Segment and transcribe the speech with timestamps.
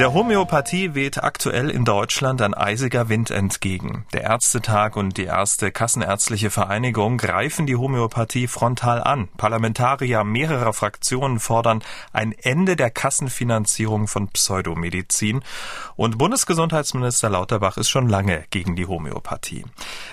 [0.00, 4.04] Der Homöopathie weht aktuell in Deutschland ein eisiger Wind entgegen.
[4.12, 9.28] Der Ärztetag und die erste Kassenärztliche Vereinigung greifen die Homöopathie frontal an.
[9.36, 15.42] Parlamentarier mehrerer Fraktionen fordern ein Ende der Kassenfinanzierung von Pseudomedizin.
[15.94, 19.64] Und Bundesgesundheitsminister Lauterbach ist schon lange gegen die Homöopathie.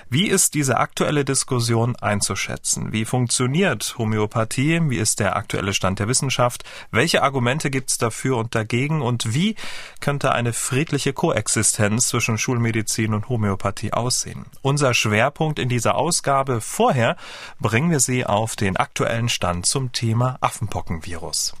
[0.08, 2.92] Wie ist diese aktuelle Diskussion einzuschätzen?
[2.92, 4.80] Wie funktioniert Homöopathie?
[4.90, 6.62] Wie ist der aktuelle Stand der Wissenschaft?
[6.92, 9.02] Welche Argumente gibt es dafür und dagegen?
[9.02, 9.56] Und wie
[10.00, 14.46] könnte eine friedliche Koexistenz zwischen Schulmedizin und Homöopathie aussehen.
[14.62, 17.16] Unser Schwerpunkt in dieser Ausgabe vorher
[17.60, 21.54] bringen wir Sie auf den aktuellen Stand zum Thema Affenpockenvirus.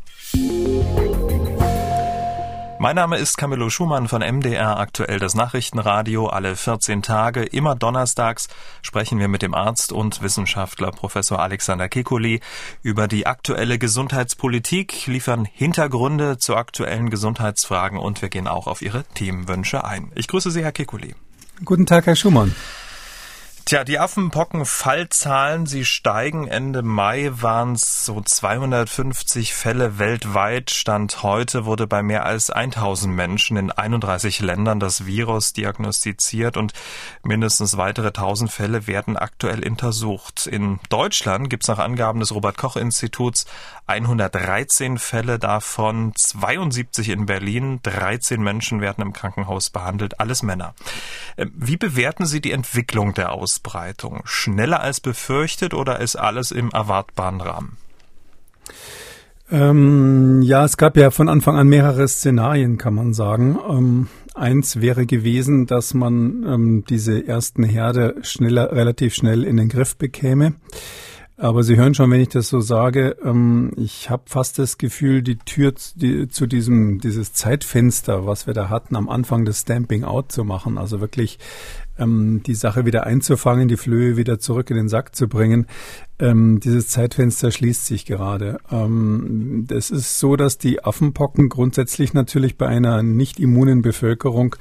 [2.82, 6.26] Mein Name ist Camillo Schumann von MDR aktuell das Nachrichtenradio.
[6.26, 8.48] Alle 14 Tage, immer donnerstags,
[8.82, 12.40] sprechen wir mit dem Arzt und Wissenschaftler Professor Alexander Kekulé
[12.82, 19.04] über die aktuelle Gesundheitspolitik, liefern Hintergründe zu aktuellen Gesundheitsfragen und wir gehen auch auf Ihre
[19.14, 20.10] Themenwünsche ein.
[20.16, 21.14] Ich grüße Sie, Herr Kekulé.
[21.64, 22.52] Guten Tag, Herr Schumann.
[23.64, 26.48] Tja, die Affenpocken-Fallzahlen, sie steigen.
[26.48, 30.70] Ende Mai waren es so 250 Fälle weltweit.
[30.70, 36.72] Stand heute wurde bei mehr als 1000 Menschen in 31 Ländern das Virus diagnostiziert und
[37.22, 40.48] mindestens weitere 1000 Fälle werden aktuell untersucht.
[40.48, 43.46] In Deutschland gibt es nach Angaben des Robert-Koch-Instituts
[43.86, 47.80] 113 Fälle, davon 72 in Berlin.
[47.84, 50.74] 13 Menschen werden im Krankenhaus behandelt, alles Männer.
[51.36, 54.22] Ähm, wie bewerten Sie die Entwicklung der Aus Ausbreitung?
[54.24, 57.76] Schneller als befürchtet oder ist alles im erwartbaren Rahmen?
[59.50, 63.58] Ähm, ja, es gab ja von Anfang an mehrere Szenarien, kann man sagen.
[63.68, 69.68] Ähm, eins wäre gewesen, dass man ähm, diese ersten Herde schneller, relativ schnell in den
[69.68, 70.54] Griff bekäme.
[71.36, 75.22] Aber Sie hören schon, wenn ich das so sage, ähm, ich habe fast das Gefühl,
[75.22, 80.30] die Tür zu diesem dieses Zeitfenster, was wir da hatten, am Anfang des Stamping Out
[80.30, 81.38] zu machen, also wirklich
[82.02, 85.66] ähm, die Sache wieder einzufangen, die Flöhe wieder zurück in den Sack zu bringen.
[86.18, 88.58] Ähm, dieses Zeitfenster schließt sich gerade.
[88.70, 94.56] Ähm, es ist so, dass die Affenpocken grundsätzlich natürlich bei einer nicht immunen Bevölkerung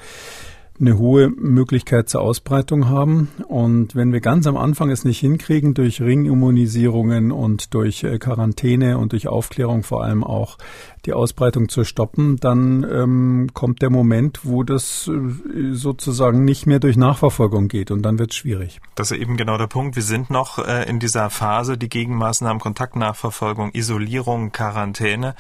[0.82, 3.30] eine hohe Möglichkeit zur Ausbreitung haben.
[3.48, 8.98] Und wenn wir ganz am Anfang es nicht hinkriegen, durch Ringimmunisierungen und durch äh, Quarantäne
[8.98, 10.58] und durch Aufklärung vor allem auch
[11.06, 16.80] die Ausbreitung zu stoppen, dann ähm, kommt der Moment, wo das äh, sozusagen nicht mehr
[16.80, 18.82] durch Nachverfolgung geht und dann wird es schwierig.
[18.96, 19.96] Das ist eben genau der Punkt.
[19.96, 25.36] Wir sind noch äh, in dieser Phase, die Gegenmaßnahmen, Kontaktnachverfolgung, Isolierung, Quarantäne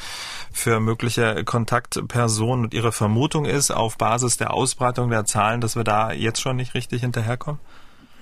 [0.51, 5.83] für mögliche Kontaktpersonen und ihre Vermutung ist auf Basis der Ausbreitung der Zahlen, dass wir
[5.83, 7.59] da jetzt schon nicht richtig hinterherkommen?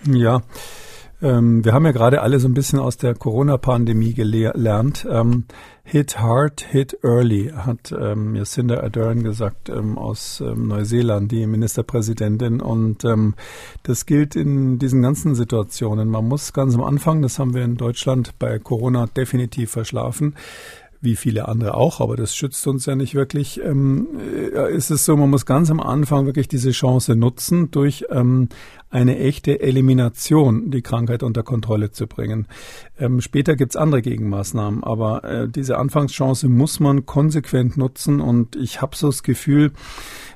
[0.05, 0.41] Ja.
[1.21, 5.05] Ähm, wir haben ja gerade alle so ein bisschen aus der Corona-Pandemie gelernt.
[5.09, 5.45] Ähm,
[5.83, 12.61] hit hard, hit early, hat ähm, Jacinda Ardern gesagt ähm, aus ähm, Neuseeland, die Ministerpräsidentin.
[12.61, 13.33] Und ähm,
[13.83, 16.07] das gilt in diesen ganzen Situationen.
[16.07, 20.35] Man muss ganz am Anfang, das haben wir in Deutschland bei Corona definitiv verschlafen,
[21.01, 24.07] wie viele andere auch, aber das schützt uns ja nicht wirklich, ähm,
[24.53, 28.49] äh, ist es so, man muss ganz am Anfang wirklich diese Chance nutzen, durch ähm,
[28.89, 32.47] eine echte Elimination die Krankheit unter Kontrolle zu bringen.
[32.97, 38.81] Ähm, später gibt's andere Gegenmaßnahmen, aber äh, diese Anfangschance muss man konsequent nutzen und ich
[38.81, 39.71] habe so das Gefühl,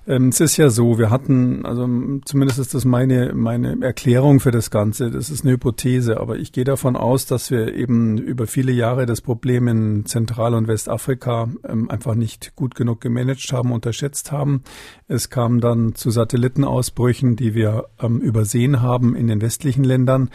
[0.07, 1.89] ähm, es ist ja so, wir hatten, also
[2.25, 6.51] zumindest ist das meine, meine Erklärung für das Ganze, das ist eine Hypothese, aber ich
[6.51, 11.49] gehe davon aus, dass wir eben über viele Jahre das Problem in Zentral- und Westafrika
[11.67, 14.63] ähm, einfach nicht gut genug gemanagt haben, unterschätzt haben.
[15.07, 20.29] Es kam dann zu Satellitenausbrüchen, die wir ähm, übersehen haben in den westlichen Ländern.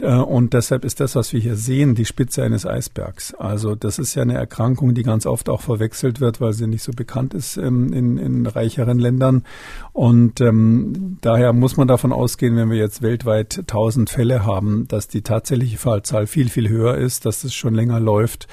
[0.00, 3.34] Äh, und deshalb ist das, was wir hier sehen, die Spitze eines Eisbergs.
[3.34, 6.82] Also das ist ja eine Erkrankung, die ganz oft auch verwechselt wird, weil sie nicht
[6.82, 9.44] so bekannt ist ähm, in, in reicheren Ländern.
[9.92, 15.08] Und ähm, daher muss man davon ausgehen, wenn wir jetzt weltweit 1000 Fälle haben, dass
[15.08, 18.48] die tatsächliche Fallzahl viel, viel höher ist, dass das schon länger läuft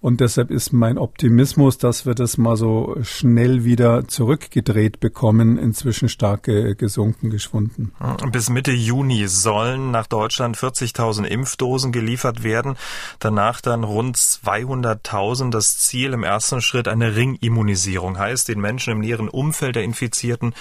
[0.00, 6.08] und deshalb ist mein Optimismus, dass wir das mal so schnell wieder zurückgedreht bekommen, inzwischen
[6.08, 7.92] stark gesunken, geschwunden.
[8.30, 12.76] Bis Mitte Juni sollen nach Deutschland 40.000 Impfdosen geliefert werden.
[13.18, 15.50] Danach dann rund 200.000.
[15.50, 20.54] Das Ziel im ersten Schritt eine Ringimmunisierung heißt, den Menschen im näheren Umfeld der Infizierten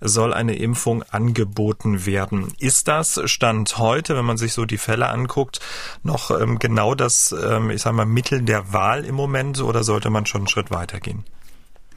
[0.00, 2.52] soll eine Impfung angeboten werden.
[2.60, 5.58] Ist das Stand heute, wenn man sich so die Fälle anguckt,
[6.04, 8.83] noch ähm, genau das, ähm, ich sage mal, Mittel der Wahl?
[8.84, 11.24] Wahl im Moment oder sollte man schon einen Schritt weiter gehen?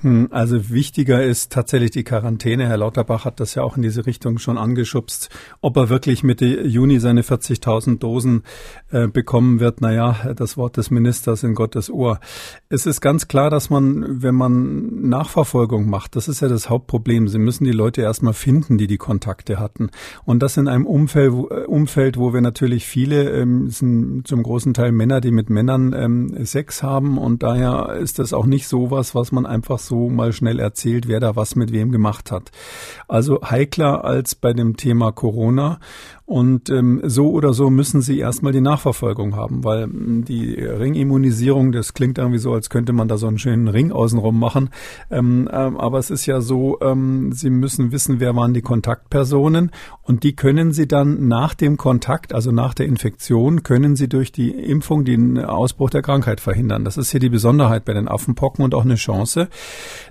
[0.04, 2.68] Also wichtiger ist tatsächlich die Quarantäne.
[2.68, 5.30] Herr Lauterbach hat das ja auch in diese Richtung schon angeschubst.
[5.62, 8.44] Ob er wirklich Mitte Juni seine 40.000 Dosen
[8.92, 12.20] äh, bekommen wird, naja, das Wort des Ministers in Gottes Ohr.
[12.70, 17.28] Es ist ganz klar, dass man, wenn man Nachverfolgung macht, das ist ja das Hauptproblem.
[17.28, 19.90] Sie müssen die Leute erstmal finden, die die Kontakte hatten.
[20.26, 24.44] Und das in einem Umfeld, wo, äh, Umfeld, wo wir natürlich viele, ähm, sind zum
[24.44, 27.18] großen Teil Männer, die mit Männern ähm, Sex haben.
[27.18, 31.20] Und daher ist das auch nicht sowas, was man einfach so mal schnell erzählt, wer
[31.20, 32.52] da was mit wem gemacht hat.
[33.08, 35.80] Also heikler als bei dem Thema Corona.
[36.28, 41.94] Und ähm, so oder so müssen sie erstmal die Nachverfolgung haben, weil die Ringimmunisierung, das
[41.94, 44.70] klingt irgendwie so, als könnte man da so einen schönen Ring außenrum machen.
[45.10, 49.72] Ähm, ähm, aber es ist ja so, ähm, sie müssen wissen, wer waren die Kontaktpersonen
[50.04, 54.34] und die können sie dann nach dem Kontakt, also nach der Infektion, können sie durch
[54.34, 56.84] die Impfung den Ausbruch der Krankheit verhindern.
[56.84, 59.48] Das ist hier die Besonderheit bei den Affenpocken und auch eine Chance.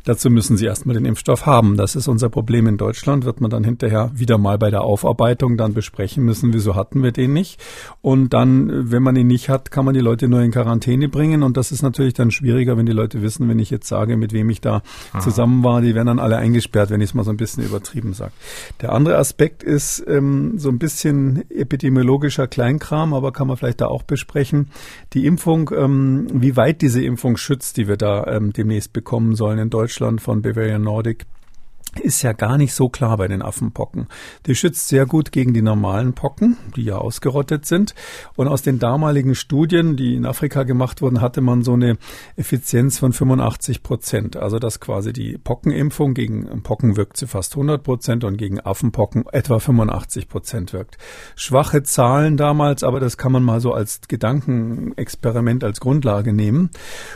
[0.05, 1.77] Dazu müssen sie erstmal den Impfstoff haben.
[1.77, 5.59] Das ist unser Problem in Deutschland, wird man dann hinterher wieder mal bei der Aufarbeitung
[5.59, 7.61] dann besprechen sprechen müssen, wieso hatten wir den nicht.
[8.01, 11.43] Und dann, wenn man ihn nicht hat, kann man die Leute nur in Quarantäne bringen.
[11.43, 14.33] Und das ist natürlich dann schwieriger, wenn die Leute wissen, wenn ich jetzt sage, mit
[14.33, 14.83] wem ich da
[15.13, 15.21] Aha.
[15.21, 18.13] zusammen war, die werden dann alle eingesperrt, wenn ich es mal so ein bisschen übertrieben
[18.15, 18.31] sage.
[18.81, 23.87] Der andere Aspekt ist ähm, so ein bisschen epidemiologischer Kleinkram, aber kann man vielleicht da
[23.87, 24.69] auch besprechen.
[25.13, 29.59] Die Impfung, ähm, wie weit diese Impfung schützt, die wir da ähm, demnächst bekommen sollen
[29.59, 31.27] in Deutschland von Bavarian Nordic
[32.01, 34.09] ist ja gar nicht so klar bei den Affenpocken.
[34.47, 37.95] Die schützt sehr gut gegen die normalen Pocken, die ja ausgerottet sind.
[38.37, 41.97] Und aus den damaligen Studien, die in Afrika gemacht wurden, hatte man so eine
[42.37, 44.37] Effizienz von 85 Prozent.
[44.37, 49.25] Also dass quasi die Pockenimpfung gegen Pocken wirkt zu fast 100 Prozent und gegen Affenpocken
[49.33, 50.99] etwa 85 Prozent wirkt.
[51.35, 56.71] Schwache Zahlen damals, aber das kann man mal so als Gedankenexperiment als Grundlage nehmen.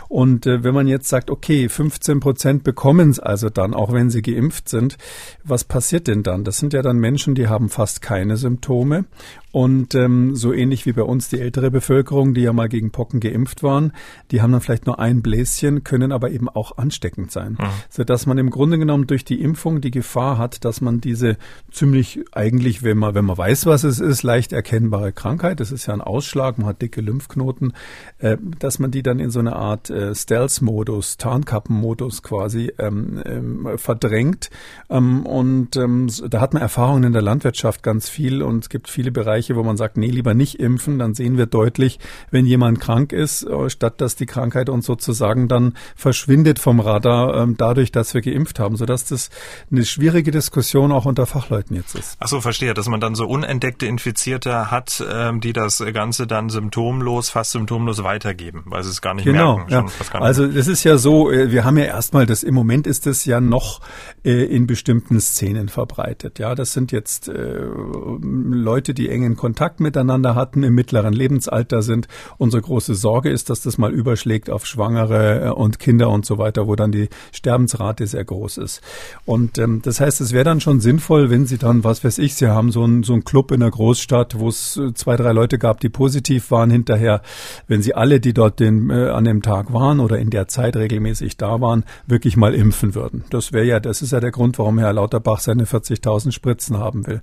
[0.09, 4.11] Und äh, wenn man jetzt sagt, okay, 15 Prozent bekommen es also dann, auch wenn
[4.11, 4.97] sie geimpft sind,
[5.45, 6.45] was passiert denn dann?
[6.45, 9.05] Das sind ja dann Menschen, die haben fast keine Symptome
[9.53, 13.19] und ähm, so ähnlich wie bei uns die ältere Bevölkerung, die ja mal gegen Pocken
[13.19, 13.93] geimpft waren,
[14.31, 17.57] die haben dann vielleicht nur ein Bläschen, können aber eben auch ansteckend sein.
[17.59, 17.67] Mhm.
[17.89, 21.37] Sodass man im Grunde genommen durch die Impfung die Gefahr hat, dass man diese
[21.73, 25.87] ziemlich eigentlich, wenn man, wenn man weiß, was es ist, leicht erkennbare Krankheit, das ist
[25.87, 27.73] ja ein Ausschlag, man hat dicke Lymphknoten,
[28.19, 33.69] äh, dass man die dann in so eine Art äh, Stealth-Modus, Tarnkappenmodus quasi ähm, ähm,
[33.77, 34.51] verdrängt.
[34.89, 38.89] Ähm, und ähm, da hat man Erfahrungen in der Landwirtschaft ganz viel und es gibt
[38.89, 41.99] viele Bereiche, Bereiche, wo man sagt, nee, lieber nicht impfen, dann sehen wir deutlich,
[42.31, 47.43] wenn jemand krank ist, äh, statt dass die Krankheit uns sozusagen dann verschwindet vom Radar,
[47.43, 49.31] ähm, dadurch, dass wir geimpft haben, sodass das
[49.71, 52.17] eine schwierige Diskussion auch unter Fachleuten jetzt ist.
[52.21, 56.51] Ach so, verstehe, dass man dann so unentdeckte Infizierte hat, ähm, die das Ganze dann
[56.51, 59.91] symptomlos, fast symptomlos weitergeben, weil sie es gar nicht genau, merken.
[60.13, 60.21] Ja.
[60.21, 63.25] Also das ist ja so, äh, wir haben ja erstmal das, im Moment ist es
[63.25, 63.81] ja noch
[64.23, 66.39] äh, in bestimmten Szenen verbreitet.
[66.39, 72.09] Ja, das sind jetzt Leute, die eng in Kontakt miteinander hatten, im mittleren Lebensalter sind.
[72.39, 76.39] Unsere große Sorge ist, dass das mal überschlägt auf Schwangere äh, und Kinder und so
[76.39, 78.81] weiter, wo dann die Sterbensrate sehr groß ist.
[79.25, 82.35] Und ähm, das heißt, es wäre dann schon sinnvoll, wenn Sie dann, was weiß ich,
[82.35, 85.59] Sie haben so einen so Club in der Großstadt, wo es äh, zwei, drei Leute
[85.59, 87.23] gab, die positiv waren hinterher,
[87.69, 90.77] wenn Sie alle, die dort den, äh, an dem Tag waren oder in der Zeit
[90.77, 93.25] regelmäßig da waren, wirklich mal impfen würden.
[93.31, 97.07] Das wäre ja, das ist ja der Grund, warum Herr Lauterbach seine 40.000 Spritzen haben
[97.07, 97.21] will.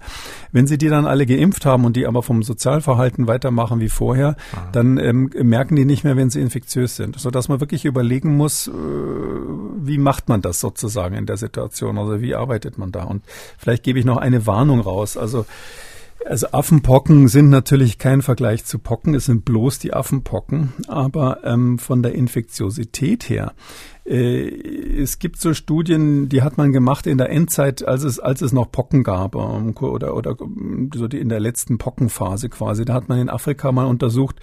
[0.51, 4.35] Wenn Sie die dann alle geimpft haben und die aber vom Sozialverhalten weitermachen wie vorher,
[4.53, 4.69] Aha.
[4.71, 7.19] dann ähm, merken die nicht mehr, wenn sie infektiös sind.
[7.19, 11.97] Sodass man wirklich überlegen muss, äh, wie macht man das sozusagen in der Situation?
[11.97, 13.03] Also wie arbeitet man da?
[13.03, 13.23] Und
[13.57, 15.17] vielleicht gebe ich noch eine Warnung raus.
[15.17, 15.45] Also
[16.25, 21.79] also Affenpocken sind natürlich kein Vergleich zu Pocken, es sind bloß die Affenpocken, aber ähm,
[21.79, 23.53] von der Infektiosität her
[24.09, 28.53] es gibt so Studien, die hat man gemacht in der Endzeit, als es, als es
[28.53, 30.37] noch Pocken gab, ähm, oder, oder
[30.95, 32.85] so die in der letzten Pockenphase quasi.
[32.85, 34.39] Da hat man in Afrika mal untersucht,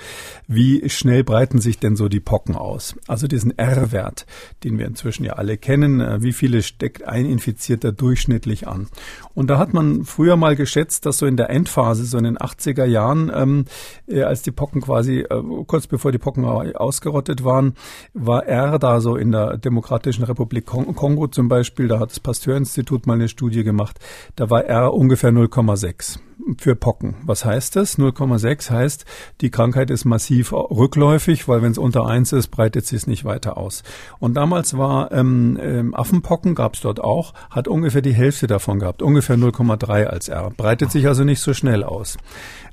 [0.46, 2.94] wie schnell breiten sich denn so die Pocken aus.
[3.08, 4.26] Also diesen R-Wert,
[4.64, 8.88] den wir inzwischen ja alle kennen, äh, wie viele steckt ein Infizierter durchschnittlich an.
[9.32, 12.36] Und da hat man früher mal geschätzt, dass so in der Endphase, so in den
[12.36, 13.64] 80er Jahren, ähm,
[14.06, 17.74] äh, als die Pocken quasi, äh, kurz bevor die Pocken ausgerottet waren,
[18.12, 23.06] war R da so in der Demokratischen Republik Kongo zum Beispiel, da hat das Pasteur-Institut
[23.06, 23.98] mal eine Studie gemacht,
[24.36, 26.18] da war R ungefähr 0,6.
[26.58, 27.16] Für Pocken.
[27.24, 27.98] Was heißt das?
[27.98, 29.04] 0,6 heißt,
[29.40, 33.24] die Krankheit ist massiv rückläufig, weil wenn es unter 1 ist, breitet sie es nicht
[33.24, 33.82] weiter aus.
[34.18, 38.78] Und damals war ähm, ähm, Affenpocken, gab es dort auch, hat ungefähr die Hälfte davon
[38.78, 40.50] gehabt, ungefähr 0,3 als R.
[40.56, 42.16] Breitet sich also nicht so schnell aus.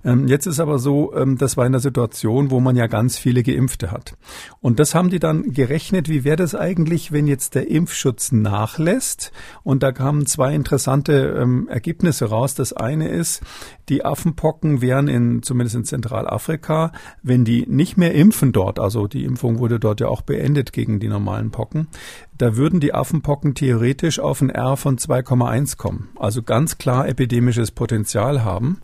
[0.03, 3.17] Ähm, jetzt ist aber so, ähm, das war in der Situation, wo man ja ganz
[3.17, 4.15] viele Geimpfte hat.
[4.59, 9.31] Und das haben die dann gerechnet, wie wäre das eigentlich, wenn jetzt der Impfschutz nachlässt?
[9.63, 12.55] Und da kamen zwei interessante ähm, Ergebnisse raus.
[12.55, 13.41] Das eine ist,
[13.89, 16.91] die Affenpocken wären in, zumindest in Zentralafrika,
[17.23, 20.99] wenn die nicht mehr impfen dort, also die Impfung wurde dort ja auch beendet gegen
[20.99, 21.87] die normalen Pocken,
[22.37, 26.09] da würden die Affenpocken theoretisch auf ein R von 2,1 kommen.
[26.17, 28.81] Also ganz klar epidemisches Potenzial haben.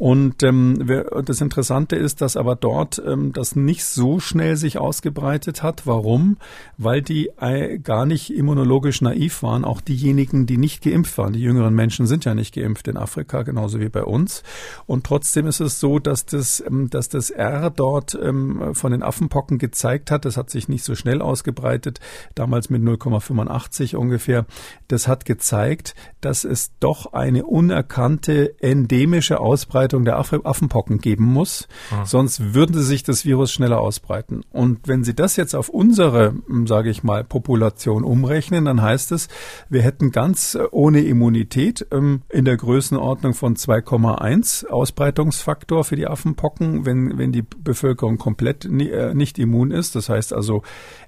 [0.00, 0.86] Und ähm,
[1.26, 5.86] das Interessante ist, dass aber dort ähm, das nicht so schnell sich ausgebreitet hat.
[5.86, 6.38] Warum?
[6.78, 9.62] Weil die äh, gar nicht immunologisch naiv waren.
[9.62, 11.34] Auch diejenigen, die nicht geimpft waren.
[11.34, 14.42] Die jüngeren Menschen sind ja nicht geimpft in Afrika, genauso wie bei uns.
[14.86, 19.02] Und trotzdem ist es so, dass das, ähm, dass das R dort ähm, von den
[19.02, 20.24] Affenpocken gezeigt hat.
[20.24, 22.00] Das hat sich nicht so schnell ausgebreitet.
[22.34, 24.46] Damals mit 0,85 ungefähr.
[24.88, 31.68] Das hat gezeigt, dass es doch eine unerkannte endemische Ausbreitung der Affenpocken geben muss.
[31.90, 32.04] Ah.
[32.04, 34.42] Sonst würden sie sich das Virus schneller ausbreiten.
[34.50, 39.12] Und wenn Sie das jetzt auf unsere, hm, sage ich mal, Population umrechnen, dann heißt
[39.12, 39.28] es,
[39.68, 46.06] wir hätten ganz äh, ohne Immunität ähm, in der Größenordnung von 2,1 Ausbreitungsfaktor für die
[46.06, 49.94] Affenpocken, wenn, wenn die Bevölkerung komplett äh, nicht immun ist.
[49.94, 50.62] Das heißt also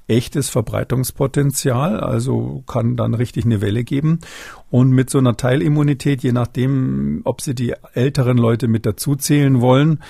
[0.09, 4.21] echtes Verbreitungspotenzial, also kann dann richtig eine Welle geben.
[4.71, 9.61] Und mit so einer Teilimmunität, je nachdem, ob Sie die älteren Leute mit dazu zählen
[9.61, 10.01] wollen,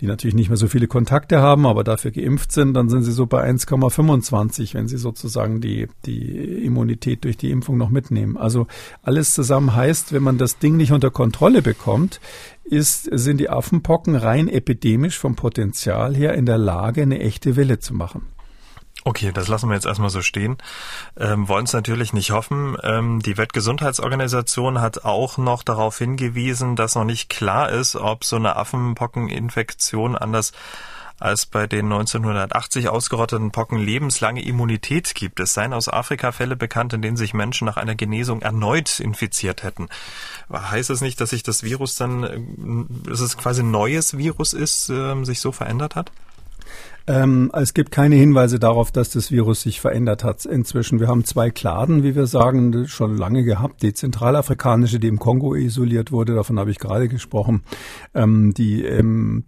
[0.00, 3.12] die natürlich nicht mehr so viele Kontakte haben, aber dafür geimpft sind, dann sind Sie
[3.12, 8.36] so bei 1,25, wenn Sie sozusagen die, die Immunität durch die Impfung noch mitnehmen.
[8.36, 8.66] Also
[9.02, 12.20] alles zusammen heißt, wenn man das Ding nicht unter Kontrolle bekommt,
[12.64, 17.78] ist, sind die Affenpocken rein epidemisch vom Potenzial her in der Lage, eine echte Welle
[17.78, 18.22] zu machen.
[19.08, 20.58] Okay, das lassen wir jetzt erstmal so stehen.
[21.18, 22.76] Ähm, wollen es natürlich nicht hoffen.
[22.82, 28.36] Ähm, die Weltgesundheitsorganisation hat auch noch darauf hingewiesen, dass noch nicht klar ist, ob so
[28.36, 30.52] eine Affenpockeninfektion anders
[31.18, 35.40] als bei den 1980 ausgerotteten Pocken lebenslange Immunität gibt.
[35.40, 39.62] Es seien aus Afrika Fälle bekannt, in denen sich Menschen nach einer Genesung erneut infiziert
[39.62, 39.88] hätten.
[40.52, 44.52] Heißt das nicht, dass sich das Virus dann, äh, dass es quasi ein neues Virus
[44.52, 46.12] ist, äh, sich so verändert hat?
[47.06, 51.00] Ähm, es gibt keine Hinweise darauf, dass das Virus sich verändert hat inzwischen.
[51.00, 53.82] Wir haben zwei Kladen, wie wir sagen, schon lange gehabt.
[53.82, 57.62] Die zentralafrikanische, die im Kongo isoliert wurde, davon habe ich gerade gesprochen,
[58.14, 59.44] ähm, die ähm,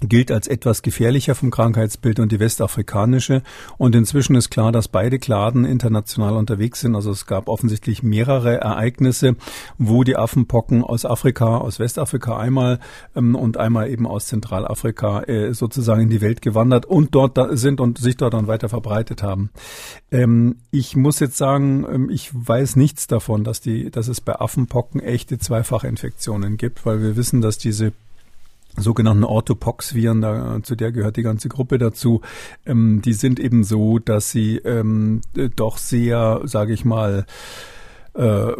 [0.00, 3.42] gilt als etwas gefährlicher vom Krankheitsbild und die westafrikanische.
[3.76, 6.94] Und inzwischen ist klar, dass beide Kladen international unterwegs sind.
[6.94, 9.36] Also es gab offensichtlich mehrere Ereignisse,
[9.76, 12.78] wo die Affenpocken aus Afrika, aus Westafrika einmal
[13.16, 17.80] ähm, und einmal eben aus Zentralafrika äh, sozusagen in die Welt gewandert und dort sind
[17.80, 19.50] und sich dort dann weiter verbreitet haben.
[20.10, 24.38] Ähm, ich muss jetzt sagen, ähm, ich weiß nichts davon, dass die, dass es bei
[24.38, 27.92] Affenpocken echte Zweifachinfektionen gibt, weil wir wissen, dass diese
[28.78, 32.20] sogenannten Orthopox-Viren, da, zu der gehört die ganze Gruppe dazu,
[32.66, 35.20] ähm, die sind eben so, dass sie ähm,
[35.56, 37.26] doch sehr, sage ich mal,
[38.18, 38.52] äh,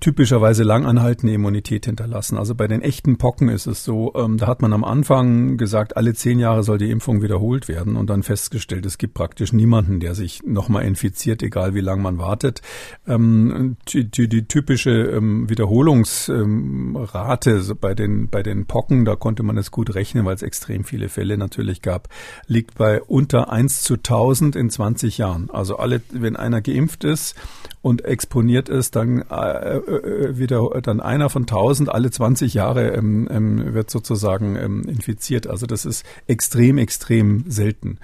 [0.00, 2.36] typischerweise langanhaltende Immunität hinterlassen.
[2.36, 5.96] Also bei den echten Pocken ist es so, ähm, da hat man am Anfang gesagt,
[5.96, 10.00] alle zehn Jahre soll die Impfung wiederholt werden und dann festgestellt, es gibt praktisch niemanden,
[10.00, 12.62] der sich nochmal infiziert, egal wie lange man wartet.
[13.06, 19.44] Ähm, die, die, die, typische ähm, Wiederholungsrate ähm, bei den, bei den Pocken, da konnte
[19.44, 22.08] man es gut rechnen, weil es extrem viele Fälle natürlich gab,
[22.48, 25.48] liegt bei unter 1 zu 1000 in 20 Jahren.
[25.50, 27.36] Also alle, wenn einer geimpft ist
[27.82, 33.28] und exponiert ist, dann äh, äh, wieder dann einer von tausend alle 20 Jahre ähm,
[33.30, 35.46] ähm, wird sozusagen ähm, infiziert.
[35.46, 37.98] Also das ist extrem, extrem selten.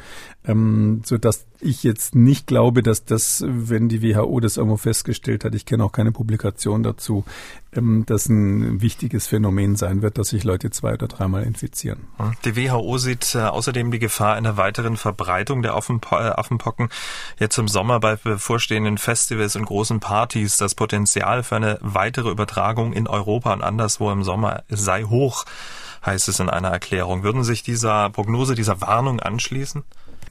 [0.44, 5.44] Ähm, so dass ich jetzt nicht glaube, dass das, wenn die WHO das irgendwo festgestellt
[5.44, 7.24] hat, ich kenne auch keine Publikation dazu,
[7.72, 12.00] ähm, das ein wichtiges Phänomen sein wird, dass sich Leute zwei oder dreimal infizieren.
[12.44, 16.88] Die WHO sieht äh, außerdem die Gefahr einer weiteren Verbreitung der Affenpo äh, Affenpocken
[17.38, 20.56] jetzt im Sommer bei bevorstehenden Festivals und großen Partys.
[20.56, 25.44] Das Potenzial für eine weitere Übertragung in Europa und anderswo im Sommer sei hoch,
[26.04, 27.22] heißt es in einer Erklärung.
[27.22, 29.84] Würden sich dieser Prognose, dieser Warnung anschließen?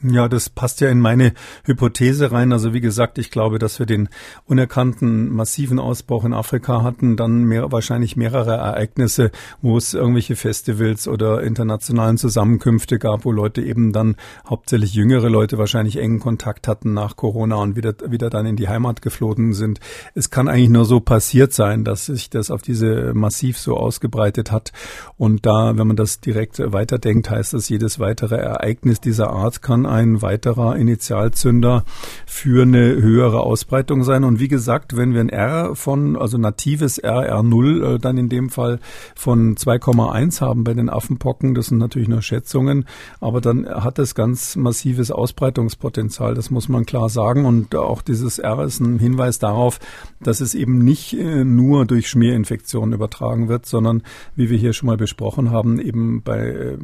[0.03, 2.51] Ja, das passt ja in meine Hypothese rein.
[2.53, 4.09] Also wie gesagt, ich glaube, dass wir den
[4.45, 9.29] unerkannten massiven Ausbruch in Afrika hatten, dann mehr, wahrscheinlich mehrere Ereignisse,
[9.61, 14.15] wo es irgendwelche Festivals oder internationalen Zusammenkünfte gab, wo Leute eben dann
[14.49, 18.69] hauptsächlich jüngere Leute wahrscheinlich engen Kontakt hatten nach Corona und wieder, wieder dann in die
[18.69, 19.79] Heimat geflogen sind.
[20.15, 24.51] Es kann eigentlich nur so passiert sein, dass sich das auf diese massiv so ausgebreitet
[24.51, 24.71] hat.
[25.17, 29.90] Und da, wenn man das direkt weiterdenkt, heißt das, jedes weitere Ereignis dieser Art kann
[29.91, 31.83] ein weiterer Initialzünder
[32.25, 34.23] für eine höhere Ausbreitung sein.
[34.23, 38.29] Und wie gesagt, wenn wir ein R von, also natives R, R0, äh, dann in
[38.29, 38.79] dem Fall
[39.15, 42.85] von 2,1 haben bei den Affenpocken, das sind natürlich nur Schätzungen,
[43.19, 47.45] aber dann hat es ganz massives Ausbreitungspotenzial, das muss man klar sagen.
[47.45, 49.79] Und auch dieses R ist ein Hinweis darauf,
[50.21, 54.03] dass es eben nicht äh, nur durch Schmierinfektionen übertragen wird, sondern
[54.35, 56.77] wie wir hier schon mal besprochen haben, eben bei äh,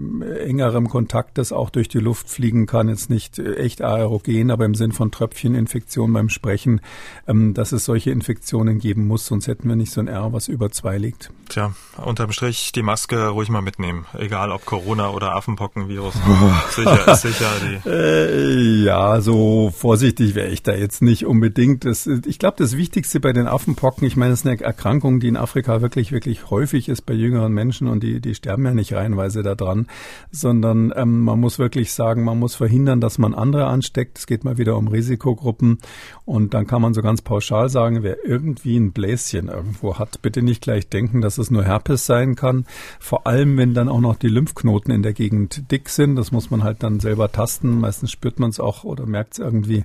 [0.46, 4.66] engerem Kontakt das auch durch die Luft fliegen kann jetzt nicht äh, echt aerogen, aber
[4.66, 6.82] im Sinn von Tröpfcheninfektion beim Sprechen,
[7.27, 10.48] ähm, dass es solche Infektionen geben muss, sonst hätten wir nicht so ein R, was
[10.48, 11.32] über zwei liegt.
[11.50, 11.74] Tja,
[12.04, 16.16] unterm Strich die Maske ruhig mal mitnehmen, egal ob Corona oder Affenpockenvirus.
[16.72, 17.77] sicher, ist sicher die.
[17.98, 21.86] Äh, ja, so vorsichtig wäre ich da jetzt nicht unbedingt.
[21.86, 25.27] Das, ich glaube, das Wichtigste bei den Affenpocken, ich meine, das ist eine Erkrankung, die
[25.27, 28.94] in Afrika wirklich, wirklich häufig ist bei jüngeren Menschen und die, die sterben ja nicht
[28.94, 29.88] reihenweise daran,
[30.32, 34.17] sondern ähm, man muss wirklich sagen, man muss verhindern, verhindern, dass man andere ansteckt.
[34.17, 35.79] Es geht mal wieder um Risikogruppen.
[36.25, 40.41] Und dann kann man so ganz pauschal sagen, wer irgendwie ein Bläschen irgendwo hat, bitte
[40.41, 42.65] nicht gleich denken, dass es nur Herpes sein kann.
[43.00, 46.15] Vor allem, wenn dann auch noch die Lymphknoten in der Gegend dick sind.
[46.15, 47.79] Das muss man halt dann selber tasten.
[47.79, 49.84] Meistens spürt man es auch oder merkt es irgendwie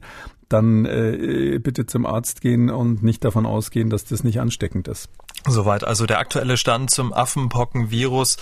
[0.49, 5.09] dann äh, bitte zum Arzt gehen und nicht davon ausgehen, dass das nicht ansteckend ist.
[5.46, 8.37] Soweit also der aktuelle Stand zum Affenpockenvirus.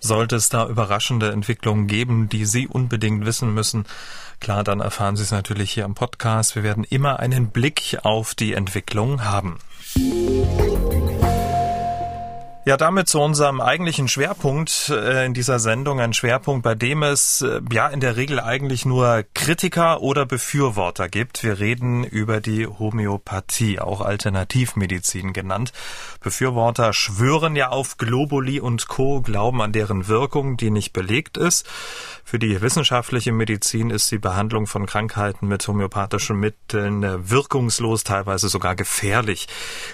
[0.00, 3.86] Sollte es da überraschende Entwicklungen geben, die Sie unbedingt wissen müssen,
[4.40, 6.56] klar, dann erfahren Sie es natürlich hier im Podcast.
[6.56, 9.58] Wir werden immer einen Blick auf die Entwicklung haben.
[12.64, 17.42] Ja, damit zu unserem eigentlichen Schwerpunkt äh, in dieser Sendung, ein Schwerpunkt, bei dem es
[17.42, 21.42] äh, ja in der Regel eigentlich nur Kritiker oder Befürworter gibt.
[21.42, 25.72] Wir reden über die Homöopathie, auch Alternativmedizin genannt.
[26.20, 31.68] Befürworter schwören ja auf Globuli und Co., glauben an deren Wirkung, die nicht belegt ist.
[32.24, 38.48] Für die wissenschaftliche Medizin ist die Behandlung von Krankheiten mit homöopathischen Mitteln äh, wirkungslos, teilweise
[38.48, 39.48] sogar gefährlich.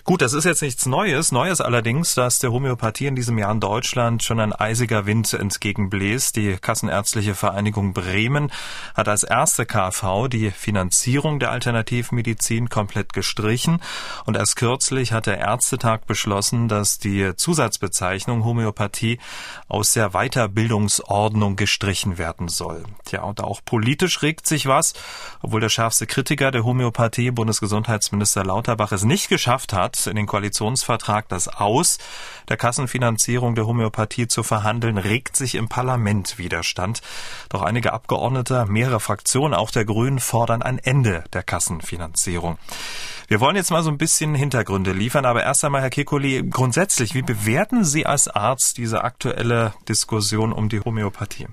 [0.04, 1.32] Gut, das ist jetzt nichts Neues.
[1.32, 6.34] Neues allerdings, dass der Homöopathie in diesem Jahr in Deutschland schon ein eisiger Wind entgegenbläst.
[6.34, 8.50] Die Kassenärztliche Vereinigung Bremen
[8.96, 13.80] hat als erste KV die Finanzierung der Alternativmedizin komplett gestrichen
[14.24, 19.20] und erst kürzlich hat der Ärztetag beschlossen, dass die Zusatzbezeichnung Homöopathie
[19.68, 22.82] aus der Weiterbildungsordnung gestrichen werden soll.
[23.04, 24.94] Tja, und auch politisch regt sich was,
[25.42, 31.28] obwohl der schärfste Kritiker der Homöopathie, Bundesgesundheitsminister Lauterbach, es nicht geschafft hat, in den Koalitionsvertrag
[31.28, 31.98] das Aus
[32.48, 37.00] der Kassenfinanzierung der Homöopathie zu verhandeln, regt sich im Parlament Widerstand.
[37.48, 42.58] Doch einige Abgeordnete, mehrere Fraktionen, auch der Grünen, fordern ein Ende der Kassenfinanzierung.
[43.28, 47.14] Wir wollen jetzt mal so ein bisschen Hintergründe liefern, aber erst einmal, Herr Kekuli, grundsätzlich,
[47.14, 51.46] wie bewerten Sie als Arzt diese aktuelle Diskussion um die Homöopathie?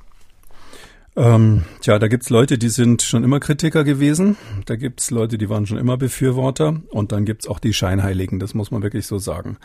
[1.18, 4.36] Ähm, tja, da gibt's Leute, die sind schon immer Kritiker gewesen.
[4.66, 6.82] Da gibt's Leute, die waren schon immer Befürworter.
[6.90, 9.58] Und dann gibt's auch die Scheinheiligen, das muss man wirklich so sagen.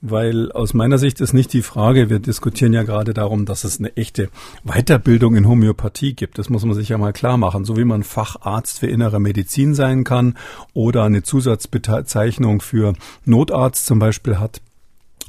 [0.00, 3.80] Weil aus meiner Sicht ist nicht die Frage, wir diskutieren ja gerade darum, dass es
[3.80, 4.28] eine echte
[4.62, 6.38] Weiterbildung in Homöopathie gibt.
[6.38, 7.64] Das muss man sich ja mal klar machen.
[7.64, 10.36] So wie man Facharzt für innere Medizin sein kann
[10.72, 14.60] oder eine Zusatzbezeichnung für Notarzt zum Beispiel hat,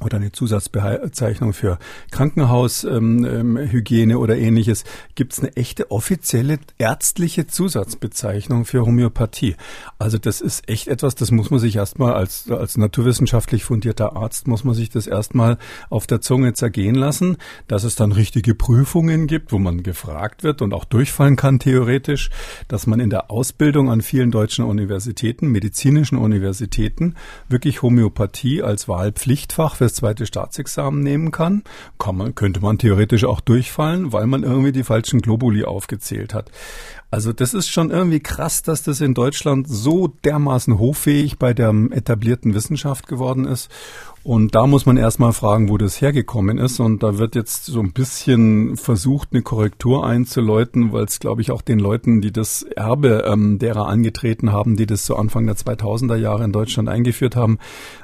[0.03, 1.77] oder eine Zusatzbezeichnung für
[2.11, 4.83] Krankenhaushygiene ähm, oder ähnliches,
[5.15, 9.55] gibt es eine echte offizielle ärztliche Zusatzbezeichnung für Homöopathie.
[9.99, 14.47] Also das ist echt etwas, das muss man sich erstmal als, als naturwissenschaftlich fundierter Arzt,
[14.47, 15.57] muss man sich das erstmal
[15.89, 17.37] auf der Zunge zergehen lassen,
[17.67, 22.29] dass es dann richtige Prüfungen gibt, wo man gefragt wird und auch durchfallen kann theoretisch,
[22.67, 27.15] dass man in der Ausbildung an vielen deutschen Universitäten, medizinischen Universitäten,
[27.49, 31.63] wirklich Homöopathie als Wahlpflichtfach fürs zweite Staatsexamen nehmen kann.
[31.99, 36.51] kann man, könnte man theoretisch auch durchfallen, weil man irgendwie die falschen Globuli aufgezählt hat.
[37.13, 41.71] Also das ist schon irgendwie krass, dass das in Deutschland so dermaßen hochfähig bei der
[41.91, 43.69] etablierten Wissenschaft geworden ist.
[44.23, 46.79] Und da muss man erstmal fragen, wo das hergekommen ist.
[46.79, 51.51] Und da wird jetzt so ein bisschen versucht, eine Korrektur einzuläuten, weil es, glaube ich,
[51.51, 55.57] auch den Leuten, die das Erbe ähm, derer angetreten haben, die das zu Anfang der
[55.57, 57.59] 2000er Jahre in Deutschland eingeführt haben,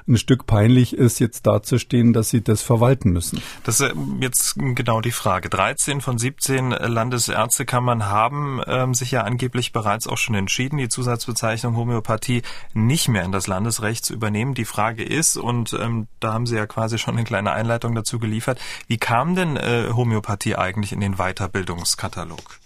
[0.10, 3.42] ein Stück peinlich ist, jetzt dazustehen, dass sie das verwalten müssen.
[3.64, 5.48] Das ist jetzt genau die Frage.
[5.48, 11.76] 13 von 17 Landesärztekammern haben ähm, sich ja angeblich bereits auch schon entschieden, die Zusatzbezeichnung
[11.76, 14.54] Homöopathie nicht mehr in das Landesrecht zu übernehmen.
[14.54, 18.20] Die Frage ist, und ähm, da haben Sie ja quasi schon eine kleine Einleitung dazu
[18.20, 22.60] geliefert, wie kam denn äh, Homöopathie eigentlich in den Weiterbildungskatalog?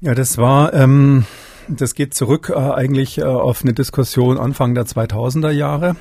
[0.00, 1.24] Ja, das war, ähm,
[1.66, 5.96] das geht zurück äh, eigentlich äh, auf eine Diskussion Anfang der 2000er Jahre.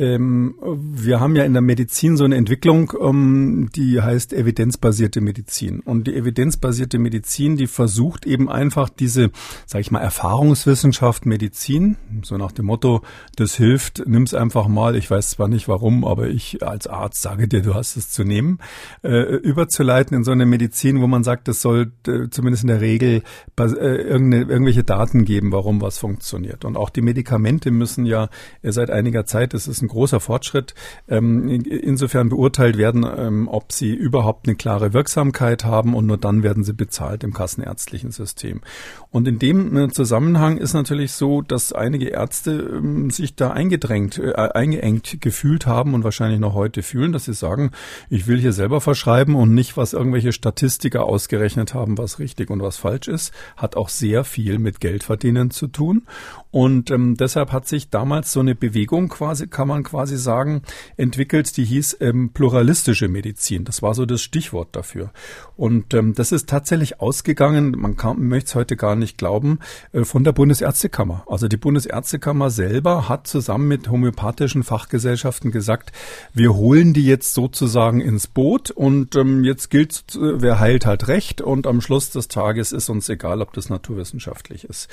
[0.00, 5.80] Ähm, wir haben ja in der Medizin so eine Entwicklung, ähm, die heißt evidenzbasierte Medizin.
[5.80, 9.30] Und die evidenzbasierte Medizin, die versucht eben einfach diese,
[9.66, 13.02] sage ich mal, Erfahrungswissenschaft Medizin, so nach dem Motto,
[13.36, 14.96] das hilft, nimm's einfach mal.
[14.96, 18.24] Ich weiß zwar nicht warum, aber ich als Arzt sage dir, du hast es zu
[18.24, 18.58] nehmen,
[19.02, 22.80] äh, überzuleiten in so eine Medizin, wo man sagt, es soll äh, zumindest in der
[22.80, 23.22] Regel
[23.58, 26.64] äh, irgendwelche Daten geben, warum was funktioniert.
[26.64, 28.30] Und auch die Medikamente müssen ja
[28.62, 30.74] seit einiger Zeit, das ist ein großer Fortschritt,
[31.08, 36.42] ähm, insofern beurteilt werden, ähm, ob sie überhaupt eine klare Wirksamkeit haben und nur dann
[36.42, 38.62] werden sie bezahlt im kassenärztlichen System.
[39.10, 44.18] Und in dem äh, Zusammenhang ist natürlich so, dass einige Ärzte ähm, sich da eingedrängt,
[44.18, 47.72] äh, eingeengt gefühlt haben und wahrscheinlich noch heute fühlen, dass sie sagen,
[48.08, 52.62] ich will hier selber verschreiben und nicht, was irgendwelche Statistiker ausgerechnet haben, was richtig und
[52.62, 56.06] was falsch ist, hat auch sehr viel mit Geldverdienen zu tun.
[56.50, 60.62] Und ähm, deshalb hat sich damals so eine Bewegung quasi, kann man quasi sagen,
[60.96, 63.64] entwickelt, die hieß ähm, pluralistische Medizin.
[63.64, 65.12] Das war so das Stichwort dafür.
[65.56, 69.60] Und ähm, das ist tatsächlich ausgegangen, man kann, möchte es heute gar nicht glauben,
[69.92, 71.24] äh, von der Bundesärztekammer.
[71.28, 75.92] Also die Bundesärztekammer selber hat zusammen mit homöopathischen Fachgesellschaften gesagt,
[76.34, 81.06] wir holen die jetzt sozusagen ins Boot und ähm, jetzt gilt, äh, wer heilt halt
[81.06, 84.88] recht und am Schluss des Tages ist uns egal, ob das naturwissenschaftlich ist.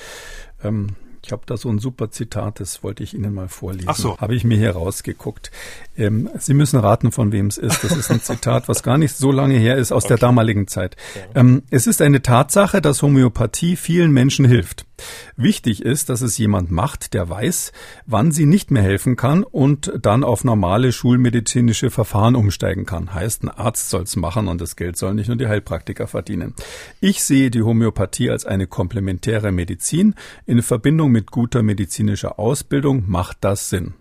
[0.64, 0.90] Ähm,
[1.28, 3.90] ich habe da so ein super Zitat, das wollte ich Ihnen mal vorlesen.
[3.90, 4.18] Ach so.
[4.18, 5.52] Habe ich mir hier rausgeguckt.
[5.98, 7.84] Ähm, Sie müssen raten, von wem es ist.
[7.84, 10.14] Das ist ein Zitat, was gar nicht so lange her ist aus okay.
[10.14, 10.96] der damaligen Zeit.
[11.36, 14.87] Ähm, es ist eine Tatsache, dass Homöopathie vielen Menschen hilft.
[15.36, 17.72] Wichtig ist, dass es jemand macht, der weiß,
[18.06, 23.14] wann sie nicht mehr helfen kann und dann auf normale schulmedizinische Verfahren umsteigen kann.
[23.14, 26.54] Heißt, ein Arzt soll es machen und das Geld sollen nicht nur die Heilpraktiker verdienen.
[27.00, 30.16] Ich sehe die Homöopathie als eine komplementäre Medizin.
[30.46, 33.94] In Verbindung mit guter medizinischer Ausbildung macht das Sinn.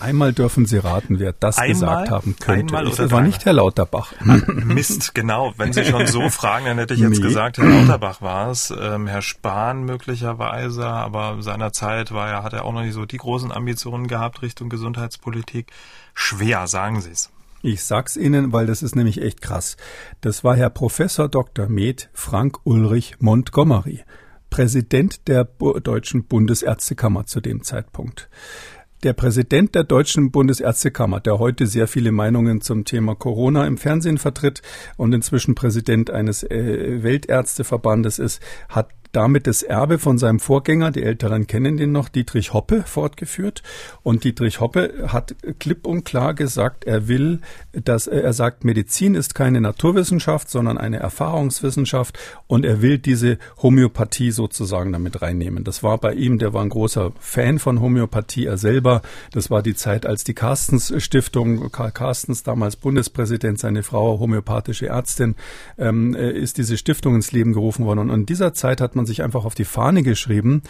[0.00, 2.76] Einmal dürfen Sie raten, wer das einmal, gesagt haben könnte.
[2.76, 4.12] Einmal das war nicht Herr Lauterbach.
[4.46, 5.54] Mist, genau.
[5.56, 7.26] Wenn Sie schon so fragen, dann hätte ich jetzt nee.
[7.26, 8.72] gesagt, Herr Lauterbach war es.
[8.76, 13.16] Ähm, Herr Spahn möglicherweise, aber seinerzeit war er, hat er auch noch nicht so die
[13.16, 15.72] großen Ambitionen gehabt Richtung Gesundheitspolitik.
[16.12, 17.30] Schwer, sagen Sie es.
[17.62, 19.78] Ich sag's Ihnen, weil das ist nämlich echt krass.
[20.20, 21.66] Das war Herr Professor Dr.
[21.68, 24.04] Med Frank Ulrich Montgomery,
[24.50, 28.28] Präsident der Deutschen Bundesärztekammer zu dem Zeitpunkt.
[29.04, 34.16] Der Präsident der Deutschen Bundesärztekammer, der heute sehr viele Meinungen zum Thema Corona im Fernsehen
[34.16, 34.62] vertritt
[34.96, 38.40] und inzwischen Präsident eines äh, Weltärzteverbandes ist,
[38.70, 43.62] hat damit das Erbe von seinem Vorgänger, die Älteren kennen den noch, Dietrich Hoppe, fortgeführt.
[44.02, 47.40] Und Dietrich Hoppe hat klipp und klar gesagt, er will,
[47.72, 54.30] dass er sagt, Medizin ist keine Naturwissenschaft, sondern eine Erfahrungswissenschaft und er will diese Homöopathie
[54.30, 55.64] sozusagen damit reinnehmen.
[55.64, 59.02] Das war bei ihm, der war ein großer Fan von Homöopathie, er selber.
[59.32, 64.88] Das war die Zeit, als die Carstens Stiftung, Karl Carstens, damals Bundespräsident, seine Frau homöopathische
[64.88, 65.36] Ärztin,
[65.78, 68.00] ähm, äh, ist diese Stiftung ins Leben gerufen worden.
[68.00, 70.62] Und in dieser Zeit hat man man sich einfach auf die Fahne geschrieben.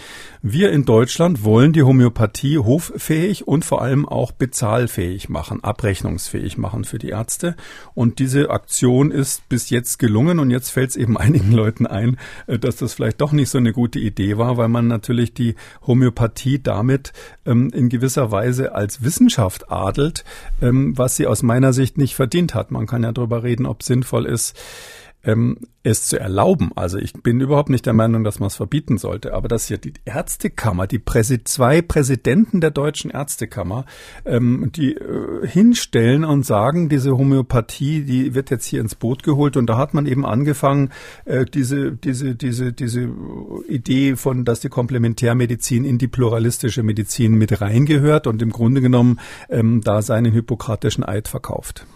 [0.43, 6.83] Wir in Deutschland wollen die Homöopathie hoffähig und vor allem auch bezahlfähig machen, abrechnungsfähig machen
[6.83, 7.55] für die Ärzte.
[7.95, 12.19] Und diese Aktion ist bis jetzt gelungen und jetzt fällt es eben einigen Leuten ein,
[12.49, 15.55] äh, dass das vielleicht doch nicht so eine gute Idee war, weil man natürlich die
[15.87, 17.13] Homöopathie damit
[17.47, 20.25] ähm, in gewisser Weise als Wissenschaft adelt,
[20.61, 22.73] ähm, was sie aus meiner Sicht nicht verdient hat.
[22.73, 24.57] Man kann ja darüber reden, ob sinnvoll ist,
[25.23, 26.73] ähm, es zu erlauben.
[26.75, 29.79] Also ich bin überhaupt nicht der Meinung, dass man es verbieten sollte, aber dass hier
[29.79, 33.85] die Ärztekammer, die Präsi zwei Präsidenten der deutschen Ärztekammer,
[34.25, 39.59] ähm, die äh, hinstellen und sagen, diese Homöopathie, die wird jetzt hier ins Boot geholt
[39.59, 40.91] und da hat man eben angefangen,
[41.27, 43.11] äh, diese diese diese diese
[43.69, 49.21] Idee von, dass die Komplementärmedizin in die pluralistische Medizin mit reingehört und im Grunde genommen
[49.51, 51.87] ähm, da seinen hippokratischen Eid verkauft.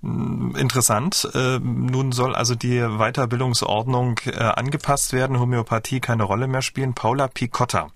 [0.00, 0.54] Hm.
[0.56, 1.28] Interessant.
[1.34, 2.78] Äh, nun soll also die
[3.18, 6.94] Weiterbildungsordnung äh, angepasst werden, Homöopathie keine Rolle mehr spielen.
[6.94, 7.88] Paula Picotta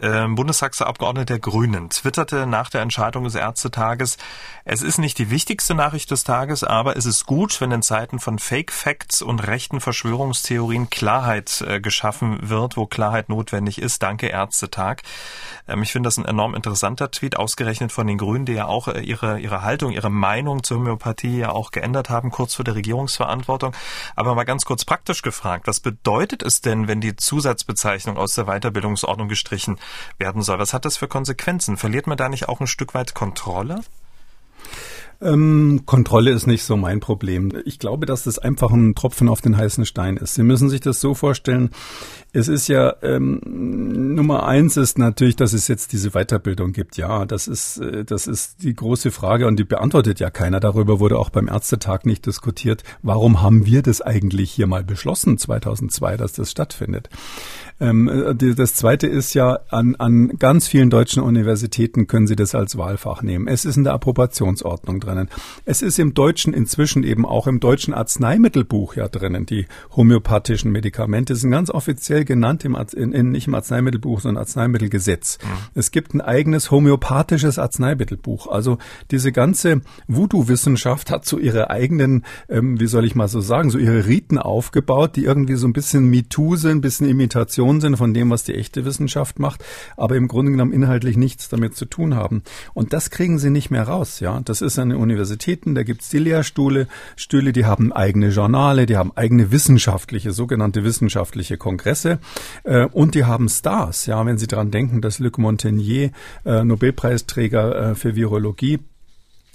[0.00, 4.18] ähm, Bundestagsabgeordneter der Grünen, twitterte nach der Entscheidung des Ärztetages,
[4.64, 8.18] es ist nicht die wichtigste Nachricht des Tages, aber es ist gut, wenn in Zeiten
[8.18, 14.02] von Fake Facts und rechten Verschwörungstheorien Klarheit äh, geschaffen wird, wo Klarheit notwendig ist.
[14.02, 15.02] Danke Ärztetag.
[15.68, 18.88] Ähm, ich finde das ein enorm interessanter Tweet, ausgerechnet von den Grünen, die ja auch
[18.88, 22.74] äh, ihre, ihre Haltung, ihre Meinung zur Homöopathie ja auch geändert haben, kurz vor der
[22.74, 23.72] Regierungsverantwortung.
[24.14, 28.46] Aber mal ganz kurz praktisch gefragt, was bedeutet es denn, wenn die Zusatzbezeichnung aus der
[28.46, 29.78] Weiterbildungsordnung gestrichen
[30.18, 30.58] werden soll.
[30.58, 31.76] Was hat das für Konsequenzen?
[31.76, 33.80] Verliert man da nicht auch ein Stück weit Kontrolle?
[35.20, 37.50] Ähm, Kontrolle ist nicht so mein Problem.
[37.64, 40.34] Ich glaube, dass das einfach ein Tropfen auf den heißen Stein ist.
[40.34, 41.70] Sie müssen sich das so vorstellen.
[42.32, 43.40] Es ist ja ähm,
[44.14, 46.96] Nummer eins ist natürlich, dass es jetzt diese Weiterbildung gibt.
[46.98, 50.60] Ja, das ist äh, das ist die große Frage und die beantwortet ja keiner.
[50.60, 52.82] Darüber wurde auch beim Ärztetag nicht diskutiert.
[53.02, 57.08] Warum haben wir das eigentlich hier mal beschlossen 2002, dass das stattfindet?
[57.78, 62.54] Ähm, äh, das zweite ist ja, an, an ganz vielen deutschen Universitäten können Sie das
[62.54, 63.48] als Wahlfach nehmen.
[63.48, 65.28] Es ist in der Approbationsordnung drinnen.
[65.64, 69.46] Es ist im Deutschen inzwischen eben auch im deutschen Arzneimittelbuch ja drinnen.
[69.46, 75.38] Die homöopathischen Medikamente sind ganz offiziell genannt im, in, in, nicht im Arzneimittelbuch, sondern Arzneimittelgesetz.
[75.42, 75.48] Mhm.
[75.74, 78.46] Es gibt ein eigenes homöopathisches Arzneimittelbuch.
[78.46, 78.78] Also
[79.10, 83.78] diese ganze Voodoo-Wissenschaft hat so ihre eigenen, ähm, wie soll ich mal so sagen, so
[83.78, 87.96] ihre Riten aufgebaut, die irgendwie so ein bisschen MeToo sind, ein bisschen Imitation Interpretation sind
[87.96, 89.64] von dem, was die echte Wissenschaft macht,
[89.96, 92.42] aber im Grunde genommen inhaltlich nichts damit zu tun haben.
[92.74, 94.40] Und das kriegen sie nicht mehr raus, ja.
[94.44, 98.96] Das ist an den Universitäten, da gibt's die Lehrstühle, Stühle, die haben eigene Journale, die
[98.96, 102.18] haben eigene wissenschaftliche, sogenannte wissenschaftliche Kongresse
[102.64, 104.24] äh, und die haben Stars, ja.
[104.24, 106.10] Wenn Sie daran denken, dass Luc Montagnier,
[106.44, 108.80] äh, Nobelpreisträger äh, für Virologie,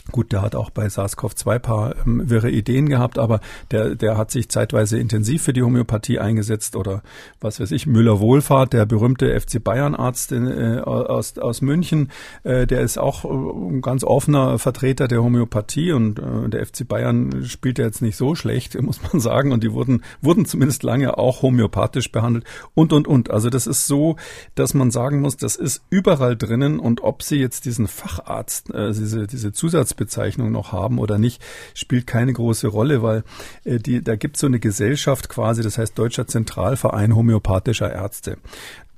[0.09, 4.31] Gut, der hat auch bei SARS-CoV-2 paar ähm, wirre Ideen gehabt, aber der, der hat
[4.31, 7.03] sich zeitweise intensiv für die Homöopathie eingesetzt oder
[7.39, 12.11] was weiß ich, Müller-Wohlfahrt, der berühmte FC Bayern-Arzt äh, aus, aus München,
[12.43, 16.87] äh, der ist auch äh, ein ganz offener Vertreter der Homöopathie und äh, der FC
[16.87, 20.81] Bayern spielt ja jetzt nicht so schlecht, muss man sagen, und die wurden, wurden zumindest
[20.83, 23.29] lange auch homöopathisch behandelt und, und, und.
[23.29, 24.15] Also das ist so,
[24.55, 28.91] dass man sagen muss, das ist überall drinnen und ob sie jetzt diesen Facharzt, äh,
[28.91, 31.41] diese, diese Zusatz Berufsbezeichnung noch haben oder nicht,
[31.73, 33.23] spielt keine große Rolle, weil
[33.63, 38.37] äh, die, da gibt es so eine Gesellschaft quasi, das heißt Deutscher Zentralverein homöopathischer Ärzte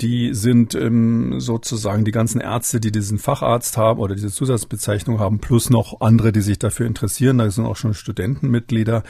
[0.03, 5.39] die sind ähm, sozusagen die ganzen Ärzte, die diesen Facharzt haben oder diese Zusatzbezeichnung haben,
[5.39, 7.37] plus noch andere, die sich dafür interessieren.
[7.37, 9.03] Da sind auch schon Studentenmitglieder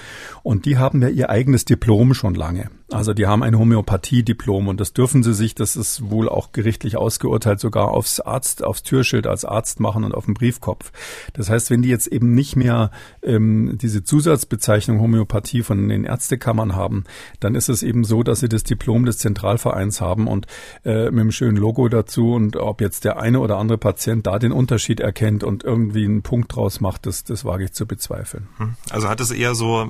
[0.44, 2.70] und die haben ja ihr eigenes Diplom schon lange.
[2.92, 6.96] Also die haben ein Homöopathie-Diplom und das dürfen sie sich, das ist wohl auch gerichtlich
[6.96, 10.92] ausgeurteilt, sogar aufs Arzt, aufs Türschild als Arzt machen und auf dem Briefkopf.
[11.34, 12.92] Das heißt, wenn die jetzt eben nicht mehr
[13.24, 17.06] ähm, diese Zusatzbezeichnung Homöopathie von den Ärztekammern haben,
[17.40, 20.46] dann ist es eben so, dass sie das Diplom des Zentralvereins haben und
[20.86, 24.38] äh, mit einem schönen Logo dazu und ob jetzt der eine oder andere Patient da
[24.40, 28.48] den Unterschied erkennt und irgendwie einen Punkt draus macht, das, das wage ich zu bezweifeln.
[28.58, 28.76] Hm.
[28.90, 29.88] Also hat es eher so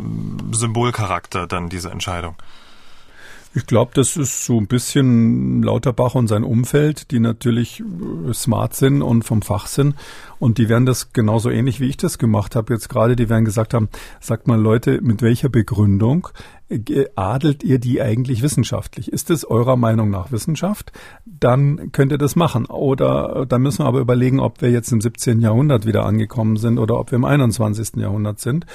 [0.51, 2.35] Symbolcharakter dann diese Entscheidung?
[3.55, 8.75] Ich glaube, das ist so ein bisschen Lauterbach und sein Umfeld, die natürlich äh, smart
[8.75, 9.95] sind und vom Fach sind.
[10.43, 13.15] Und die werden das genauso ähnlich wie ich das gemacht habe jetzt gerade.
[13.15, 13.87] Die werden gesagt haben,
[14.19, 16.27] sagt mal Leute, mit welcher Begründung
[17.15, 19.11] adelt ihr die eigentlich wissenschaftlich?
[19.11, 20.91] Ist es eurer Meinung nach Wissenschaft?
[21.25, 22.65] Dann könnt ihr das machen.
[22.65, 25.41] Oder da müssen wir aber überlegen, ob wir jetzt im 17.
[25.41, 27.97] Jahrhundert wieder angekommen sind oder ob wir im 21.
[27.97, 28.65] Jahrhundert sind.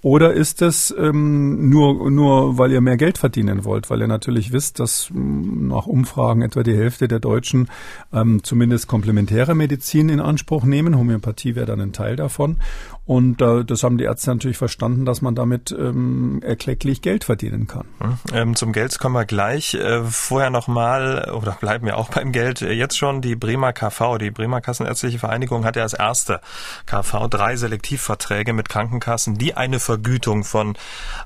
[0.00, 4.52] Oder ist es ähm, nur, nur, weil ihr mehr Geld verdienen wollt, weil ihr natürlich
[4.52, 7.68] wisst, dass hm, nach Umfragen etwa die Hälfte der Deutschen
[8.12, 10.94] ähm, zumindest komplementäre Medizin in Anspruch nehmen.
[11.18, 12.58] Homöopathie wäre dann ein Teil davon.
[13.04, 17.66] Und äh, das haben die Ärzte natürlich verstanden, dass man damit ähm, erklecklich Geld verdienen
[17.66, 17.86] kann.
[18.00, 19.74] Hm, ähm, zum Geld kommen wir gleich.
[19.74, 24.18] Äh, vorher nochmal, oder bleiben wir auch beim Geld, äh, jetzt schon die Bremer KV,
[24.18, 26.40] die Bremer Kassenärztliche Vereinigung hat ja als erste
[26.84, 30.76] KV drei Selektivverträge mit Krankenkassen, die eine Vergütung von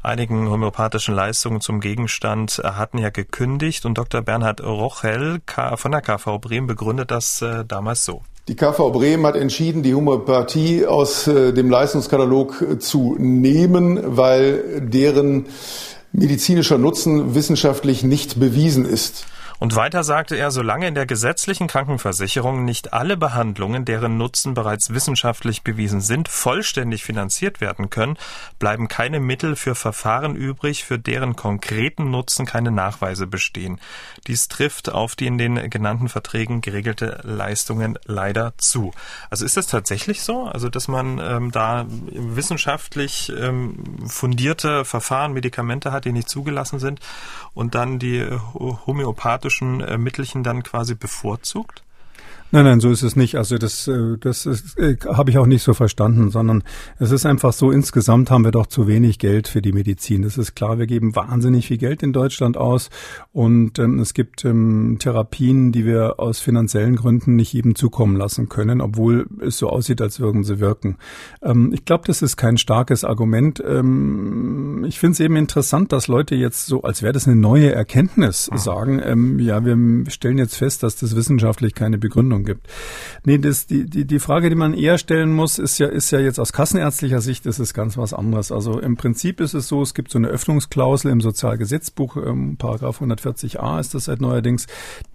[0.02, 3.84] einigen homöopathischen Leistungen zum Gegenstand äh, hatten ja gekündigt.
[3.86, 4.22] Und Dr.
[4.22, 5.40] Bernhard Rochel
[5.74, 8.22] von der KV Bremen begründet das äh, damals so.
[8.48, 14.80] Die KV Bremen hat entschieden, die Homöopathie aus äh, dem Leistungskatalog äh, zu nehmen, weil
[14.80, 15.46] deren
[16.10, 19.26] medizinischer Nutzen wissenschaftlich nicht bewiesen ist.
[19.62, 24.92] Und weiter sagte er, solange in der gesetzlichen Krankenversicherung nicht alle Behandlungen, deren Nutzen bereits
[24.92, 28.18] wissenschaftlich bewiesen sind, vollständig finanziert werden können,
[28.58, 33.80] bleiben keine Mittel für Verfahren übrig, für deren konkreten Nutzen keine Nachweise bestehen.
[34.26, 38.90] Dies trifft auf die in den genannten Verträgen geregelte Leistungen leider zu.
[39.30, 40.46] Also ist das tatsächlich so?
[40.46, 46.98] Also dass man ähm, da wissenschaftlich ähm, fundierte Verfahren, Medikamente hat, die nicht zugelassen sind
[47.54, 48.26] und dann die
[48.86, 51.82] homöopathische homöopathischen äh, Mittelchen dann quasi bevorzugt?
[52.54, 53.36] Nein, nein, so ist es nicht.
[53.36, 54.44] Also das, äh, das
[54.76, 56.62] äh, habe ich auch nicht so verstanden, sondern
[56.98, 60.20] es ist einfach so, insgesamt haben wir doch zu wenig Geld für die Medizin.
[60.20, 62.90] Das ist klar, wir geben wahnsinnig viel Geld in Deutschland aus
[63.32, 68.50] und ähm, es gibt ähm, Therapien, die wir aus finanziellen Gründen nicht jedem zukommen lassen
[68.50, 70.98] können, obwohl es so aussieht, als würden sie wirken.
[71.40, 73.64] Ähm, ich glaube, das ist kein starkes Argument.
[73.66, 77.72] Ähm, ich finde es eben interessant, dass Leute jetzt so, als wäre das eine neue
[77.72, 79.78] Erkenntnis, sagen, ähm, ja, wir
[80.10, 82.66] stellen jetzt fest, dass das wissenschaftlich keine Begründung Behandlung gibt.
[83.24, 86.18] Nee, das, die, die, die Frage, die man eher stellen muss, ist ja, ist ja
[86.18, 88.50] jetzt aus kassenärztlicher Sicht, ist es ganz was anderes.
[88.50, 93.00] Also im Prinzip ist es so, es gibt so eine Öffnungsklausel im Sozialgesetzbuch, ähm, Paragraph
[93.00, 94.66] 140a ist das seit neuerdings,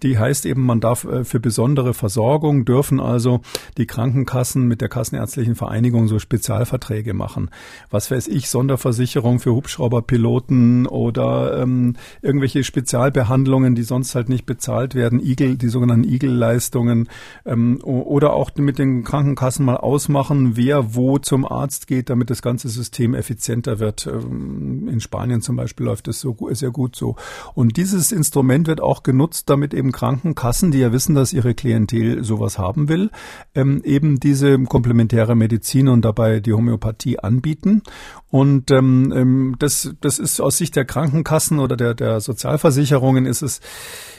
[0.02, 3.40] die heißt eben, man darf äh, für besondere Versorgung dürfen also
[3.76, 7.50] die Krankenkassen mit der Kassenärztlichen Vereinigung so Spezialverträge machen.
[7.90, 14.94] Was weiß ich, Sonderversicherung für Hubschrauberpiloten oder ähm, irgendwelche Spezialbehandlungen, die sonst halt nicht bezahlt
[14.94, 17.08] werden, Igel, die sogenannten Igel-Leistungen,
[17.44, 22.42] ähm, oder auch mit den Krankenkassen mal ausmachen, wer wo zum Arzt geht, damit das
[22.42, 24.06] ganze System effizienter wird.
[24.06, 27.16] Ähm, in Spanien zum Beispiel läuft es so sehr gut so.
[27.54, 32.24] Und dieses Instrument wird auch genutzt, damit eben Krankenkassen, die ja wissen, dass ihre Klientel
[32.24, 33.10] sowas haben will,
[33.54, 37.82] ähm, eben diese komplementäre Medizin und dabei die Homöopathie anbieten.
[38.30, 43.42] Und ähm, ähm das, das ist aus Sicht der Krankenkassen oder der, der Sozialversicherungen ist
[43.42, 43.60] es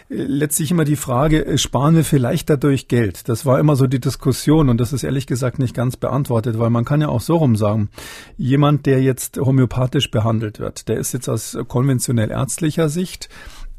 [0.10, 3.28] letztlich immer die Frage, äh, sparen wir vielleicht dadurch Geld?
[3.28, 6.70] Das war immer so die Diskussion und das ist ehrlich gesagt nicht ganz beantwortet, weil
[6.70, 7.90] man kann ja auch so rum sagen,
[8.38, 13.30] jemand, der jetzt homöopathisch behandelt wird, der ist jetzt aus konventionell ärztlicher Sicht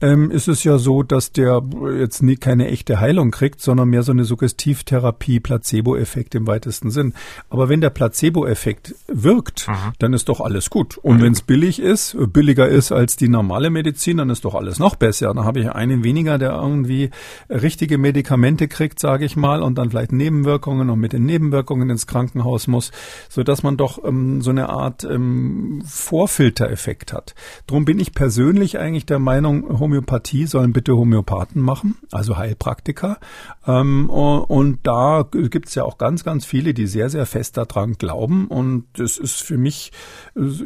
[0.00, 1.62] ähm, ist es ja so, dass der
[1.98, 7.14] jetzt nie keine echte Heilung kriegt, sondern mehr so eine Suggestivtherapie, Placebo-Effekt im weitesten Sinn.
[7.48, 9.92] Aber wenn der Placebo-Effekt wirkt, mhm.
[9.98, 10.96] dann ist doch alles gut.
[10.98, 11.22] Und mhm.
[11.22, 14.96] wenn es billig ist, billiger ist als die normale Medizin, dann ist doch alles noch
[14.96, 15.34] besser.
[15.34, 17.10] Dann habe ich einen weniger, der irgendwie
[17.48, 22.06] richtige Medikamente kriegt, sage ich mal, und dann vielleicht Nebenwirkungen und mit den Nebenwirkungen ins
[22.06, 22.92] Krankenhaus muss,
[23.28, 27.34] so dass man doch ähm, so eine Art ähm, Vorfiltereffekt hat.
[27.66, 33.18] Drum bin ich persönlich eigentlich der Meinung, Homöopathie sollen bitte Homöopathen machen, also Heilpraktiker.
[33.66, 37.94] Ähm, und da gibt es ja auch ganz, ganz viele, die sehr, sehr fest daran
[37.94, 38.46] glauben.
[38.46, 39.92] Und das ist für mich,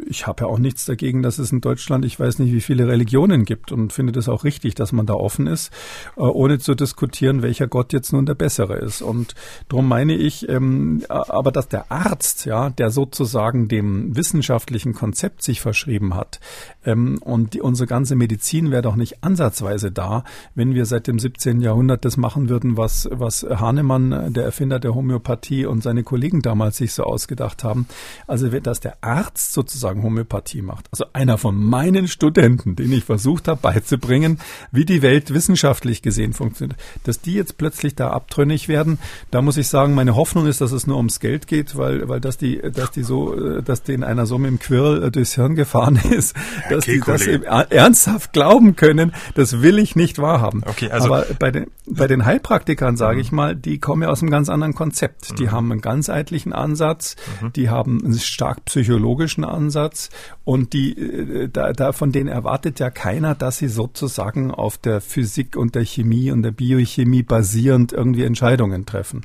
[0.06, 2.86] ich habe ja auch nichts dagegen, dass es in Deutschland, ich weiß nicht, wie viele
[2.86, 5.72] Religionen gibt und finde das auch richtig, dass man da offen ist,
[6.16, 9.00] äh, ohne zu diskutieren, welcher Gott jetzt nun der bessere ist.
[9.00, 9.34] Und
[9.68, 15.60] darum meine ich, ähm, aber dass der Arzt, ja, der sozusagen dem wissenschaftlichen Konzept sich
[15.60, 16.40] verschrieben hat,
[16.84, 20.24] ähm, und die, unsere ganze Medizin wäre doch nicht ansatzweise da,
[20.54, 21.60] wenn wir seit dem 17.
[21.60, 26.76] Jahrhundert das machen würden, was, was Hahnemann, der Erfinder der Homöopathie und seine Kollegen damals
[26.76, 27.86] sich so ausgedacht haben.
[28.26, 30.86] Also, dass der Arzt sozusagen Homöopathie macht.
[30.90, 34.38] Also einer von meinen Studenten, den ich versucht habe beizubringen,
[34.72, 38.98] wie die Welt wissenschaftlich gesehen funktioniert, dass die jetzt plötzlich da abtrünnig werden,
[39.30, 42.20] da muss ich sagen, meine Hoffnung ist, dass es nur ums Geld geht, weil, weil
[42.20, 45.96] dass die, dass die so, dass denen einer so mit dem Quirl durchs Hirn gefahren
[46.10, 46.34] ist,
[46.70, 50.62] dass die das ernsthaft glauben können, können, das will ich nicht wahrhaben.
[50.66, 54.22] Okay, also Aber bei den, bei den Heilpraktikern, sage ich mal, die kommen ja aus
[54.22, 55.32] einem ganz anderen Konzept.
[55.32, 55.36] Mhm.
[55.36, 57.52] Die haben einen ganzheitlichen Ansatz, mhm.
[57.52, 60.10] die haben einen stark psychologischen Ansatz
[60.44, 65.00] und die, äh, da, da von denen erwartet ja keiner, dass sie sozusagen auf der
[65.00, 69.22] Physik und der Chemie und der Biochemie basierend irgendwie Entscheidungen treffen.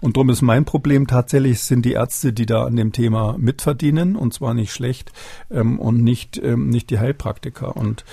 [0.00, 4.16] Und darum ist mein Problem tatsächlich, sind die Ärzte, die da an dem Thema mitverdienen,
[4.16, 5.12] und zwar nicht schlecht,
[5.50, 7.76] ähm, und nicht, ähm, nicht die Heilpraktiker.
[7.76, 8.04] Und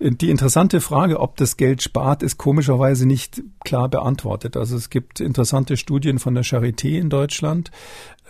[0.00, 4.56] die interessante Frage, ob das Geld spart, ist komischerweise nicht klar beantwortet.
[4.56, 7.70] Also es gibt interessante Studien von der Charité in Deutschland.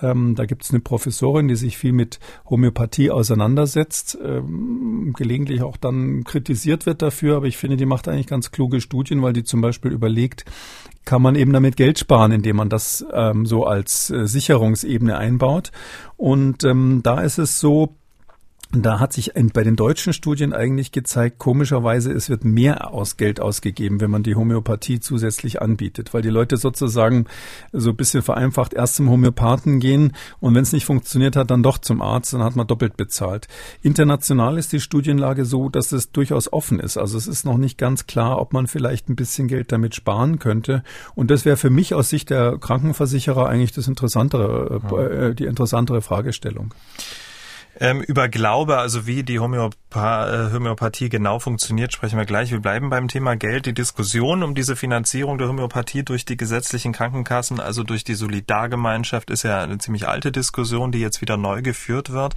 [0.03, 2.19] Ähm, da gibt es eine Professorin, die sich viel mit
[2.51, 8.27] Homöopathie auseinandersetzt, ähm, gelegentlich auch dann kritisiert wird dafür, aber ich finde, die macht eigentlich
[8.27, 10.45] ganz kluge Studien, weil die zum Beispiel überlegt,
[11.05, 15.71] kann man eben damit Geld sparen, indem man das ähm, so als äh, Sicherungsebene einbaut.
[16.17, 17.97] Und ähm, da ist es so,
[18.83, 23.41] da hat sich bei den deutschen Studien eigentlich gezeigt, komischerweise, es wird mehr aus Geld
[23.41, 27.27] ausgegeben, wenn man die Homöopathie zusätzlich anbietet, weil die Leute sozusagen
[27.73, 31.63] so ein bisschen vereinfacht erst zum Homöopathen gehen und wenn es nicht funktioniert hat, dann
[31.63, 33.49] doch zum Arzt, dann hat man doppelt bezahlt.
[33.83, 36.97] International ist die Studienlage so, dass es durchaus offen ist.
[36.97, 40.39] Also es ist noch nicht ganz klar, ob man vielleicht ein bisschen Geld damit sparen
[40.39, 40.83] könnte.
[41.15, 46.03] Und das wäre für mich aus Sicht der Krankenversicherer eigentlich das interessantere, äh, die interessantere
[46.03, 46.75] Fragestellung.
[47.81, 52.53] Ähm, über Glaube, also wie die Homöopa äh, Homöopathie genau funktioniert, sprechen wir gleich.
[52.53, 53.67] Wir bleiben beim Thema Geld.
[53.67, 59.31] Die Diskussion um diese Finanzierung der Homöopathie durch die gesetzlichen Krankenkassen, also durch die Solidargemeinschaft,
[59.31, 62.35] ist ja eine ziemlich alte Diskussion, die jetzt wieder neu geführt wird.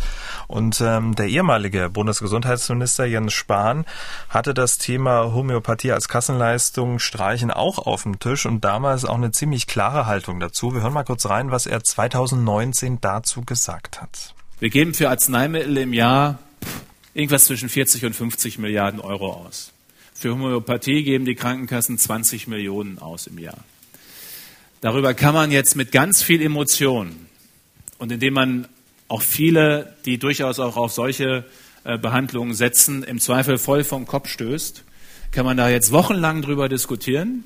[0.48, 3.86] Und ähm, der ehemalige Bundesgesundheitsminister Jens Spahn
[4.30, 9.32] hatte das Thema Homöopathie als Kassenleistung streichen auch auf dem Tisch und damals auch eine
[9.32, 10.74] ziemlich klare Haltung dazu.
[10.74, 14.37] Wir hören mal kurz rein, was er 2019 dazu gesagt hat.
[14.60, 16.40] Wir geben für Arzneimittel im Jahr
[17.14, 19.72] irgendwas zwischen 40 und 50 Milliarden Euro aus.
[20.16, 23.64] Für Homöopathie geben die Krankenkassen 20 Millionen aus im Jahr.
[24.82, 27.16] Darüber kann man jetzt mit ganz viel Emotion
[28.00, 28.68] und indem man
[29.10, 31.46] auch viele, die durchaus auch auf solche
[31.84, 34.84] äh, Behandlungen setzen, im Zweifel voll vom Kopf stößt,
[35.30, 37.44] kann man da jetzt wochenlang drüber diskutieren.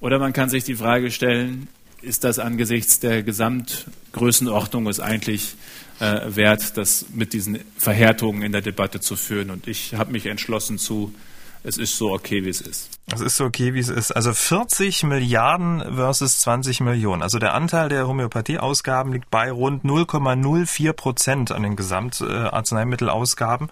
[0.00, 1.68] Oder man kann sich die Frage stellen,
[2.00, 5.56] ist das angesichts der Gesamtgrößenordnung es eigentlich
[6.02, 9.50] äh, wert, das mit diesen Verhärtungen in der Debatte zu führen.
[9.50, 11.14] Und ich habe mich entschlossen zu,
[11.62, 12.98] es ist so okay, wie es ist.
[13.14, 14.10] Es ist so okay, wie es ist.
[14.10, 17.22] Also 40 Milliarden versus 20 Millionen.
[17.22, 23.68] Also der Anteil der Homöopathieausgaben liegt bei rund 0,04 Prozent an den Gesamtarzneimittelausgaben.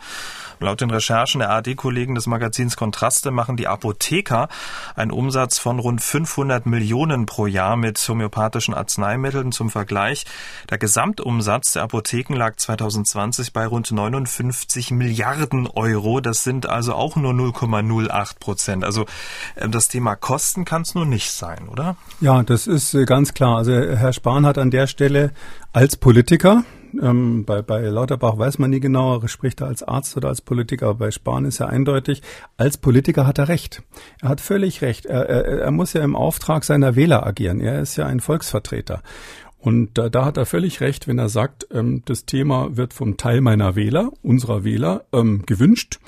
[0.62, 4.48] Laut den Recherchen der ARD-Kollegen des Magazins Kontraste machen die Apotheker
[4.94, 9.52] einen Umsatz von rund 500 Millionen pro Jahr mit homöopathischen Arzneimitteln.
[9.52, 10.26] Zum Vergleich,
[10.68, 16.20] der Gesamtumsatz der Apotheken lag 2020 bei rund 59 Milliarden Euro.
[16.20, 18.84] Das sind also auch nur 0,08 Prozent.
[18.84, 19.06] Also
[19.56, 21.96] ähm, das Thema Kosten kann es nur nicht sein, oder?
[22.20, 23.56] Ja, das ist äh, ganz klar.
[23.56, 25.32] Also Herr Spahn hat an der Stelle
[25.72, 26.64] als Politiker
[27.00, 30.88] ähm, bei, bei Lauterbach weiß man nie genau, spricht er als Arzt oder als Politiker,
[30.88, 32.22] aber bei Spahn ist ja eindeutig,
[32.56, 33.82] als Politiker hat er recht.
[34.20, 35.06] Er hat völlig recht.
[35.06, 37.60] Er, er, er muss ja im Auftrag seiner Wähler agieren.
[37.60, 39.02] Er ist ja ein Volksvertreter.
[39.60, 43.18] Und da, da hat er völlig recht, wenn er sagt, ähm, das Thema wird vom
[43.18, 46.00] Teil meiner Wähler, unserer Wähler, ähm, gewünscht.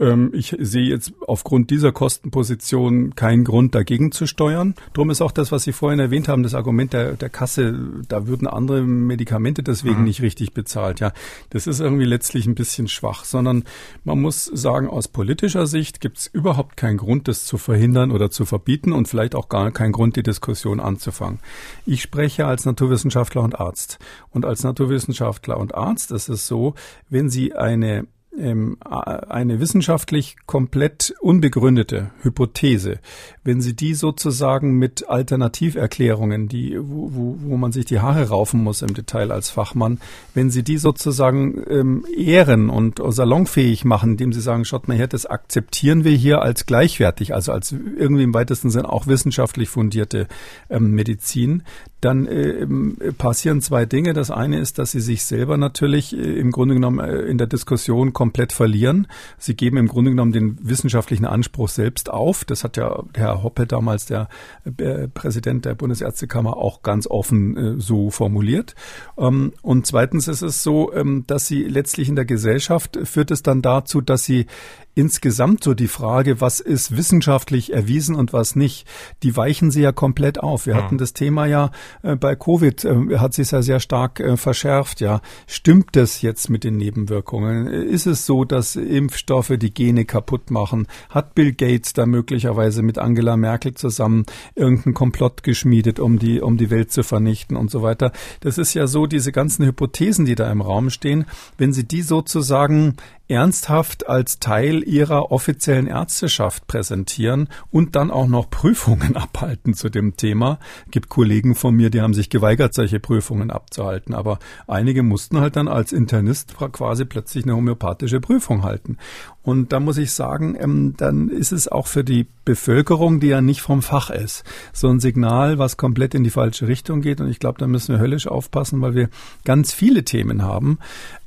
[0.00, 4.74] Ähm, ich sehe jetzt aufgrund dieser Kostenposition keinen Grund dagegen zu steuern.
[4.94, 7.78] Drum ist auch das, was Sie vorhin erwähnt haben, das Argument der, der Kasse,
[8.08, 10.04] da würden andere Medikamente deswegen mhm.
[10.04, 11.00] nicht richtig bezahlt.
[11.00, 11.12] Ja,
[11.50, 13.64] das ist irgendwie letztlich ein bisschen schwach, sondern
[14.02, 18.30] man muss sagen, aus politischer Sicht gibt es überhaupt keinen Grund, das zu verhindern oder
[18.30, 21.40] zu verbieten und vielleicht auch gar keinen Grund, die Diskussion anzufangen.
[21.84, 23.98] Ich spreche als Naturwissenschaftler und Arzt.
[24.30, 26.74] Und als Naturwissenschaftler und Arzt ist es so,
[27.10, 33.00] wenn Sie eine eine wissenschaftlich komplett unbegründete Hypothese,
[33.42, 38.82] wenn Sie die sozusagen mit Alternativerklärungen, die, wo, wo, man sich die Haare raufen muss
[38.82, 39.98] im Detail als Fachmann,
[40.32, 45.08] wenn Sie die sozusagen ähm, ehren und salonfähig machen, indem Sie sagen, schaut mal her,
[45.08, 50.28] das akzeptieren wir hier als gleichwertig, also als irgendwie im weitesten Sinn auch wissenschaftlich fundierte
[50.68, 51.64] ähm, Medizin,
[52.00, 52.66] dann äh,
[53.12, 54.12] passieren zwei Dinge.
[54.14, 57.46] Das eine ist, dass sie sich selber natürlich äh, im Grunde genommen äh, in der
[57.46, 59.06] Diskussion komplett verlieren.
[59.38, 62.44] Sie geben im Grunde genommen den wissenschaftlichen Anspruch selbst auf.
[62.44, 64.28] Das hat ja Herr Hoppe damals, der
[64.64, 68.74] äh, Präsident der Bundesärztekammer, auch ganz offen äh, so formuliert.
[69.18, 73.42] Ähm, und zweitens ist es so, ähm, dass sie letztlich in der Gesellschaft führt es
[73.42, 74.46] dann dazu, dass sie
[74.94, 78.86] insgesamt so die Frage, was ist wissenschaftlich erwiesen und was nicht,
[79.22, 80.66] die weichen sie ja komplett auf.
[80.66, 80.82] Wir ja.
[80.82, 81.70] hatten das Thema ja
[82.02, 85.00] äh, bei Covid, äh, hat sich ja sehr stark äh, verschärft.
[85.00, 87.66] Ja, stimmt das jetzt mit den Nebenwirkungen?
[87.66, 90.86] Ist es so, dass Impfstoffe die Gene kaputt machen?
[91.08, 94.24] Hat Bill Gates da möglicherweise mit Angela Merkel zusammen
[94.54, 98.12] irgendeinen Komplott geschmiedet, um die, um die Welt zu vernichten und so weiter?
[98.40, 101.26] Das ist ja so, diese ganzen Hypothesen, die da im Raum stehen,
[101.58, 102.96] wenn Sie die sozusagen
[103.30, 110.16] ernsthaft als Teil ihrer offiziellen Ärzteschaft präsentieren und dann auch noch Prüfungen abhalten zu dem
[110.16, 110.58] Thema.
[110.90, 115.56] Gibt Kollegen von mir, die haben sich geweigert, solche Prüfungen abzuhalten, aber einige mussten halt
[115.56, 118.98] dann als Internist quasi plötzlich eine homöopathische Prüfung halten.
[119.42, 123.40] Und da muss ich sagen, ähm, dann ist es auch für die Bevölkerung, die ja
[123.40, 127.20] nicht vom Fach ist, so ein Signal, was komplett in die falsche Richtung geht.
[127.20, 129.08] Und ich glaube, da müssen wir höllisch aufpassen, weil wir
[129.44, 130.78] ganz viele Themen haben.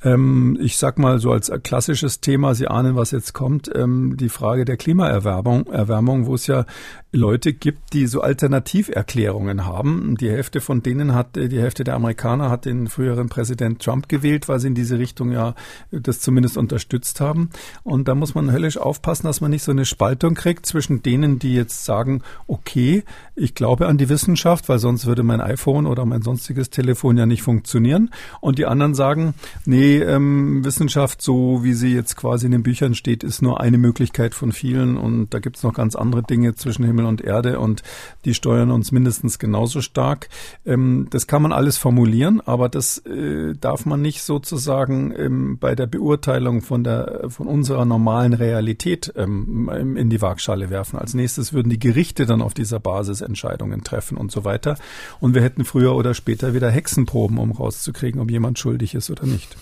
[0.03, 4.29] Ähm, ich sag mal so als klassisches Thema, Sie ahnen, was jetzt kommt, ähm, die
[4.29, 6.65] Frage der Klimaerwärmung, Erwärmung, wo es ja
[7.13, 10.17] Leute gibt, die so Alternativerklärungen haben.
[10.19, 14.49] Die Hälfte von denen hat, die Hälfte der Amerikaner hat den früheren Präsident Trump gewählt,
[14.49, 15.53] weil sie in diese Richtung ja
[15.91, 17.49] das zumindest unterstützt haben.
[17.83, 21.01] Und Und da muss man höllisch aufpassen, dass man nicht so eine Spaltung kriegt zwischen
[21.01, 25.85] denen, die jetzt sagen, okay, ich glaube an die Wissenschaft, weil sonst würde mein iPhone
[25.85, 28.09] oder mein sonstiges Telefon ja nicht funktionieren.
[28.41, 32.93] Und die anderen sagen, nee, ähm, Wissenschaft, so wie sie jetzt quasi in den Büchern
[32.93, 34.97] steht, ist nur eine Möglichkeit von vielen.
[34.97, 37.83] Und da gibt es noch ganz andere Dinge zwischen Himmel und Erde und
[38.25, 40.27] die steuern uns mindestens genauso stark.
[40.65, 45.73] Ähm, das kann man alles formulieren, aber das äh, darf man nicht sozusagen ähm, bei
[45.73, 50.97] der Beurteilung von der von unserer normalen Realität ähm, in die Waagschale werfen.
[50.97, 54.77] Als nächstes würden die Gerichte dann auf dieser Basis Entscheidungen treffen und so weiter.
[55.19, 59.25] Und wir hätten früher oder später wieder Hexenproben, um rauszukriegen, ob jemand schuldig ist oder
[59.25, 59.55] nicht.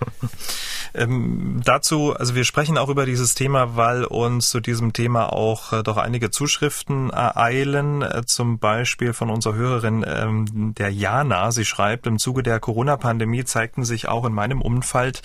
[0.96, 5.74] Ähm, dazu, also wir sprechen auch über dieses Thema, weil uns zu diesem Thema auch
[5.74, 11.52] äh, doch einige Zuschriften ereilen, äh, zum Beispiel von unserer Hörerin ähm, der Jana.
[11.52, 15.20] Sie schreibt, im Zuge der Corona-Pandemie zeigten sich auch in meinem Umfeld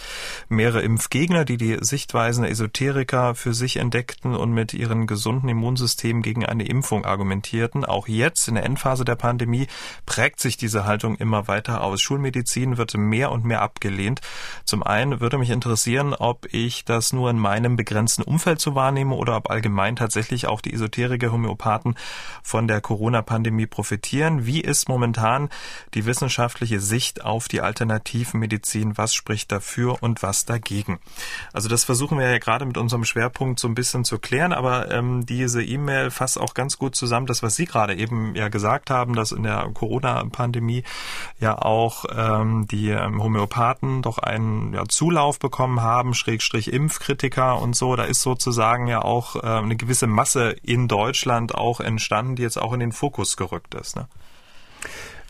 [0.50, 6.22] mehrere Impfgegner, die die Sichtweisen der Esoteriker für sich entdeckten und mit ihren gesunden Immunsystemen
[6.22, 7.86] gegen eine Impfung argumentierten.
[7.86, 9.68] Auch jetzt in der Endphase der Pandemie
[10.06, 12.02] prägt sich diese Haltung immer weiter aus.
[12.02, 14.20] Schulmedizin wird mehr und mehr abgelehnt.
[14.66, 19.16] Zum einen würde mich interessieren, ob ich das nur in meinem begrenzten Umfeld so wahrnehme
[19.16, 21.96] oder ob allgemein tatsächlich auch die Esoteriker Homöopathen
[22.44, 24.46] von der Corona-Pandemie profitieren.
[24.46, 25.50] Wie ist momentan
[25.94, 28.98] die wissenschaftliche Sicht auf die Alternativmedizin?
[28.98, 31.00] Was spricht dafür und was dagegen?
[31.54, 34.92] Also das versuchen wir ja gerade mit unserem Schwerpunkt so ein bisschen zu klären, aber
[34.92, 38.90] ähm, diese E-Mail fasst auch ganz gut zusammen, das, was Sie gerade eben ja gesagt
[38.90, 40.84] haben, dass in der Corona-Pandemie
[41.40, 47.76] ja auch ähm, die ähm, Homöopathen doch einen ja, Zulauf bekommen haben, Schrägstrich Impfkritiker und
[47.76, 47.96] so.
[47.96, 52.62] Da ist sozusagen ja auch äh, eine gewisse Masse in Deutschland auch entstanden, die jetzt
[52.62, 53.96] auch in den Fokus gerückt ist.
[53.96, 54.08] Ne?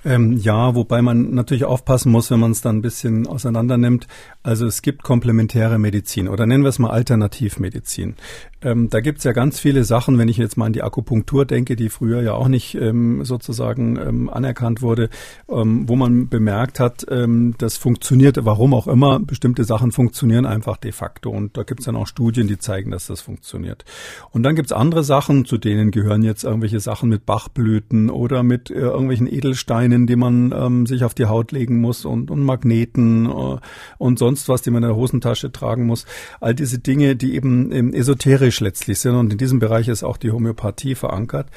[0.03, 4.07] Ähm, ja, wobei man natürlich aufpassen muss, wenn man es dann ein bisschen auseinander nimmt.
[4.43, 8.15] Also es gibt komplementäre Medizin oder nennen wir es mal Alternativmedizin.
[8.63, 11.75] Ähm, da gibt's ja ganz viele Sachen, wenn ich jetzt mal an die Akupunktur denke,
[11.75, 15.09] die früher ja auch nicht ähm, sozusagen ähm, anerkannt wurde,
[15.49, 20.77] ähm, wo man bemerkt hat, ähm, das funktioniert, warum auch immer, bestimmte Sachen funktionieren einfach
[20.77, 21.31] de facto.
[21.31, 23.83] Und da gibt's dann auch Studien, die zeigen, dass das funktioniert.
[24.29, 28.69] Und dann gibt's andere Sachen, zu denen gehören jetzt irgendwelche Sachen mit Bachblüten oder mit
[28.69, 33.25] äh, irgendwelchen Edelsteinen, die man ähm, sich auf die Haut legen muss und, und Magneten
[33.25, 33.57] äh,
[33.97, 36.05] und sonst sonst was, die man in der Hosentasche tragen muss.
[36.39, 39.15] All diese Dinge, die eben esoterisch letztlich sind.
[39.15, 41.47] Und in diesem Bereich ist auch die Homöopathie verankert.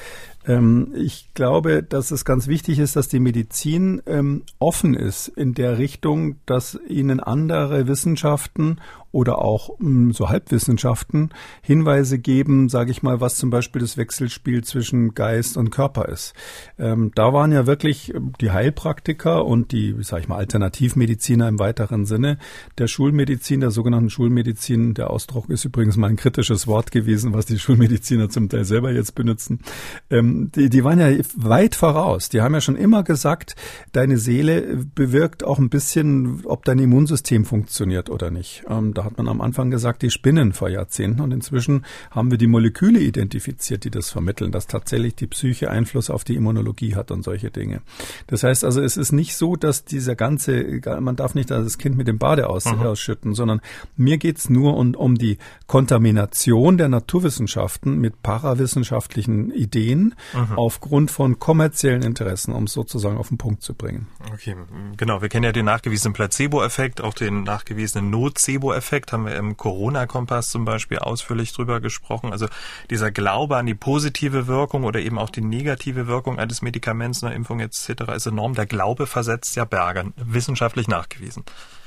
[0.47, 5.53] Ähm, ich glaube, dass es ganz wichtig ist, dass die Medizin ähm, offen ist in
[5.53, 8.79] der Richtung, dass ihnen andere Wissenschaften
[9.15, 11.29] oder auch mh, hm, so Halbwissenschaften
[11.61, 16.33] Hinweise geben, sage ich mal, was zum Beispiel das Wechselspiel zwischen Geist und Körper ist.
[16.77, 21.59] Ähm, da waren ja wirklich ähm, die Heilpraktiker und die, sage ich mal, Alternativmediziner im
[21.59, 22.37] weiteren Sinne
[22.77, 24.93] der Schulmedizin, der sogenannten Schulmedizin.
[24.95, 28.91] Der Ausdruck ist übrigens mal ein kritisches Wort gewesen, was die Schulmediziner zum Teil selber
[28.91, 29.61] jetzt benutzen.
[30.09, 32.29] Ähm, die, die waren ja weit voraus.
[32.29, 33.55] Die haben ja schon immer gesagt,
[33.91, 38.63] deine Seele bewirkt auch ein bisschen, ob dein Immunsystem funktioniert oder nicht.
[38.69, 42.37] Ähm, da hat man am Anfang gesagt, die spinnen vor Jahrzehnten und inzwischen haben wir
[42.37, 47.11] die Moleküle identifiziert, die das vermitteln, dass tatsächlich die Psyche Einfluss auf die Immunologie hat
[47.11, 47.81] und solche Dinge.
[48.27, 51.97] Das heißt also, es ist nicht so, dass dieser ganze, man darf nicht das Kind
[51.97, 52.79] mit dem Bade aus, mhm.
[52.81, 53.61] ausschütten, sondern
[53.95, 60.57] mir geht's nur um, um die Kontamination der Naturwissenschaften mit parawissenschaftlichen Ideen mhm.
[60.57, 64.07] aufgrund von kommerziellen Interessen, um es sozusagen auf den Punkt zu bringen.
[64.33, 64.55] Okay,
[64.97, 65.21] genau.
[65.21, 68.95] Wir kennen ja den nachgewiesenen Placebo-Effekt, auch den nachgewiesenen Nocebo-Effekt.
[68.95, 72.31] Effekt haben wir im Corona-Kompass zum Beispiel ausführlich drüber gesprochen.
[72.31, 72.47] Also
[72.89, 77.35] dieser Glaube an die positive Wirkung oder eben auch die negative Wirkung eines Medikaments, einer
[77.35, 77.89] Impfung etc.
[78.15, 78.53] ist enorm.
[78.53, 81.43] Der Glaube versetzt ja Berge, wissenschaftlich nachgewiesen.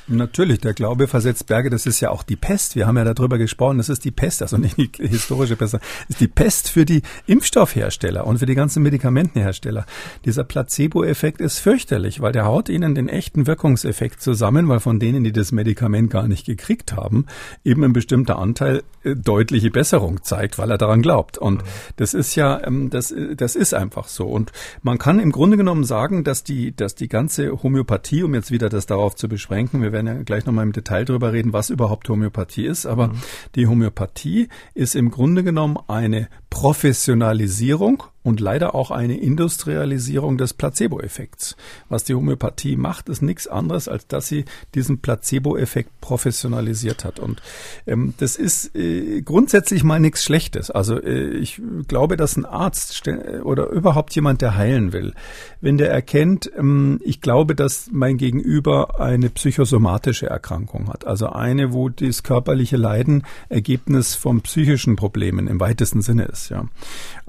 [0.09, 2.77] Natürlich, der Glaube versetzt Berge, das ist ja auch die Pest.
[2.77, 5.83] Wir haben ja darüber gesprochen, das ist die Pest, also nicht die historische Pest, das
[6.09, 9.85] ist die Pest für die Impfstoffhersteller und für die ganzen Medikamentenhersteller.
[10.25, 15.25] Dieser Placebo-Effekt ist fürchterlich, weil der haut ihnen den echten Wirkungseffekt zusammen, weil von denen,
[15.25, 17.27] die das Medikament gar nicht gekriegt haben,
[17.63, 21.37] eben ein bestimmter Anteil äh, deutliche Besserung zeigt, weil er daran glaubt.
[21.37, 21.63] Und
[21.97, 24.27] das ist ja, ähm, das, das ist einfach so.
[24.27, 24.53] Und
[24.83, 28.69] man kann im Grunde genommen sagen, dass die, dass die ganze Homöopathie, um jetzt wieder
[28.69, 32.09] das darauf zu beschränken, wir werden ja gleich nochmal im Detail darüber reden, was überhaupt
[32.09, 32.87] Homöopathie ist.
[32.87, 33.23] Aber mhm.
[33.55, 41.57] die Homöopathie ist im Grunde genommen eine Professionalisierung und leider auch eine Industrialisierung des Placebo-Effekts.
[41.89, 47.19] Was die Homöopathie macht, ist nichts anderes, als dass sie diesen Placebo-Effekt professionalisiert hat.
[47.19, 47.41] Und
[47.87, 50.71] ähm, das ist äh, grundsätzlich mal nichts Schlechtes.
[50.71, 53.03] Also äh, ich glaube, dass ein Arzt
[53.43, 55.15] oder überhaupt jemand, der heilen will,
[55.63, 61.73] wenn der erkennt, ähm, ich glaube, dass mein Gegenüber eine psychosomatische Erkrankung hat, also eine,
[61.73, 66.51] wo das körperliche Leiden Ergebnis von psychischen Problemen im weitesten Sinne ist.
[66.51, 66.67] Ja.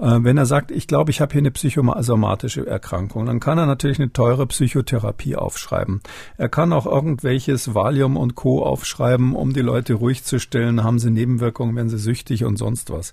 [0.00, 3.66] Äh, wenn er sagt, ich glaube, ich habe hier eine psychosomatische Erkrankung, dann kann er
[3.66, 6.00] natürlich eine teure Psychotherapie aufschreiben.
[6.38, 8.64] Er kann auch irgendwelches Valium und Co.
[8.64, 10.82] aufschreiben, um die Leute ruhig zu stellen.
[10.82, 13.12] Haben sie Nebenwirkungen, wenn sie süchtig und sonst was.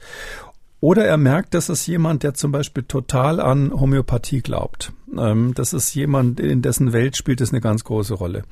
[0.80, 4.94] Oder er merkt, dass es jemand, der zum Beispiel total an Homöopathie glaubt.
[5.20, 8.44] Ähm, das ist jemand, in dessen Welt spielt es eine ganz große Rolle.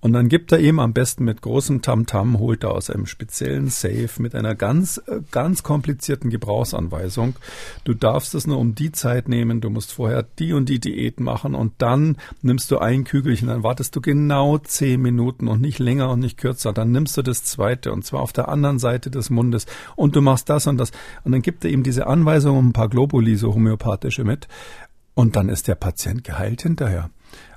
[0.00, 3.06] Und dann gibt er ihm am besten mit großem Tamtam, -Tam, holt er aus einem
[3.06, 7.36] speziellen Safe mit einer ganz, äh, ganz komplizierten Gebrauchsanweisung.
[7.84, 11.20] Du darfst es nur um die Zeit nehmen, du musst vorher die und die Diät
[11.20, 15.78] machen und dann nimmst du ein Kügelchen, dann wartest du genau zehn Minuten und nicht
[15.78, 16.72] länger und nicht kürzer.
[16.72, 20.20] Dann nimmst du das zweite und zwar auf der anderen Seite des Mundes und du
[20.20, 20.90] machst das und das.
[21.24, 24.48] Und dann gibt er ihm diese Anweisung um ein paar Globuli, so homöopathische mit.
[25.14, 27.10] Und dann ist der Patient geheilt hinterher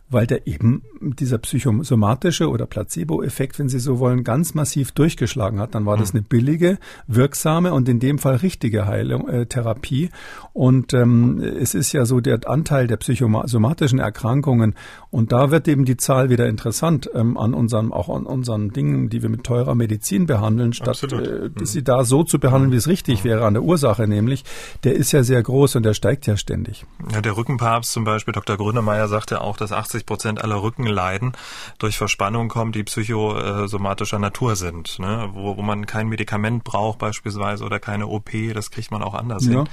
[0.10, 5.76] weil der eben dieser psychosomatische oder Placebo-Effekt, wenn Sie so wollen, ganz massiv durchgeschlagen hat.
[5.76, 6.20] Dann war das hm.
[6.20, 6.78] eine billige,
[7.08, 10.10] wirksame und in dem Fall richtige Heilung, äh, Therapie.
[10.53, 14.76] Und ähm, es ist ja so der Anteil der psychosomatischen Erkrankungen
[15.12, 19.10] und da wird eben die Zahl wieder interessant ähm, an unseren, auch an unseren Dingen,
[19.10, 21.66] die wir mit teurer Medizin behandeln, statt äh, mhm.
[21.66, 23.30] sie da so zu behandeln, wie es richtig mhm.
[23.30, 24.43] wäre, an der Ursache nämlich,
[24.84, 26.86] der ist ja sehr groß und der steigt ja ständig.
[27.12, 28.58] Ja, der Rückenpapst zum Beispiel, Dr.
[28.58, 31.34] Grünemeyer, sagte auch, dass 80 Prozent aller Rückenleiden
[31.80, 35.30] durch Verspannungen kommen, die psychosomatischer Natur sind, ne?
[35.34, 39.45] wo, wo man kein Medikament braucht beispielsweise oder keine OP, das kriegt man auch anders
[39.45, 39.51] ja.
[39.51, 39.64] hin.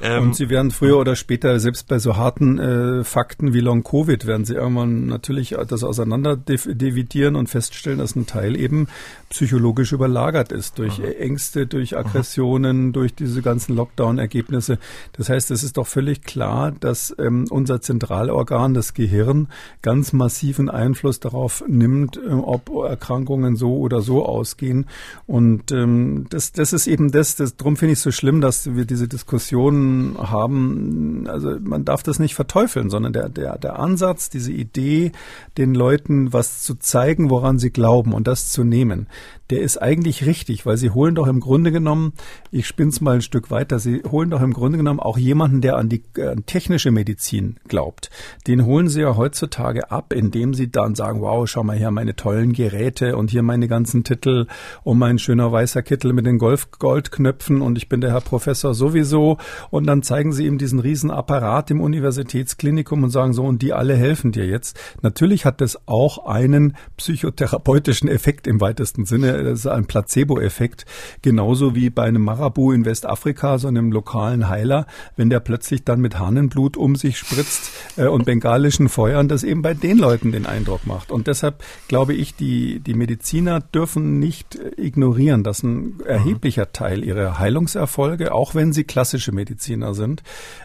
[0.00, 4.26] Ähm, und sie werden früher oder später, selbst bei so harten äh, Fakten wie Long-Covid,
[4.26, 8.88] werden sie irgendwann natürlich das auseinander dividieren und feststellen, dass ein Teil eben
[9.30, 11.08] psychologisch überlagert ist durch Aha.
[11.08, 12.92] Ängste, durch Aggressionen, Aha.
[12.92, 14.78] durch diese ganzen Lockdown-Ergebnisse.
[15.12, 19.48] Das heißt, es ist doch völlig klar, dass ähm, unser Zentralorgan, das Gehirn,
[19.82, 24.86] ganz massiven Einfluss darauf nimmt, äh, ob Erkrankungen so oder so ausgehen.
[25.26, 28.74] Und ähm, das, das ist eben das, das darum finde ich es so schlimm, dass
[28.74, 31.26] wir diese Diskussionen haben.
[31.28, 35.12] Also man darf das nicht verteufeln, sondern der, der, der Ansatz, diese Idee, Idee,
[35.58, 39.06] den Leuten was zu zeigen, woran sie glauben und das zu nehmen
[39.52, 42.14] der ist eigentlich richtig, weil sie holen doch im Grunde genommen,
[42.50, 45.76] ich spinn's mal ein Stück weiter, sie holen doch im Grunde genommen auch jemanden, der
[45.76, 48.08] an die äh, technische Medizin glaubt.
[48.46, 52.16] Den holen sie ja heutzutage ab, indem sie dann sagen, wow, schau mal her, meine
[52.16, 54.46] tollen Geräte und hier meine ganzen Titel
[54.84, 59.36] und mein schöner weißer Kittel mit den Golf-Goldknöpfen und ich bin der Herr Professor sowieso
[59.68, 63.74] und dann zeigen sie ihm diesen riesen Apparat im Universitätsklinikum und sagen so, und die
[63.74, 64.80] alle helfen dir jetzt.
[65.02, 70.86] Natürlich hat das auch einen psychotherapeutischen Effekt im weitesten Sinne das ist ein Placebo-Effekt.
[71.22, 74.86] Genauso wie bei einem Marabu in Westafrika, so einem lokalen Heiler,
[75.16, 79.62] wenn der plötzlich dann mit Hahnenblut um sich spritzt äh, und bengalischen Feuern, das eben
[79.62, 81.10] bei den Leuten den Eindruck macht.
[81.10, 87.38] Und deshalb glaube ich, die, die Mediziner dürfen nicht ignorieren, dass ein erheblicher Teil ihrer
[87.38, 90.22] Heilungserfolge, auch wenn sie klassische Mediziner sind,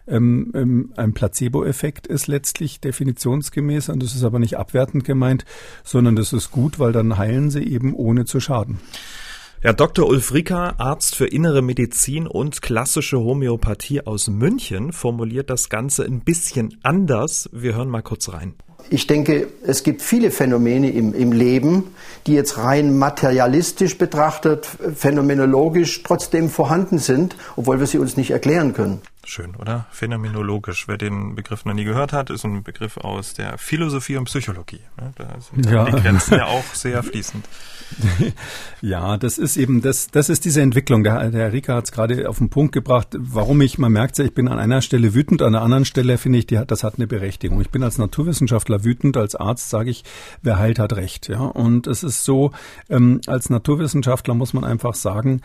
[0.07, 5.45] ähm, ähm, ein Placebo-Effekt ist letztlich definitionsgemäß und das ist aber nicht abwertend gemeint,
[5.83, 8.66] sondern das ist gut, weil dann heilen sie eben ohne zu schaden.
[8.67, 8.79] Schaden.
[9.63, 10.07] Ja, Dr.
[10.07, 16.19] Ulf Rieker, Arzt für Innere Medizin und klassische Homöopathie aus München, formuliert das Ganze ein
[16.19, 17.49] bisschen anders.
[17.51, 18.53] Wir hören mal kurz rein.
[18.91, 21.95] Ich denke, es gibt viele Phänomene im, im Leben,
[22.27, 28.73] die jetzt rein materialistisch betrachtet, phänomenologisch trotzdem vorhanden sind, obwohl wir sie uns nicht erklären
[28.73, 29.01] können.
[29.29, 29.87] Schön, oder?
[29.91, 30.87] Phänomenologisch.
[30.87, 34.79] Wer den Begriff noch nie gehört hat, ist ein Begriff aus der Philosophie und Psychologie.
[34.97, 35.11] Ne?
[35.17, 35.83] Da sind ja.
[35.83, 37.43] die Grenzen ja auch sehr fließend.
[38.81, 41.03] ja, das ist eben, das, das ist diese Entwicklung.
[41.03, 44.17] Der, der Herr Rika hat es gerade auf den Punkt gebracht, warum ich, man merkt
[44.17, 46.71] ja, ich bin an einer Stelle wütend, an der anderen Stelle finde ich, die hat,
[46.71, 47.59] das hat eine Berechtigung.
[47.59, 50.05] Ich bin als Naturwissenschaftler wütend, als Arzt sage ich,
[50.41, 51.27] wer heilt, hat recht.
[51.27, 52.51] Ja, und es ist so,
[52.89, 55.41] ähm, als Naturwissenschaftler muss man einfach sagen,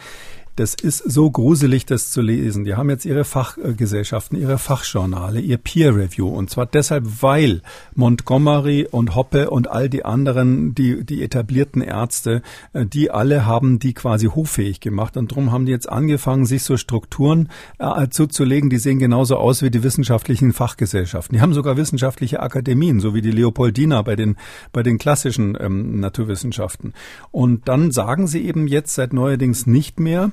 [0.56, 2.64] das ist so gruselig, das zu lesen.
[2.64, 6.28] Die haben jetzt ihre Fachgesellschaften, ihre Fachjournale, ihr Peer Review.
[6.28, 7.62] Und zwar deshalb, weil
[7.94, 12.42] Montgomery und Hoppe und all die anderen, die, die etablierten Ärzte,
[12.74, 15.16] äh, die alle haben die quasi hoffähig gemacht.
[15.16, 17.48] Und darum haben die jetzt angefangen, sich so Strukturen
[17.78, 21.36] äh, zuzulegen, die sehen genauso aus wie die wissenschaftlichen Fachgesellschaften.
[21.36, 24.36] Die haben sogar wissenschaftliche Akademien, so wie die Leopoldina bei den,
[24.72, 26.92] bei den klassischen ähm, Naturwissenschaften.
[27.30, 30.32] Und dann sagen sie eben jetzt seit neuerdings nicht mehr,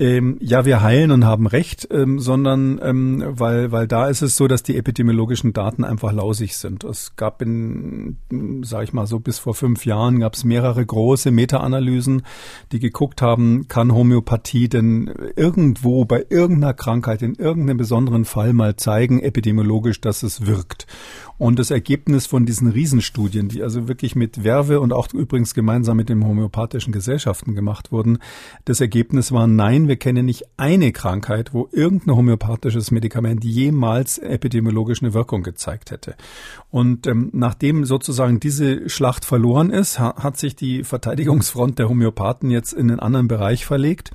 [0.00, 4.34] ähm, ja, wir heilen und haben recht, ähm, sondern ähm, weil, weil da ist es
[4.34, 6.84] so, dass die epidemiologischen Daten einfach lausig sind.
[6.84, 8.16] Es gab in,
[8.62, 12.22] sage ich mal so, bis vor fünf Jahren gab es mehrere große Meta-Analysen,
[12.72, 18.76] die geguckt haben, kann Homöopathie denn irgendwo bei irgendeiner Krankheit in irgendeinem besonderen Fall mal
[18.76, 20.86] zeigen, epidemiologisch, dass es wirkt.
[21.36, 25.96] Und das Ergebnis von diesen Riesenstudien, die also wirklich mit Werbe und auch übrigens gemeinsam
[25.96, 28.18] mit den homöopathischen Gesellschaften gemacht wurden,
[28.66, 35.02] das Ergebnis war nein, wir kennen nicht eine Krankheit, wo irgendein homöopathisches Medikament jemals epidemiologisch
[35.02, 36.14] eine Wirkung gezeigt hätte.
[36.70, 42.52] Und ähm, nachdem sozusagen diese Schlacht verloren ist, ha hat sich die Verteidigungsfront der Homöopathen
[42.52, 44.12] jetzt in einen anderen Bereich verlegt.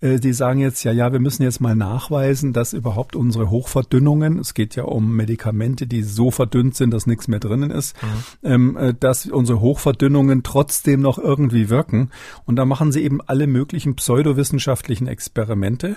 [0.00, 4.38] Äh, die sagen jetzt, ja, ja, wir müssen jetzt mal nachweisen, dass überhaupt unsere Hochverdünnungen,
[4.38, 8.48] es geht ja um Medikamente, die so verdünnt sind, dass nichts mehr drinnen ist, mhm.
[8.50, 12.12] ähm, äh, dass unsere Hochverdünnungen trotzdem noch irgendwie wirken.
[12.46, 15.96] Und da machen sie eben alle möglichen pseudowissenschaftlichen Experimente,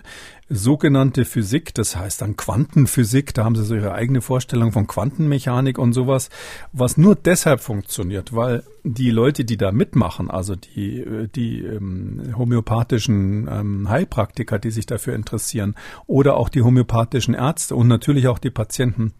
[0.49, 5.77] sogenannte Physik, das heißt dann Quantenphysik, da haben sie so ihre eigene Vorstellung von Quantenmechanik
[5.77, 6.31] und sowas,
[6.73, 12.33] was nur deshalb funktioniert, weil die Leute, die da mitmachen, also die, äh, die ähm,
[12.35, 15.75] homöopathischen ähm, Heilpraktiker, die sich dafür interessieren,
[16.07, 19.13] oder auch die homöopathischen Ärzte und natürlich auch die Patienten,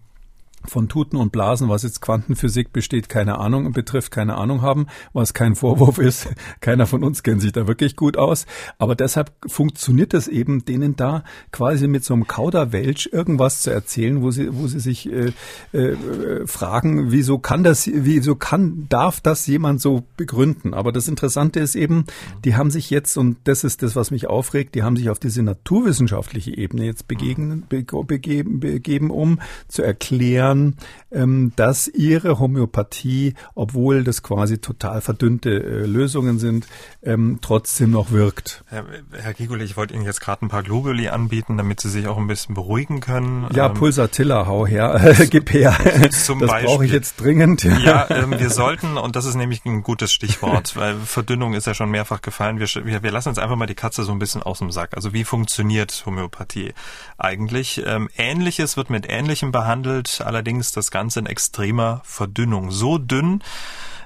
[0.68, 5.34] von Tuten und Blasen, was jetzt Quantenphysik besteht, keine Ahnung betrifft, keine Ahnung haben, was
[5.34, 6.30] kein Vorwurf ist.
[6.62, 8.46] Keiner von uns kennt sich da wirklich gut aus.
[8.78, 14.22] Aber deshalb funktioniert es eben, denen da quasi mit so einem Kauderwelsch irgendwas zu erzählen,
[14.22, 15.32] wo sie, wo sie sich äh,
[15.72, 20.74] äh, fragen, wieso kann das, wieso kann, darf das jemand so begründen?
[20.74, 22.06] Aber das Interessante ist eben,
[22.46, 25.20] die haben sich jetzt, und das ist das, was mich aufregt, die haben sich auf
[25.20, 30.76] diese naturwissenschaftliche Ebene jetzt begegnen, begeben, begeben, um zu erklären, erklären,
[31.12, 36.68] ähm, dass ihre Homöopathie, obwohl das quasi total verdünnte äh, Lösungen sind,
[37.04, 38.64] ähm, trotzdem noch wirkt.
[38.68, 42.08] Herr, Herr Giguli, ich wollte Ihnen jetzt gerade ein paar Globuli anbieten, damit Sie sich
[42.08, 43.48] auch ein bisschen beruhigen können.
[43.54, 45.76] Ja, ähm, Pulsatilla, hau her, gib her.
[46.12, 47.64] Zum das brauche ich jetzt dringend.
[47.64, 51.74] Ja, ähm, wir sollten, und das ist nämlich ein gutes Stichwort, weil Verdünnung ist ja
[51.74, 54.44] schon mehrfach gefallen, wir, wir, wir lassen uns einfach mal die Katze so ein bisschen
[54.44, 54.96] aus dem Sack.
[54.96, 56.74] Also wie funktioniert Homöopathie
[57.18, 57.82] eigentlich?
[57.86, 62.72] Ähm, Ähnliches wird mit Ähnlichem behandelt, allerdings allerdings das Ganze in extremer Verdünnung.
[62.72, 63.44] So dünn,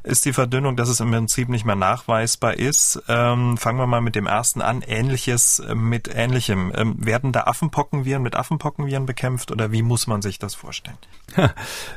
[0.06, 3.02] ist die Verdünnung, dass es im Prinzip nicht mehr nachweisbar ist.
[3.08, 4.84] Ähm, fangen wir mal mit dem ersten an.
[4.86, 6.72] Ähnliches äh, mit Ähnlichem.
[6.76, 10.98] Ähm, werden da Affenpockenviren mit Affenpockenviren bekämpft oder wie muss man sich das vorstellen?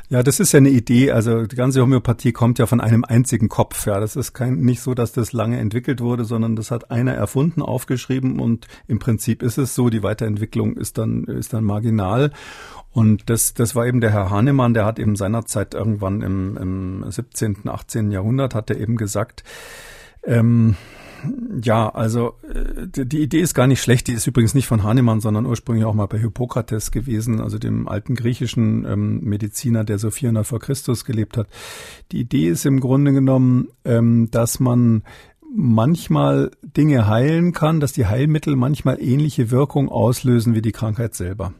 [0.09, 1.11] Ja, das ist ja eine Idee.
[1.11, 3.85] Also die ganze Homöopathie kommt ja von einem einzigen Kopf.
[3.85, 7.13] Ja, das ist kein, nicht so, dass das lange entwickelt wurde, sondern das hat einer
[7.13, 9.89] erfunden, aufgeschrieben und im Prinzip ist es so.
[9.89, 12.31] Die Weiterentwicklung ist dann, ist dann marginal.
[12.91, 17.11] Und das, das war eben der Herr Hahnemann, der hat eben seinerzeit irgendwann im, im
[17.11, 18.11] 17., 18.
[18.11, 19.43] Jahrhundert, hat er eben gesagt,
[20.23, 20.75] ähm,
[21.61, 24.07] ja, also äh, die Idee ist gar nicht schlecht.
[24.07, 27.87] Die ist übrigens nicht von Hahnemann, sondern ursprünglich auch mal bei Hippokrates gewesen, also dem
[27.87, 31.47] alten griechischen ähm, Mediziner, der so 400 vor Christus gelebt hat.
[32.11, 35.03] Die Idee ist im Grunde genommen, ähm, dass man
[35.53, 41.53] manchmal Dinge heilen kann, dass die Heilmittel manchmal ähnliche Wirkung auslösen wie die Krankheit selber.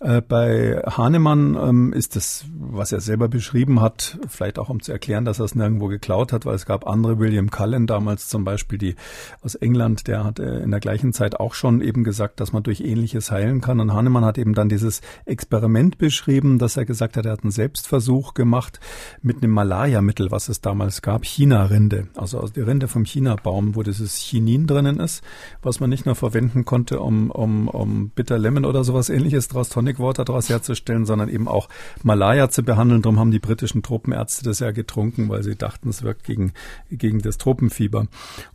[0.00, 4.92] Äh, bei Hahnemann ähm, ist das, was er selber beschrieben hat, vielleicht auch um zu
[4.92, 8.44] erklären, dass er es nirgendwo geklaut hat, weil es gab andere, William Cullen damals zum
[8.44, 8.96] Beispiel, die
[9.42, 12.62] aus England, der hat äh, in der gleichen Zeit auch schon eben gesagt, dass man
[12.62, 13.80] durch Ähnliches heilen kann.
[13.80, 17.52] Und Hahnemann hat eben dann dieses Experiment beschrieben, dass er gesagt hat, er hat einen
[17.52, 18.80] Selbstversuch gemacht
[19.22, 23.82] mit einem Malaria-Mittel, was es damals gab, China-Rinde, also aus der Rinde vom China-Baum, wo
[23.82, 25.22] dieses Chinin drinnen ist,
[25.62, 29.68] was man nicht nur verwenden konnte, um, um, um Bitter Lemon oder sowas ähnliches draus
[29.68, 31.68] Tonic Water daraus herzustellen, sondern eben auch
[32.02, 33.02] Malaria zu behandeln.
[33.02, 36.52] Darum haben die britischen Tropenärzte das ja getrunken, weil sie dachten, es wirkt gegen,
[36.90, 38.06] gegen das Tropenfieber.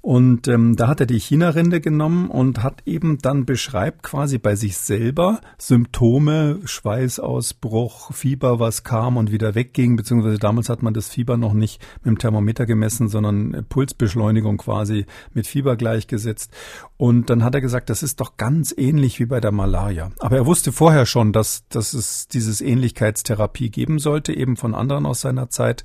[0.02, 4.56] Und ähm, da hat er die China-Rinde genommen und hat eben dann beschreibt quasi bei
[4.56, 11.10] sich selber Symptome, Schweißausbruch, Fieber, was kam und wieder wegging, beziehungsweise damals hat man das
[11.10, 16.54] Fieber noch nicht mit dem Thermometer gemessen, sondern Pulsbeschleunigung quasi mit Fieber gleichgesetzt.
[16.98, 20.12] Und dann hat er gesagt, das ist doch ganz ähnlich wie bei der Malaria.
[20.20, 25.06] Aber er wusste vorher schon, dass, dass es dieses Ähnlichkeitstherapie geben sollte, eben von anderen
[25.06, 25.84] aus seiner Zeit.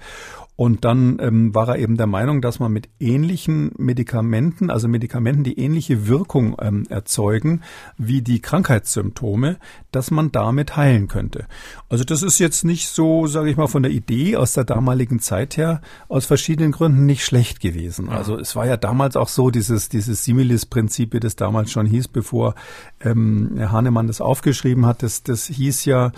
[0.56, 5.42] Und dann ähm, war er eben der Meinung, dass man mit ähnlichen Medikamenten, also Medikamenten,
[5.42, 7.62] die ähnliche Wirkung ähm, erzeugen
[7.98, 9.58] wie die Krankheitssymptome,
[9.90, 11.46] dass man damit heilen könnte.
[11.88, 15.18] Also das ist jetzt nicht so, sage ich mal, von der Idee aus der damaligen
[15.18, 18.08] Zeit her aus verschiedenen Gründen nicht schlecht gewesen.
[18.08, 22.08] Also es war ja damals auch so, dieses, dieses Similis-Prinzip, wie das damals schon hieß,
[22.08, 22.54] bevor
[23.00, 26.12] ähm, Hahnemann das aufgeschrieben hat, das, das hieß ja,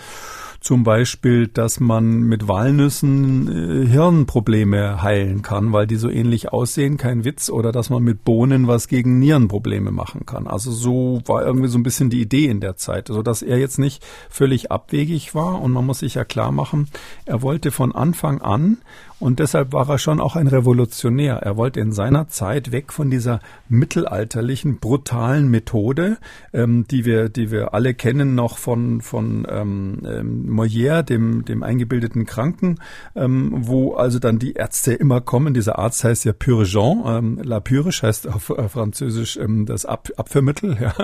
[0.66, 6.96] zum Beispiel, dass man mit Walnüssen äh, Hirnprobleme heilen kann, weil die so ähnlich aussehen,
[6.96, 10.48] kein Witz, oder dass man mit Bohnen was gegen Nierenprobleme machen kann.
[10.48, 13.58] Also so war irgendwie so ein bisschen die Idee in der Zeit, so dass er
[13.58, 16.88] jetzt nicht völlig abwegig war und man muss sich ja klar machen,
[17.26, 18.78] er wollte von Anfang an
[19.18, 21.36] und deshalb war er schon auch ein Revolutionär.
[21.36, 26.18] Er wollte in seiner Zeit weg von dieser mittelalterlichen, brutalen Methode,
[26.52, 31.62] ähm, die wir, die wir alle kennen noch von, von ähm, ähm, Molière, dem, dem
[31.62, 32.80] eingebildeten Kranken,
[33.14, 35.54] ähm, wo also dann die Ärzte immer kommen.
[35.54, 40.08] Dieser Arzt heißt ja Purgeon, ähm, La Purge heißt auf äh, Französisch ähm, das Ab
[40.16, 40.94] Abführmittel, ja.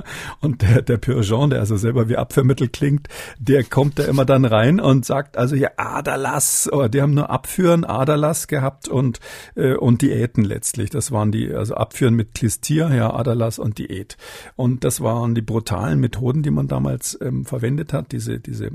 [0.41, 4.45] Und der, der Purgeon, der also selber wie Abführmittel klingt, der kommt da immer dann
[4.45, 9.21] rein und sagt also ja, Aderlass, oh, die haben nur Abführen, Aderlass gehabt und,
[9.55, 10.91] äh, und Diäten letztlich.
[10.91, 14.17] Das waren die, also Abführen mit Klistier, ja, Aderlass und Diät.
[14.57, 18.13] Und das waren die brutalen Methoden, die man damals ähm, verwendet hat.
[18.13, 18.71] Diese, diese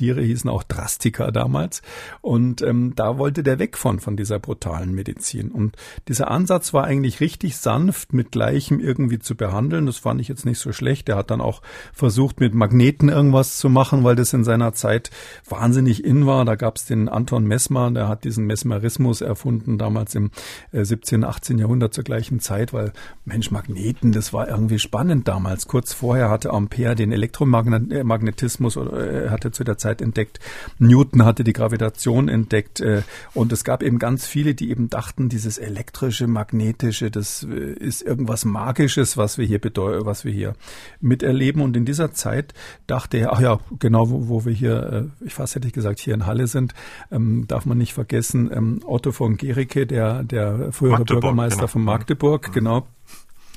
[0.00, 1.82] Klistiere hießen auch Drastika damals.
[2.22, 5.50] Und ähm, da wollte der weg von, von dieser brutalen Medizin.
[5.50, 5.76] Und
[6.08, 9.84] dieser Ansatz war eigentlich richtig sanft mit Gleichem irgendwie zu behandeln.
[9.84, 11.10] Das fand ich jetzt nicht so schlecht.
[11.10, 11.60] Er hat dann auch
[11.92, 15.10] versucht, mit Magneten irgendwas zu machen, weil das in seiner Zeit
[15.46, 16.46] wahnsinnig in war.
[16.46, 20.30] Da gab es den Anton Messmer, der hat diesen Mesmerismus erfunden, damals im
[20.72, 21.58] äh, 17., 18.
[21.58, 22.94] Jahrhundert zur gleichen Zeit, weil
[23.26, 25.66] Mensch, Magneten, das war irgendwie spannend damals.
[25.66, 30.40] Kurz vorher hatte Ampere den Elektromagnetismus oder äh, hatte zu der Zeit entdeckt.
[30.78, 33.02] Newton hatte die Gravitation entdeckt äh,
[33.34, 38.02] und es gab eben ganz viele, die eben dachten, dieses elektrische, magnetische, das äh, ist
[38.02, 39.60] irgendwas Magisches, was wir hier
[40.04, 40.54] was wir hier
[41.00, 41.62] miterleben.
[41.62, 42.54] Und in dieser Zeit
[42.86, 45.98] dachte er, ach ja, genau, wo, wo wir hier, äh, ich fast hätte ich gesagt,
[45.98, 46.74] hier in Halle sind,
[47.10, 51.68] ähm, darf man nicht vergessen, ähm, Otto von Gericke, der, der frühere Magdeburg, Bürgermeister genau.
[51.68, 52.52] von Magdeburg, mhm.
[52.52, 52.86] genau,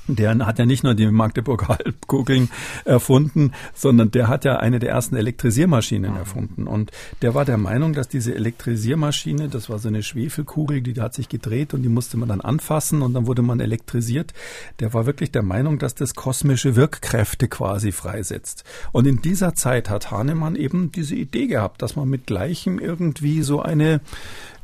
[0.06, 2.50] der hat ja nicht nur die Magdeburger Halbkugeln
[2.84, 6.16] erfunden, sondern der hat ja eine der ersten Elektrisiermaschinen mhm.
[6.16, 6.66] erfunden.
[6.66, 6.90] Und
[7.22, 11.28] der war der Meinung, dass diese Elektrisiermaschine, das war so eine Schwefelkugel, die hat sich
[11.28, 14.34] gedreht und die musste man dann anfassen und dann wurde man elektrisiert.
[14.80, 18.64] Der war wirklich der Meinung, dass das kosmische Wirkkräfte quasi freisetzt.
[18.92, 23.42] Und in dieser Zeit hat Hahnemann eben diese Idee gehabt, dass man mit Gleichem irgendwie
[23.42, 24.00] so eine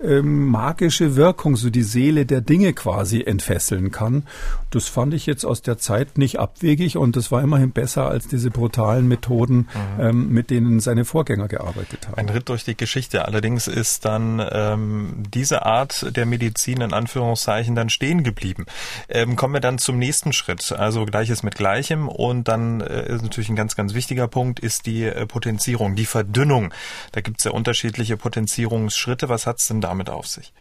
[0.03, 4.25] ähm, magische Wirkung, so die Seele der Dinge quasi entfesseln kann.
[4.71, 8.29] Das fand ich jetzt aus der Zeit nicht abwegig und das war immerhin besser als
[8.29, 10.01] diese brutalen Methoden, mhm.
[10.01, 12.19] ähm, mit denen seine Vorgänger gearbeitet haben.
[12.19, 13.25] Ein Ritt durch die Geschichte.
[13.25, 18.67] Allerdings ist dann ähm, diese Art der Medizin in Anführungszeichen dann stehen geblieben.
[19.09, 20.73] Ähm, kommen wir dann zum nächsten Schritt.
[20.73, 24.87] Also Gleiches mit Gleichem und dann äh, ist natürlich ein ganz, ganz wichtiger Punkt ist
[24.87, 26.75] die äh, Potenzierung, die Verdünnung.
[27.13, 29.29] Da gibt es ja unterschiedliche Potenzierungsschritte.
[29.29, 30.53] Was hat's denn damit auf sich?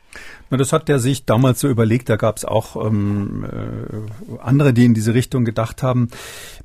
[0.49, 2.09] Na, das hat der sich damals so überlegt.
[2.09, 6.09] Da gab es auch ähm, äh, andere, die in diese Richtung gedacht haben.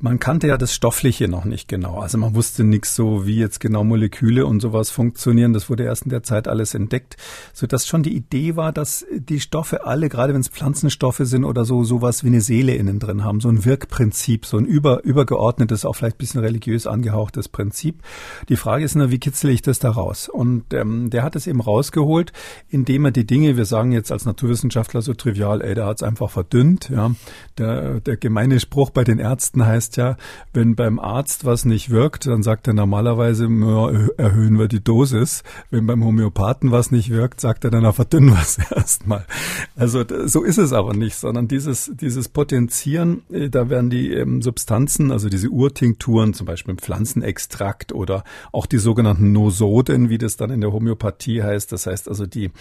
[0.01, 1.99] Man kannte ja das Stoffliche noch nicht genau.
[1.99, 5.53] Also man wusste nichts so, wie jetzt genau Moleküle und sowas funktionieren.
[5.53, 7.17] Das wurde erst in der Zeit alles entdeckt,
[7.53, 11.45] so dass schon die Idee war, dass die Stoffe alle, gerade wenn es Pflanzenstoffe sind
[11.45, 15.05] oder so, sowas wie eine Seele innen drin haben, so ein Wirkprinzip, so ein über,
[15.05, 18.03] übergeordnetes, auch vielleicht bisschen religiös angehauchtes Prinzip.
[18.49, 20.31] Die Frage ist nur, wie kitzel ich das da raus?
[20.31, 22.33] Und ähm, der hat es eben rausgeholt,
[22.71, 26.05] indem er die Dinge, wir sagen jetzt als Naturwissenschaftler so trivial, ey, der hat es
[26.05, 26.89] einfach verdünnt.
[26.89, 27.11] Ja.
[27.59, 30.16] Der, der gemeine Spruch bei den Ärzten heißt ja,
[30.53, 35.43] wenn beim Arzt was nicht wirkt, dann sagt er normalerweise, erhöhen wir die Dosis.
[35.72, 39.26] Wenn beim Homöopathen was nicht wirkt, sagt er dann, verdünnen wir es erstmal.
[39.74, 44.43] Also so ist es aber nicht, sondern dieses, dieses Potenzieren, äh, da werden die ähm,
[44.43, 48.22] Substanzen, also diese Urtinkturen, zum Beispiel im Pflanzenextrakt oder
[48.53, 52.53] auch die sogenannten Nosoden, wie das dann in der Homöopathie heißt, das heißt also die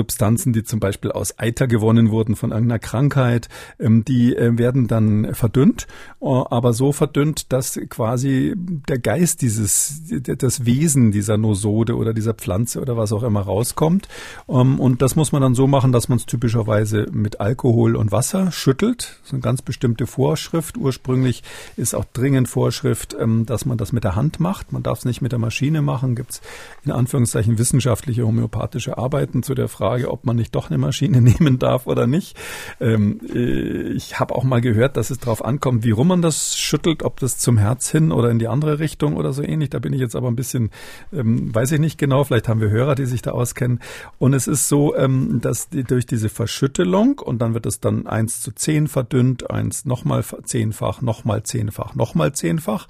[0.00, 4.86] Substanzen, die zum Beispiel aus Eiter gewonnen wurden von irgendeiner Krankheit, ähm, die äh, werden
[4.86, 5.86] dann verdünnt,
[6.22, 12.32] äh, aber so verdünnt, dass quasi der Geist dieses, das Wesen dieser Nosode oder dieser
[12.32, 14.08] Pflanze oder was auch immer rauskommt.
[14.48, 18.10] Ähm, und das muss man dann so machen, dass man es typischerweise mit Alkohol und
[18.10, 19.18] Wasser schüttelt.
[19.20, 20.78] Das ist eine ganz bestimmte Vorschrift.
[20.78, 21.42] Ursprünglich
[21.76, 24.72] ist auch dringend Vorschrift, ähm, dass man das mit der Hand macht.
[24.72, 26.14] Man darf es nicht mit der Maschine machen.
[26.14, 26.40] Gibt es
[26.86, 31.58] in Anführungszeichen wissenschaftliche homöopathische Arbeiten zu der Frage, ob man nicht doch eine Maschine nehmen
[31.58, 32.36] darf oder nicht.
[32.80, 36.58] Ähm, äh, ich habe auch mal gehört, dass es darauf ankommt, wie rum man das
[36.58, 39.70] schüttelt, ob das zum Herz hin oder in die andere Richtung oder so ähnlich.
[39.70, 40.70] Da bin ich jetzt aber ein bisschen,
[41.12, 42.24] ähm, weiß ich nicht genau.
[42.24, 43.80] Vielleicht haben wir Hörer, die sich da auskennen.
[44.18, 48.06] Und es ist so, ähm, dass die, durch diese Verschüttelung und dann wird es dann
[48.06, 52.86] eins zu zehn verdünnt, eins nochmal zehnfach, nochmal zehnfach, nochmal zehnfach.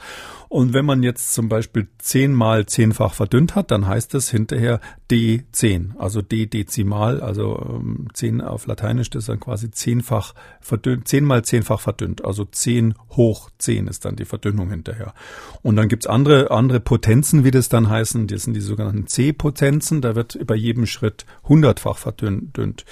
[0.51, 5.96] Und wenn man jetzt zum Beispiel zehnmal zehnfach verdünnt hat, dann heißt das hinterher D10,
[5.96, 11.44] also D dezimal, also ähm, zehn auf Lateinisch, das ist dann quasi zehnfach verdünnt, zehnmal
[11.44, 15.14] zehnfach verdünnt, also zehn hoch zehn ist dann die Verdünnung hinterher.
[15.62, 20.01] Und dann gibt's andere, andere Potenzen, wie das dann heißen, das sind die sogenannten C-Potenzen,
[20.01, 22.84] da wird bei jedem Schritt hundertfach verdünnt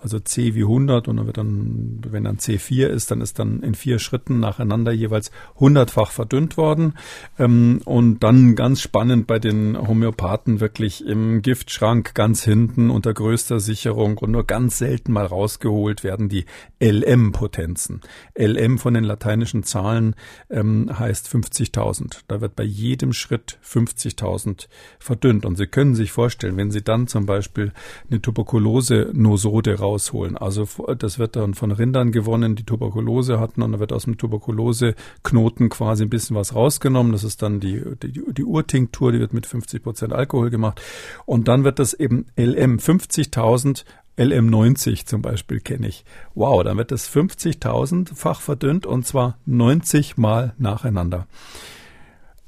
[0.00, 3.62] also C wie 100 und dann wird dann, wenn dann C4 ist, dann ist dann
[3.62, 6.94] in vier Schritten nacheinander jeweils hundertfach verdünnt worden.
[7.38, 13.60] Ähm, und dann ganz spannend bei den Homöopathen wirklich im Giftschrank ganz hinten unter größter
[13.60, 16.44] Sicherung und nur ganz selten mal rausgeholt werden die
[16.80, 18.00] LM-Potenzen.
[18.38, 20.14] LM von den lateinischen Zahlen
[20.50, 22.20] ähm, heißt 50.000.
[22.28, 24.68] Da wird bei jedem Schritt 50.000
[24.98, 25.44] verdünnt.
[25.44, 27.72] Und Sie können sich vorstellen, wenn Sie dann zum Beispiel
[28.10, 30.36] eine Tuberkulose-Nosode rausholen.
[30.36, 30.68] Also
[30.98, 35.68] das wird dann von Rindern gewonnen, die Tuberkulose hatten und dann wird aus dem Tuberkuloseknoten
[35.68, 37.12] quasi ein bisschen was rausgenommen.
[37.12, 40.80] Das ist dann die, die, die Urtinktur, die wird mit 50 Prozent Alkohol gemacht.
[41.26, 43.84] Und dann wird das eben LM 50.000
[44.18, 46.04] LM90 zum Beispiel kenne ich.
[46.34, 51.28] Wow, dann wird das 50.000-fach verdünnt und zwar 90 Mal nacheinander.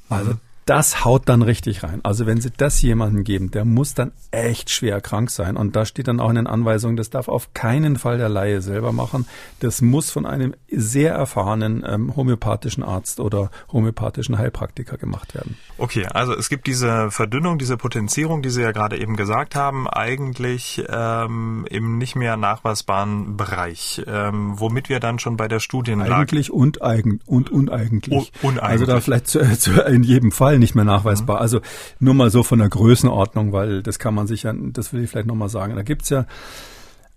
[0.09, 0.33] Also
[0.67, 2.01] das haut dann richtig rein.
[2.05, 5.57] Also wenn Sie das jemandem geben, der muss dann echt schwer krank sein.
[5.57, 8.61] Und da steht dann auch in den Anweisungen, das darf auf keinen Fall der Laie
[8.61, 9.27] selber machen.
[9.61, 15.57] Das muss von einem sehr erfahrenen ähm, homöopathischen Arzt oder homöopathischen Heilpraktiker gemacht werden.
[15.79, 19.89] Okay, also es gibt diese Verdünnung, diese Potenzierung, die Sie ja gerade eben gesagt haben,
[19.89, 26.15] eigentlich ähm, im nicht mehr nachweisbaren Bereich, ähm, womit wir dann schon bei der Studienlage...
[26.15, 28.33] Eigentlich und, eigen, und uneigentlich.
[28.43, 28.63] uneigentlich.
[28.63, 31.37] Also da vielleicht zu, zu, in jedem Fall nicht mehr nachweisbar.
[31.37, 31.43] Mhm.
[31.43, 31.61] Also
[31.99, 35.11] nur mal so von der Größenordnung, weil das kann man sich ja, das will ich
[35.11, 35.77] vielleicht nochmal sagen.
[35.77, 36.27] Da gibt's ja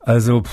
[0.06, 0.44] also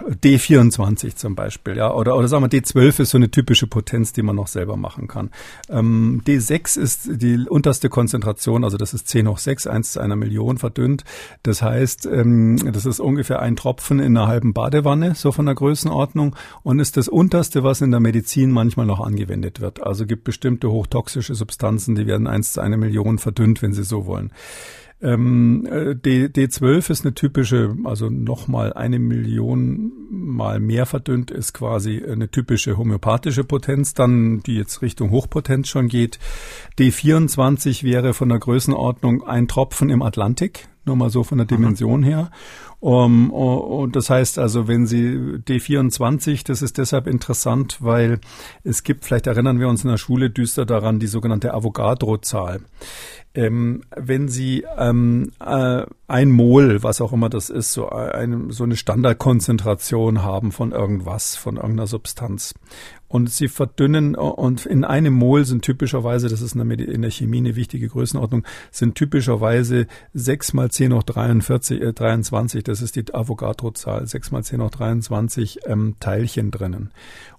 [0.00, 4.22] D24 zum Beispiel, ja, oder, oder sagen wir D12 ist so eine typische Potenz, die
[4.22, 5.30] man noch selber machen kann.
[5.68, 10.16] Ähm, D6 ist die unterste Konzentration, also das ist 10 hoch 6, 1 zu einer
[10.16, 11.04] Million verdünnt.
[11.42, 15.54] Das heißt, ähm, das ist ungefähr ein Tropfen in einer halben Badewanne, so von der
[15.54, 19.82] Größenordnung, und ist das unterste, was in der Medizin manchmal noch angewendet wird.
[19.82, 24.06] Also gibt bestimmte hochtoxische Substanzen, die werden 1 zu einer Million verdünnt, wenn Sie so
[24.06, 24.32] wollen.
[25.02, 31.52] Ähm, äh, D, D12 ist eine typische, also nochmal eine Million mal mehr verdünnt ist
[31.54, 36.18] quasi eine typische homöopathische Potenz, dann die jetzt Richtung Hochpotenz schon geht.
[36.78, 42.02] D24 wäre von der Größenordnung ein Tropfen im Atlantik, nur mal so von der Dimension
[42.02, 42.30] her.
[42.80, 48.20] Um, und das heißt also, wenn Sie D24, das ist deshalb interessant, weil
[48.64, 52.60] es gibt, vielleicht erinnern wir uns in der Schule düster daran, die sogenannte Avogadro-Zahl.
[53.34, 58.64] Ähm, wenn Sie ähm, äh, ein Mol, was auch immer das ist, so, eine, so
[58.64, 62.54] eine Standardkonzentration haben von irgendwas, von irgendeiner Substanz
[63.10, 67.56] und sie verdünnen und in einem Mol sind typischerweise, das ist in der Chemie eine
[67.56, 74.06] wichtige Größenordnung, sind typischerweise 6 mal 10 hoch 43, äh, 23, das ist die Avogadro-Zahl,
[74.06, 76.92] 6 mal 10 hoch 23 ähm, Teilchen drinnen.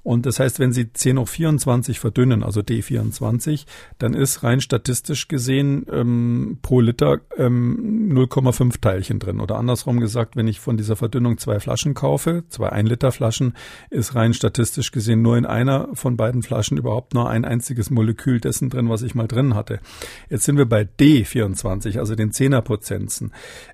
[0.04, 3.66] Und das heißt, wenn Sie 10 hoch 24 verdünnen, also D24,
[4.00, 9.40] dann ist rein statistisch gesehen ähm, pro Liter ähm, 0,5 Teilchen drin.
[9.40, 13.54] Oder andersrum gesagt, wenn ich von dieser Verdünnung zwei Flaschen kaufe, zwei 1 Liter Flaschen,
[13.90, 18.40] ist rein statistisch gesehen nur in einer von beiden Flaschen überhaupt nur ein einziges Molekül
[18.40, 19.80] dessen drin, was ich mal drin hatte.
[20.30, 23.34] Jetzt sind wir bei D24, also den Zehnerpotenzen.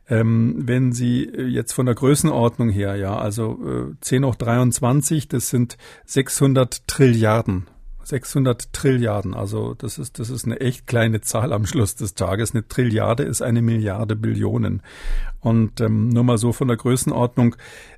[0.09, 3.59] Ähm, wenn Sie jetzt von der Größenordnung her, ja, also
[3.91, 5.77] äh, 10 hoch 23, das sind
[6.17, 7.67] 600 Trilliarden
[8.07, 12.55] 600 Trilliarden, also das ist, das ist eine echt kleine Zahl am Schluss des Tages.
[12.55, 14.81] Eine Trilliarde ist eine Milliarde Billionen.
[15.41, 17.57] Und ähm, nur mal so von der Größenordnung,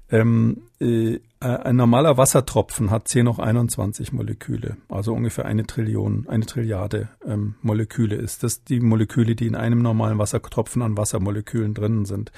[0.09, 6.45] ähm, äh, ein normaler Wassertropfen hat 10 hoch 21 Moleküle, also ungefähr eine Trillion, eine
[6.45, 12.05] Trilliarde ähm, Moleküle ist das die Moleküle, die in einem normalen Wassertropfen an Wassermolekülen drinnen
[12.05, 12.31] sind.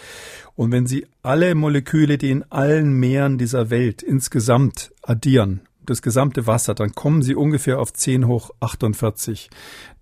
[0.56, 5.62] Und wenn Sie alle Moleküle, die in allen Meeren dieser Welt insgesamt addieren,
[5.92, 9.50] das gesamte Wasser, dann kommen sie ungefähr auf 10 hoch 48.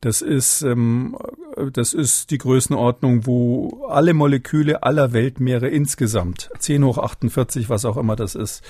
[0.02, 1.18] Das ist, ähm,
[1.74, 7.98] das ist die Größenordnung, wo alle Moleküle aller Weltmeere insgesamt, 10 hoch 48, was auch
[7.98, 8.64] immer das ist.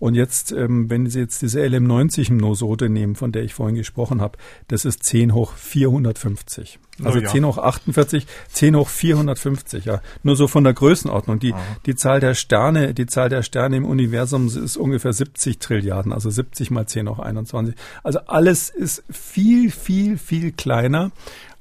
[0.00, 4.38] Und jetzt, ähm, wenn Sie jetzt diese LM90-Nosode nehmen, von der ich vorhin gesprochen habe,
[4.68, 6.78] das ist 10 hoch 450.
[7.02, 7.28] Also oh ja.
[7.28, 10.00] 10 hoch 48, 10 hoch 450, ja.
[10.22, 11.38] Nur so von der Größenordnung.
[11.38, 11.54] Die,
[11.86, 16.28] die Zahl der Sterne, die Zahl der Sterne im Universum ist ungefähr 70 Trilliarden, also
[16.28, 17.74] 70 mal 10 hoch 21.
[18.02, 20.63] Also alles ist viel, viel, viel kleiner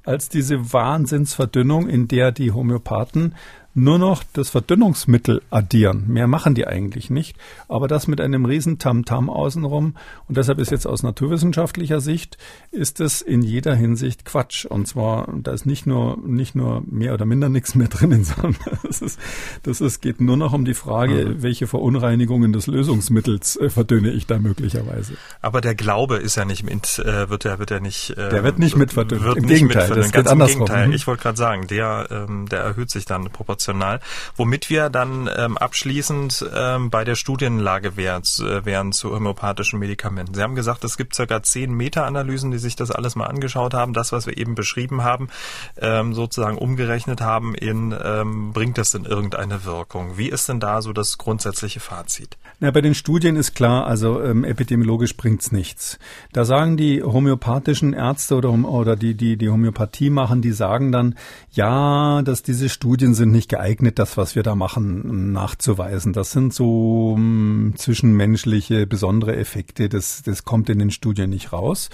[0.03, 3.35] als diese Wahnsinnsverdünnung, in der die Homöopathen
[3.75, 6.05] nur noch das Verdünnungsmittel addieren.
[6.07, 7.37] Mehr machen die eigentlich nicht.
[7.67, 9.95] Aber das mit einem riesen Tamtam außenrum.
[10.27, 12.37] Und deshalb ist jetzt aus naturwissenschaftlicher Sicht,
[12.71, 14.65] ist es in jeder Hinsicht Quatsch.
[14.65, 18.55] Und zwar, da ist nicht nur, nicht nur mehr oder minder nichts mehr drinnen, sondern
[18.83, 19.19] das ist,
[19.63, 21.41] das ist, geht nur noch um die Frage, mhm.
[21.41, 25.13] welche Verunreinigungen des Lösungsmittels äh, verdünne ich da möglicherweise.
[25.41, 28.43] Aber der Glaube ist ja nicht mit, äh, wird er, wird er nicht, äh, der
[28.43, 29.35] wird nicht mit verdünnt.
[29.35, 30.65] Im Gegenteil, das geht andersrum.
[30.65, 30.87] Gegenteil.
[30.89, 30.93] Mhm.
[30.93, 33.99] Ich wollte gerade sagen, der, ähm, der erhöht sich dann proportional international.
[34.35, 40.33] Womit wir dann ähm, abschließend ähm, bei der Studienlage wären, äh, wären zu homöopathischen Medikamenten.
[40.33, 43.93] Sie haben gesagt, es gibt circa zehn Meta-Analysen, die sich das alles mal angeschaut haben.
[43.93, 45.29] Das, was wir eben beschrieben haben,
[45.77, 50.17] ähm, sozusagen umgerechnet haben in, ähm, bringt das denn irgendeine Wirkung?
[50.17, 52.37] Wie ist denn da so das grundsätzliche Fazit?
[52.59, 55.99] Na, bei den Studien ist klar, also ähm, epidemiologisch bringt's nichts.
[56.31, 61.15] Da sagen die homöopathischen Ärzte oder, oder die, die die Homöopathie machen, die sagen dann,
[61.51, 66.11] ja, dass diese Studien sind nicht geeignet, das, was wir da machen, nachzuweisen.
[66.11, 69.89] Das sind so mh, hm, zwischenmenschliche besondere Effekte.
[69.89, 71.91] Das, das kommt in den Studien nicht raus.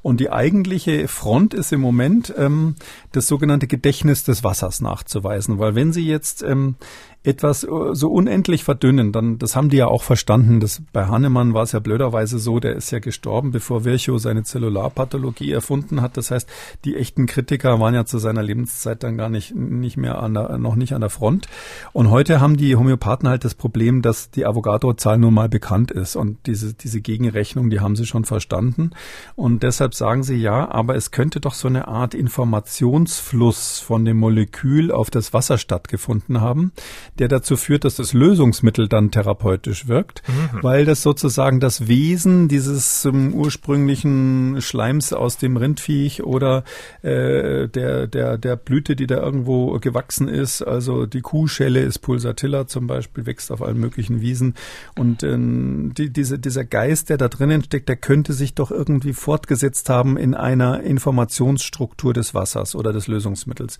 [0.00, 2.76] Und die eigentliche Front ist im Moment ähm,
[3.12, 5.58] das sogenannte Gedächtnis des Wassers nachzuweisen.
[5.58, 6.76] Weil wenn Sie jetzt ähm,
[7.24, 10.60] etwas äh, so unendlich verdünnen, dann, das haben die ja auch verstanden.
[10.60, 14.42] Das, bei Hahnemann war es ja blöderweise so, der ist ja gestorben, bevor Virchow seine
[14.42, 16.16] Zellularpathologie erfunden hat.
[16.16, 16.48] Das heißt,
[16.84, 20.58] die echten Kritiker waren ja zu seiner Lebenszeit dann gar nicht, nicht mehr an der,
[20.58, 21.46] noch nicht an der Front.
[21.92, 26.16] Und heute haben die Homöopathen halt das Problem, dass die Avogadro-Zahl nun mal bekannt ist.
[26.16, 28.90] Und diese, diese Gegenrechnung, die haben sie schon verstanden.
[29.36, 34.16] Und deshalb sagen sie ja, aber es könnte doch so eine Art Informationsfluss von dem
[34.16, 36.72] Molekül auf das Wasser stattgefunden haben
[37.18, 40.62] der dazu führt, dass das Lösungsmittel dann therapeutisch wirkt, mhm.
[40.62, 46.64] weil das sozusagen das Wesen dieses um, ursprünglichen Schleims aus dem Rindviech oder
[47.02, 52.66] äh, der, der, der Blüte, die da irgendwo gewachsen ist, also die Kuhschelle ist Pulsatilla
[52.66, 54.54] zum Beispiel, wächst auf allen möglichen Wiesen
[54.96, 59.12] und äh, die, diese, dieser Geist, der da drinnen steckt, der könnte sich doch irgendwie
[59.12, 63.78] fortgesetzt haben in einer Informationsstruktur des Wassers oder des Lösungsmittels.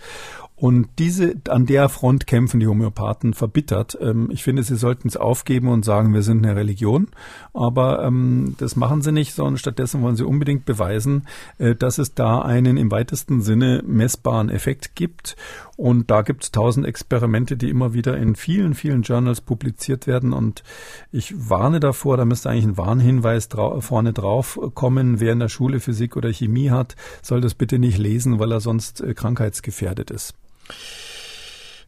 [0.62, 3.98] Und diese, an der Front kämpfen die Homöopathen verbittert.
[4.00, 7.08] Ähm, ich finde, sie sollten es aufgeben und sagen, wir sind eine Religion.
[7.52, 11.26] Aber ähm, das machen sie nicht, sondern stattdessen wollen sie unbedingt beweisen,
[11.58, 15.34] äh, dass es da einen im weitesten Sinne messbaren Effekt gibt.
[15.76, 20.32] Und da gibt es tausend Experimente, die immer wieder in vielen, vielen Journals publiziert werden.
[20.32, 20.62] Und
[21.10, 25.18] ich warne davor, da müsste eigentlich ein Warnhinweis drau vorne drauf kommen.
[25.18, 28.60] Wer in der Schule Physik oder Chemie hat, soll das bitte nicht lesen, weil er
[28.60, 30.36] sonst äh, krankheitsgefährdet ist.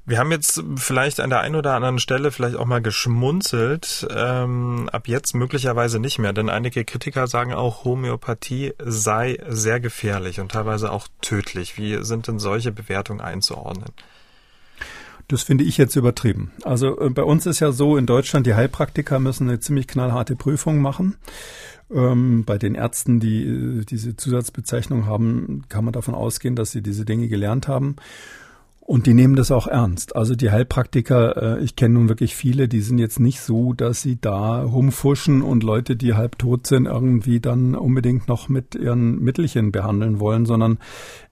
[0.06, 4.90] Wir haben jetzt vielleicht an der einen oder anderen Stelle vielleicht auch mal geschmunzelt, ähm,
[4.92, 10.52] ab jetzt möglicherweise nicht mehr, denn einige Kritiker sagen auch, Homöopathie sei sehr gefährlich und
[10.52, 11.78] teilweise auch tödlich.
[11.78, 13.92] Wie sind denn solche Bewertungen einzuordnen?
[15.28, 16.52] Das finde ich jetzt übertrieben.
[16.64, 20.36] Also äh, bei uns ist ja so, in Deutschland, die Heilpraktiker müssen eine ziemlich knallharte
[20.36, 21.16] Prüfung machen.
[21.90, 26.82] Ähm, bei den Ärzten, die äh, diese Zusatzbezeichnung haben, kann man davon ausgehen, dass sie
[26.82, 27.96] diese Dinge gelernt haben.
[28.86, 30.14] Und die nehmen das auch ernst.
[30.14, 34.02] Also die Heilpraktiker, äh, ich kenne nun wirklich viele, die sind jetzt nicht so, dass
[34.02, 39.20] sie da rumfuschen und Leute, die halb tot sind, irgendwie dann unbedingt noch mit ihren
[39.20, 40.78] Mittelchen behandeln wollen, sondern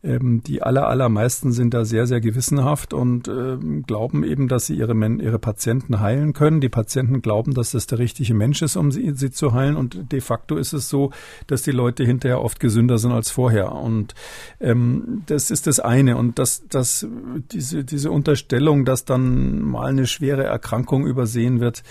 [0.02, 4.74] ähm, die aller, allermeisten sind da sehr, sehr gewissenhaft und ähm, glauben eben, dass sie
[4.74, 6.62] ihre, ihre Patienten heilen können.
[6.62, 9.76] Die Patienten glauben, dass das der richtige Mensch ist, um sie, sie zu heilen.
[9.76, 11.10] Und de facto ist es so,
[11.48, 13.72] dass die Leute hinterher oft gesünder sind als vorher.
[13.72, 14.14] Und
[14.58, 16.16] ähm, das ist das eine.
[16.16, 17.06] Und das, das,
[17.50, 21.82] diese, diese Unterstellung, dass dann mal eine schwere Erkrankung übersehen wird,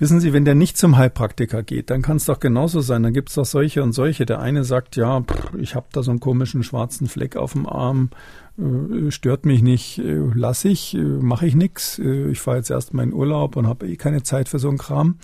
[0.00, 3.02] Wissen Sie, wenn der nicht zum Heilpraktiker geht, dann kann es doch genauso sein.
[3.02, 4.26] Dann gibt es doch solche und solche.
[4.26, 5.24] Der eine sagt, ja,
[5.58, 8.10] ich habe da so einen komischen schwarzen Fleck auf dem Arm,
[8.56, 11.98] äh, stört mich nicht, äh, lass ich, äh, mache ich nix.
[11.98, 14.68] Äh, ich fahre jetzt erst mal in Urlaub und habe eh keine Zeit für so
[14.68, 15.16] einen Kram.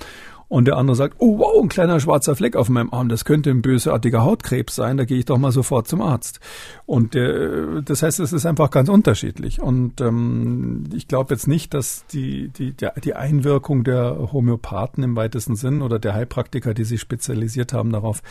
[0.48, 3.50] Und der andere sagt, oh wow, ein kleiner schwarzer Fleck auf meinem Arm, das könnte
[3.50, 6.40] ein bösartiger Hautkrebs sein, da gehe ich doch mal sofort zum Arzt.
[6.86, 9.60] Und äh, das heißt, es ist einfach ganz unterschiedlich.
[9.60, 15.56] Und ähm, ich glaube jetzt nicht, dass die, die, die Einwirkung der Homöopathen im weitesten
[15.56, 18.22] Sinn oder der Heilpraktiker, die sich spezialisiert haben darauf,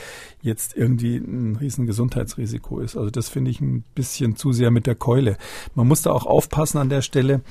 [0.42, 2.96] jetzt irgendwie ein riesen Gesundheitsrisiko ist.
[2.96, 5.38] Also das finde ich ein bisschen zu sehr mit der Keule.
[5.76, 7.42] Man muss da auch aufpassen an der Stelle.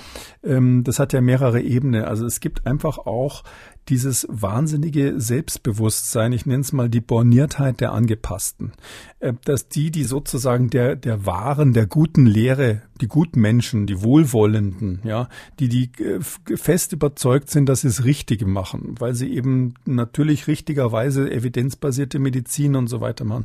[0.44, 2.04] Ähm, das hat ja mehrere Ebenen.
[2.04, 3.42] Also es gibt einfach auch
[3.88, 8.72] dieses wahnsinnige Selbstbewusstsein, ich nenne es mal die Borniertheit der Angepassten,
[9.20, 14.00] äh, dass die, die sozusagen der, der wahren, der guten Lehre die guten Menschen, die
[14.02, 15.28] Wohlwollenden, ja,
[15.58, 20.46] die, die äh, fest überzeugt sind, dass sie es Richtige machen, weil sie eben natürlich
[20.46, 23.44] richtigerweise evidenzbasierte Medizin und so weiter machen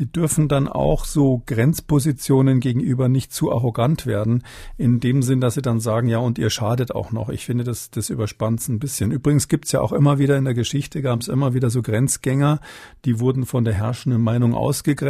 [0.00, 4.42] die dürfen dann auch so Grenzpositionen gegenüber nicht zu arrogant werden,
[4.78, 7.28] in dem Sinn, dass sie dann sagen, ja, und ihr schadet auch noch.
[7.28, 9.12] Ich finde, das, das überspannt ein bisschen.
[9.12, 12.60] Übrigens gibt's ja auch immer wieder in der Geschichte, gab es immer wieder so Grenzgänger,
[13.04, 15.06] die wurden von der herrschenden Meinung ausge,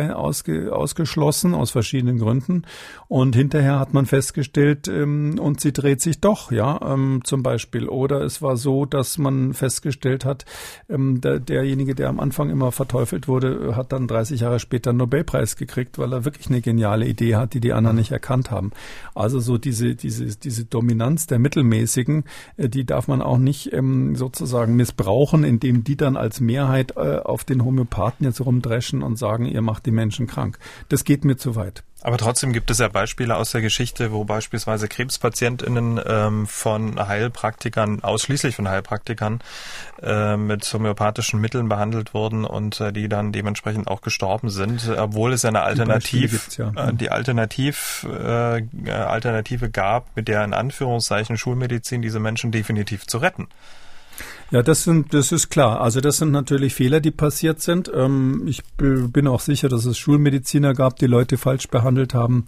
[0.75, 2.63] ausgeschlossen, aus verschiedenen Gründen.
[3.07, 7.89] Und hinterher hat man festgestellt, ähm, und sie dreht sich doch, ja, ähm, zum Beispiel.
[7.89, 10.45] Oder es war so, dass man festgestellt hat,
[10.89, 14.91] ähm, der, derjenige, der am Anfang immer verteufelt wurde, hat dann 30 Jahre später später
[14.91, 18.51] einen Nobelpreis gekriegt, weil er wirklich eine geniale Idee hat, die die anderen nicht erkannt
[18.51, 18.71] haben.
[19.15, 22.25] Also so diese, diese, diese Dominanz der Mittelmäßigen,
[22.57, 27.17] äh, die darf man auch nicht ähm, sozusagen missbrauchen, indem die dann als Mehrheit äh,
[27.17, 30.59] auf den Homöopathen jetzt rumdreschen und sagen, ihr macht die Menschen krank.
[30.89, 31.83] Das geht mir zu weit.
[32.03, 38.03] Aber trotzdem gibt es ja Beispiele aus der Geschichte, wo beispielsweise KrebspatientInnen ähm, von Heilpraktikern,
[38.03, 39.41] ausschließlich von Heilpraktikern,
[40.03, 45.33] äh, mit homöopathischen Mitteln behandelt wurden und äh, die dann dementsprechend auch gestorben sind, obwohl
[45.35, 46.73] es eine Alternativ, ja.
[46.89, 53.19] äh, die Alternativ, äh, Alternative gab, mit der in Anführungszeichen Schulmedizin diese Menschen definitiv zu
[53.19, 53.49] retten.
[54.51, 55.81] Ja, das sind, das ist klar.
[55.81, 57.91] Also das sind natürlich Fehler, die passiert sind.
[57.95, 62.47] Ähm, ich bin auch sicher, dass es Schulmediziner gab, die Leute falsch behandelt haben.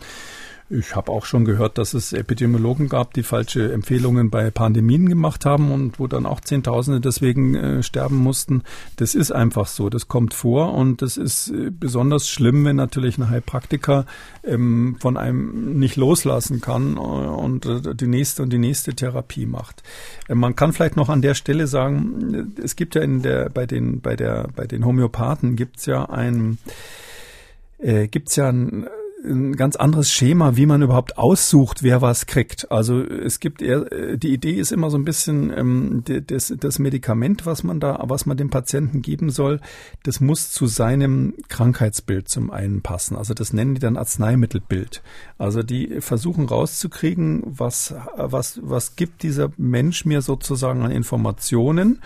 [0.71, 5.45] Ich habe auch schon gehört, dass es Epidemiologen gab, die falsche Empfehlungen bei Pandemien gemacht
[5.45, 8.63] haben und wo dann auch Zehntausende deswegen äh, sterben mussten.
[8.97, 13.19] Das ist einfach so, das kommt vor und das ist äh, besonders schlimm, wenn natürlich
[13.19, 14.07] ein Heilpraktiker
[14.45, 19.47] ähm, von einem nicht loslassen kann äh, und äh, die nächste und die nächste Therapie
[19.47, 19.83] macht.
[20.29, 23.67] Äh, man kann vielleicht noch an der Stelle sagen, es gibt ja in der bei
[23.67, 26.59] den bei der bei den Homöopathen gibt's ja ein
[27.79, 28.87] äh, gibt's ja ein
[29.25, 32.71] ein ganz anderes Schema, wie man überhaupt aussucht, wer was kriegt.
[32.71, 37.47] Also es gibt eher, die Idee ist immer so ein bisschen ähm, das, das Medikament,
[37.47, 39.61] was man da, was man dem Patienten geben soll,
[40.03, 43.17] das muss zu seinem Krankheitsbild zum einen passen.
[43.17, 45.03] Also das nennen die dann Arzneimittelbild.
[45.39, 52.01] Also die versuchen rauszukriegen, was was was gibt dieser Mensch mir sozusagen an Informationen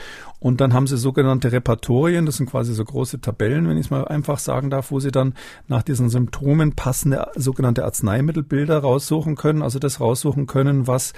[0.47, 3.91] und dann haben sie sogenannte Repertorien, das sind quasi so große Tabellen, wenn ich es
[3.91, 5.35] mal einfach sagen darf, wo sie dann
[5.67, 11.15] nach diesen Symptomen passende sogenannte Arzneimittelbilder raussuchen können, also das raussuchen können, was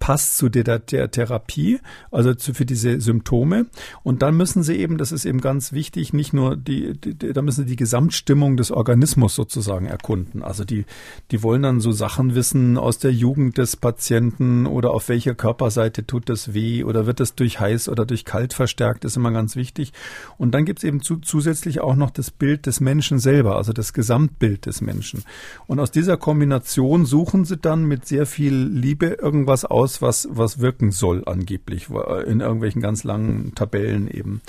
[0.00, 1.78] passt zu der, der Therapie,
[2.10, 3.66] also zu, für diese Symptome.
[4.02, 7.42] Und dann müssen sie eben, das ist eben ganz wichtig, nicht nur die, die, da
[7.42, 10.42] müssen sie die Gesamtstimmung des Organismus sozusagen erkunden.
[10.42, 10.86] Also die,
[11.30, 16.06] die wollen dann so Sachen wissen aus der Jugend des Patienten oder auf welcher Körperseite
[16.06, 19.56] tut das weh oder wird das durch heiß oder durch kalt verstärkt, ist immer ganz
[19.56, 19.94] wichtig.
[20.36, 23.72] Und dann gibt es eben zu, zusätzlich auch noch das Bild des Menschen selber, also
[23.72, 25.24] das Gesamtbild des Menschen.
[25.66, 30.60] Und aus dieser Kombination suchen sie dann mit sehr viel Liebe irgendwas aus, was, was
[30.60, 31.88] wirken soll angeblich,
[32.26, 34.42] in irgendwelchen ganz langen Tabellen eben.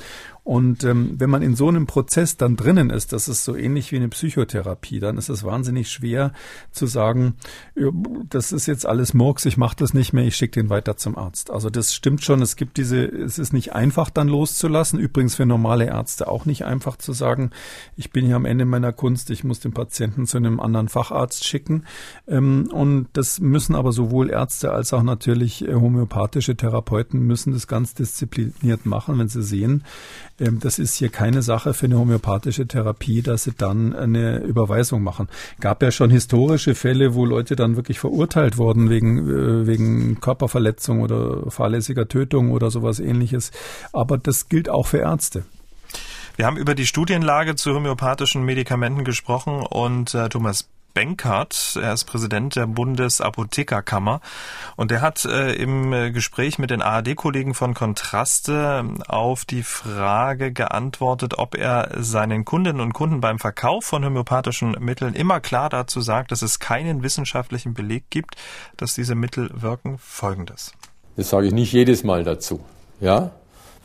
[0.43, 3.91] Und ähm, wenn man in so einem Prozess dann drinnen ist, das ist so ähnlich
[3.91, 6.33] wie eine Psychotherapie, dann ist es wahnsinnig schwer
[6.71, 7.35] zu sagen,
[8.27, 11.15] das ist jetzt alles Murks, ich mache das nicht mehr, ich schicke den weiter zum
[11.15, 11.51] Arzt.
[11.51, 15.45] Also das stimmt schon, es gibt diese, es ist nicht einfach dann loszulassen, übrigens für
[15.45, 17.51] normale Ärzte auch nicht einfach zu sagen,
[17.95, 21.45] ich bin hier am Ende meiner Kunst, ich muss den Patienten zu einem anderen Facharzt
[21.45, 21.85] schicken.
[22.27, 27.67] Ähm, und das müssen aber sowohl Ärzte als auch natürlich äh, homöopathische Therapeuten müssen das
[27.67, 29.83] ganz diszipliniert machen, wenn sie sehen,
[30.37, 35.27] das ist hier keine Sache für eine homöopathische Therapie, dass sie dann eine Überweisung machen.
[35.59, 41.01] Gab ja schon historische Fälle, wo Leute dann wirklich verurteilt wurden wegen, äh, wegen Körperverletzung
[41.01, 43.51] oder fahrlässiger Tötung oder sowas ähnliches.
[43.93, 45.43] Aber das gilt auch für Ärzte.
[46.37, 51.77] Wir haben über die Studienlage zu homöopathischen Medikamenten gesprochen und äh, Thomas Benkert.
[51.81, 54.21] Er ist Präsident der Bundesapothekerkammer
[54.75, 60.51] und er hat äh, im äh, Gespräch mit den ARD-Kollegen von Kontraste auf die Frage
[60.51, 66.01] geantwortet, ob er seinen Kundinnen und Kunden beim Verkauf von homöopathischen Mitteln immer klar dazu
[66.01, 68.35] sagt, dass es keinen wissenschaftlichen Beleg gibt,
[68.77, 69.97] dass diese Mittel wirken.
[69.97, 70.73] Folgendes.
[71.15, 72.61] Das sage ich nicht jedes Mal dazu.
[72.99, 73.31] Ja,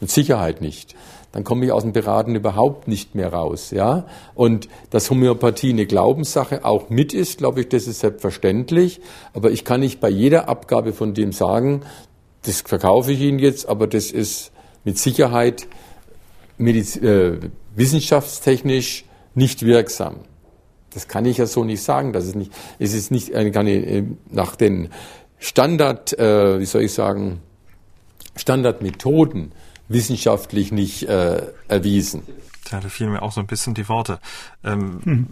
[0.00, 0.94] mit Sicherheit nicht
[1.32, 3.70] dann komme ich aus dem Beraten überhaupt nicht mehr raus.
[3.70, 4.06] Ja?
[4.34, 9.00] Und dass Homöopathie eine Glaubenssache auch mit ist, glaube ich, das ist selbstverständlich.
[9.34, 11.82] Aber ich kann nicht bei jeder Abgabe von dem sagen,
[12.42, 14.52] das verkaufe ich Ihnen jetzt, aber das ist
[14.84, 15.66] mit Sicherheit
[16.58, 17.38] mediz äh,
[17.74, 19.04] wissenschaftstechnisch
[19.34, 20.20] nicht wirksam.
[20.94, 22.14] Das kann ich ja so nicht sagen.
[22.14, 24.88] Das ist nicht, es ist nicht eine, äh, nach den
[25.38, 27.40] Standard, äh, wie soll ich sagen,
[28.36, 29.52] Standardmethoden
[29.88, 32.22] wissenschaftlich nicht äh, erwiesen.
[32.66, 34.18] Tja, da fielen mir auch so ein bisschen die Worte.
[34.64, 35.26] Ähm, hm.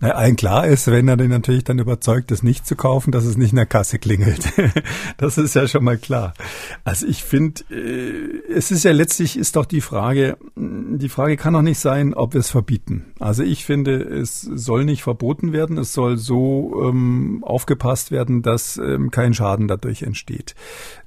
[0.00, 3.24] Na, ein klar ist, wenn er den natürlich dann überzeugt, das nicht zu kaufen, dass
[3.24, 4.52] es nicht in der Kasse klingelt.
[5.16, 6.34] das ist ja schon mal klar.
[6.82, 11.54] Also ich finde, äh, es ist ja letztlich ist doch die Frage, die Frage kann
[11.54, 13.12] doch nicht sein, ob wir es verbieten.
[13.20, 18.76] Also ich finde, es soll nicht verboten werden, es soll so ähm, aufgepasst werden, dass
[18.76, 20.56] ähm, kein Schaden dadurch entsteht.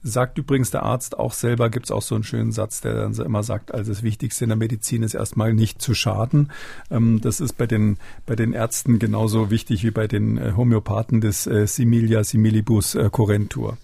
[0.07, 3.13] Sagt übrigens der Arzt auch selber, gibt es auch so einen schönen Satz, der dann
[3.13, 6.51] immer sagt, also das Wichtigste in der Medizin ist erstmal nicht zu schaden.
[6.91, 11.21] Ähm, das ist bei den, bei den Ärzten genauso wichtig wie bei den äh, Homöopathen
[11.21, 13.79] des äh, Similia similibus äh, correntur.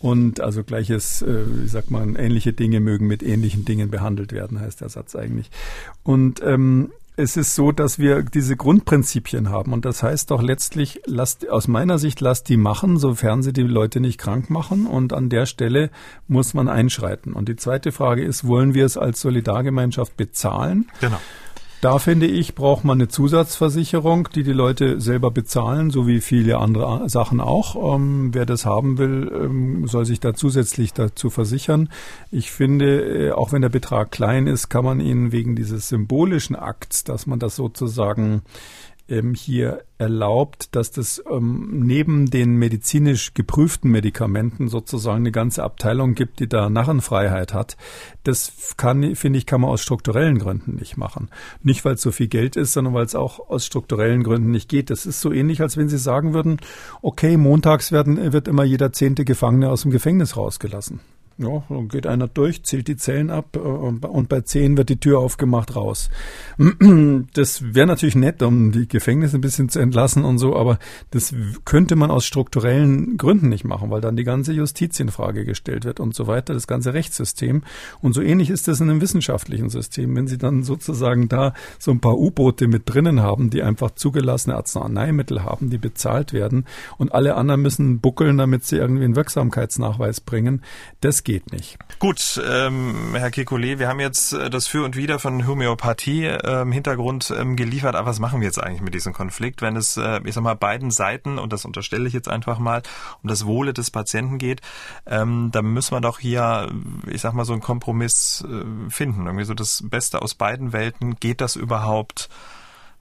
[0.00, 4.82] Und also gleiches, wie sagt man, ähnliche Dinge mögen mit ähnlichen Dingen behandelt werden, heißt
[4.82, 5.50] der Satz eigentlich.
[6.02, 9.72] Und ähm, es ist so, dass wir diese Grundprinzipien haben.
[9.72, 13.62] Und das heißt doch letztlich, lasst, aus meiner Sicht, lasst die machen, sofern sie die
[13.62, 14.86] Leute nicht krank machen.
[14.86, 15.90] Und an der Stelle
[16.26, 17.32] muss man einschreiten.
[17.32, 20.90] Und die zweite Frage ist, wollen wir es als Solidargemeinschaft bezahlen?
[21.00, 21.20] Genau.
[21.84, 26.56] Da finde ich, braucht man eine Zusatzversicherung, die die Leute selber bezahlen, so wie viele
[26.56, 27.94] andere Sachen auch.
[27.96, 31.90] Ähm, wer das haben will, ähm, soll sich da zusätzlich dazu versichern.
[32.30, 36.56] Ich finde, äh, auch wenn der Betrag klein ist, kann man ihn wegen dieses symbolischen
[36.56, 38.40] Akts, dass man das sozusagen
[39.08, 46.14] ähm, hier erlaubt, dass das ähm, neben den medizinisch geprüften Medikamenten sozusagen eine ganze Abteilung
[46.14, 47.76] gibt, die da Narrenfreiheit hat.
[48.22, 51.28] Das kann, finde ich, kann man aus strukturellen Gründen nicht machen.
[51.62, 54.68] Nicht, weil es so viel Geld ist, sondern weil es auch aus strukturellen Gründen nicht
[54.68, 54.90] geht.
[54.90, 56.58] Das ist so ähnlich, als wenn Sie sagen würden,
[57.02, 61.00] okay, montags werden, wird immer jeder zehnte Gefangene aus dem Gefängnis rausgelassen.
[61.36, 65.00] Ja, dann geht einer durch, zählt die Zellen ab äh, und bei zehn wird die
[65.00, 66.10] Tür aufgemacht raus.
[67.34, 70.78] Das wäre natürlich nett, um die Gefängnisse ein bisschen zu entlassen und so, aber
[71.10, 71.34] das
[71.64, 75.84] könnte man aus strukturellen Gründen nicht machen, weil dann die ganze Justiz in Frage gestellt
[75.84, 77.62] wird und so weiter, das ganze Rechtssystem.
[78.00, 80.14] Und so ähnlich ist das in einem wissenschaftlichen System.
[80.14, 84.54] Wenn Sie dann sozusagen da so ein paar U-Boote mit drinnen haben, die einfach zugelassene
[84.56, 86.66] Arzneimittel haben, die bezahlt werden
[86.98, 90.62] und alle anderen müssen buckeln, damit sie irgendwie einen Wirksamkeitsnachweis bringen,
[91.00, 91.78] das geht nicht.
[91.98, 96.72] Gut, ähm, Herr Kekulé, wir haben jetzt äh, das Für und Wider von Homöopathie im
[96.72, 97.96] Hintergrund ähm, geliefert.
[97.96, 100.54] Aber was machen wir jetzt eigentlich mit diesem Konflikt, wenn es, äh, ich sag mal,
[100.54, 102.82] beiden Seiten, und das unterstelle ich jetzt einfach mal,
[103.22, 104.60] um das Wohle des Patienten geht,
[105.06, 106.70] ähm, dann müssen wir doch hier,
[107.06, 109.26] ich sag mal, so einen Kompromiss äh, finden.
[109.26, 111.16] Irgendwie so das Beste aus beiden Welten.
[111.16, 112.28] Geht das überhaupt?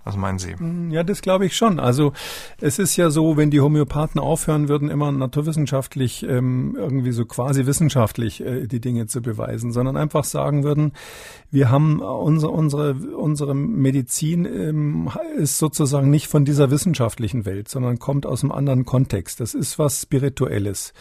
[0.03, 0.55] Was meinen Sie?
[0.55, 1.79] Mm, ja, das glaube ich schon.
[1.79, 2.13] Also
[2.59, 7.65] es ist ja so, wenn die Homöopathen aufhören würden, immer naturwissenschaftlich, ähm, irgendwie so quasi
[7.65, 10.91] wissenschaftlich äh, die Dinge zu beweisen, sondern einfach sagen würden,
[11.51, 17.99] wir haben unsere, unsere, unsere Medizin ähm, ist sozusagen nicht von dieser wissenschaftlichen Welt, sondern
[17.99, 19.39] kommt aus einem anderen Kontext.
[19.39, 20.93] Das ist was Spirituelles.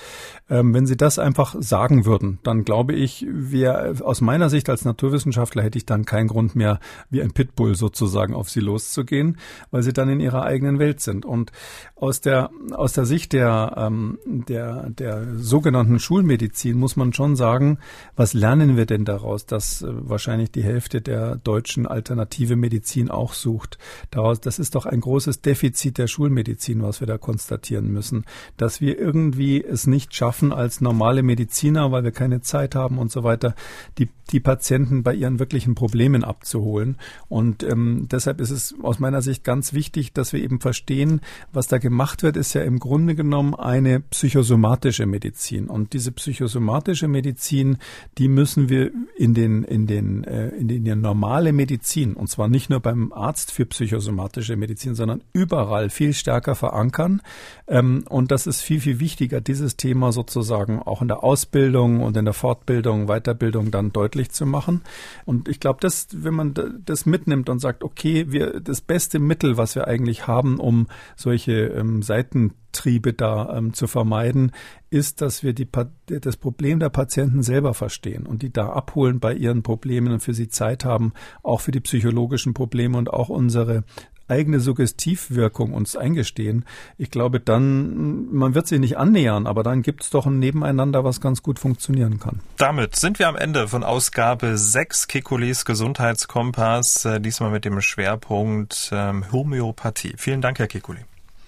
[0.51, 4.85] Ähm, wenn Sie das einfach sagen würden, dann glaube ich, wir, aus meiner Sicht als
[4.85, 8.61] Naturwissenschaftler hätte ich dann keinen Grund mehr, wie ein Pitbull sozusagen auf Sie
[8.93, 9.39] loszugehen,
[9.71, 11.25] weil Sie dann in Ihrer eigenen Welt sind.
[11.25, 11.53] Und
[11.97, 17.79] aus der, aus der Sicht der, ähm, der, der sogenannten Schulmedizin muss man schon sagen,
[18.17, 23.11] was lernen wir denn daraus, dass äh, wahrscheinlich wahrscheinlich die Hälfte der deutschen alternative Medizin
[23.11, 23.79] auch sucht.
[24.11, 28.25] Daraus, das ist doch ein großes Defizit der Schulmedizin, was wir da konstatieren müssen,
[28.57, 33.11] dass wir irgendwie es nicht schaffen, als normale Mediziner, weil wir keine Zeit haben und
[33.11, 33.55] so weiter,
[33.99, 36.97] die, die Patienten bei ihren wirklichen Problemen abzuholen.
[37.29, 41.21] Und ähm, deshalb ist es aus meiner Sicht ganz wichtig, dass wir eben verstehen,
[41.53, 45.69] was da gemacht wird, ist ja im Grunde genommen eine psychosomatische Medizin.
[45.69, 47.79] Und diese psychosomatische Medizin,
[48.19, 52.71] die müssen wir in den, in den äh, in die normale Medizin, und zwar nicht
[52.71, 57.23] nur beim Arzt für psychosomatische Medizin, sondern überall viel stärker verankern.
[57.67, 62.17] Ähm, und das ist viel, viel wichtiger, dieses Thema sozusagen auch in der Ausbildung und
[62.17, 64.83] in der Fortbildung, Weiterbildung dann deutlich zu machen.
[65.25, 66.55] Und ich glaube, dass, wenn man
[66.85, 71.53] das mitnimmt und sagt, okay, wir, das beste Mittel, was wir eigentlich haben, um solche
[71.53, 74.53] ähm, Seiten Triebe da ähm, zu vermeiden,
[74.89, 75.69] ist, dass wir die,
[76.07, 80.33] das Problem der Patienten selber verstehen und die da abholen bei ihren Problemen und für
[80.33, 81.13] sie Zeit haben,
[81.43, 83.85] auch für die psychologischen Probleme und auch unsere
[84.29, 86.65] eigene Suggestivwirkung uns eingestehen.
[86.99, 91.05] Ich glaube, dann, man wird sie nicht annähern, aber dann gibt es doch ein Nebeneinander,
[91.05, 92.41] was ganz gut funktionieren kann.
[92.57, 98.91] Damit sind wir am Ende von Ausgabe 6 Kekulis Gesundheitskompass, äh, diesmal mit dem Schwerpunkt
[98.93, 100.15] ähm, Homöopathie.
[100.17, 101.01] Vielen Dank, Herr Kekuli.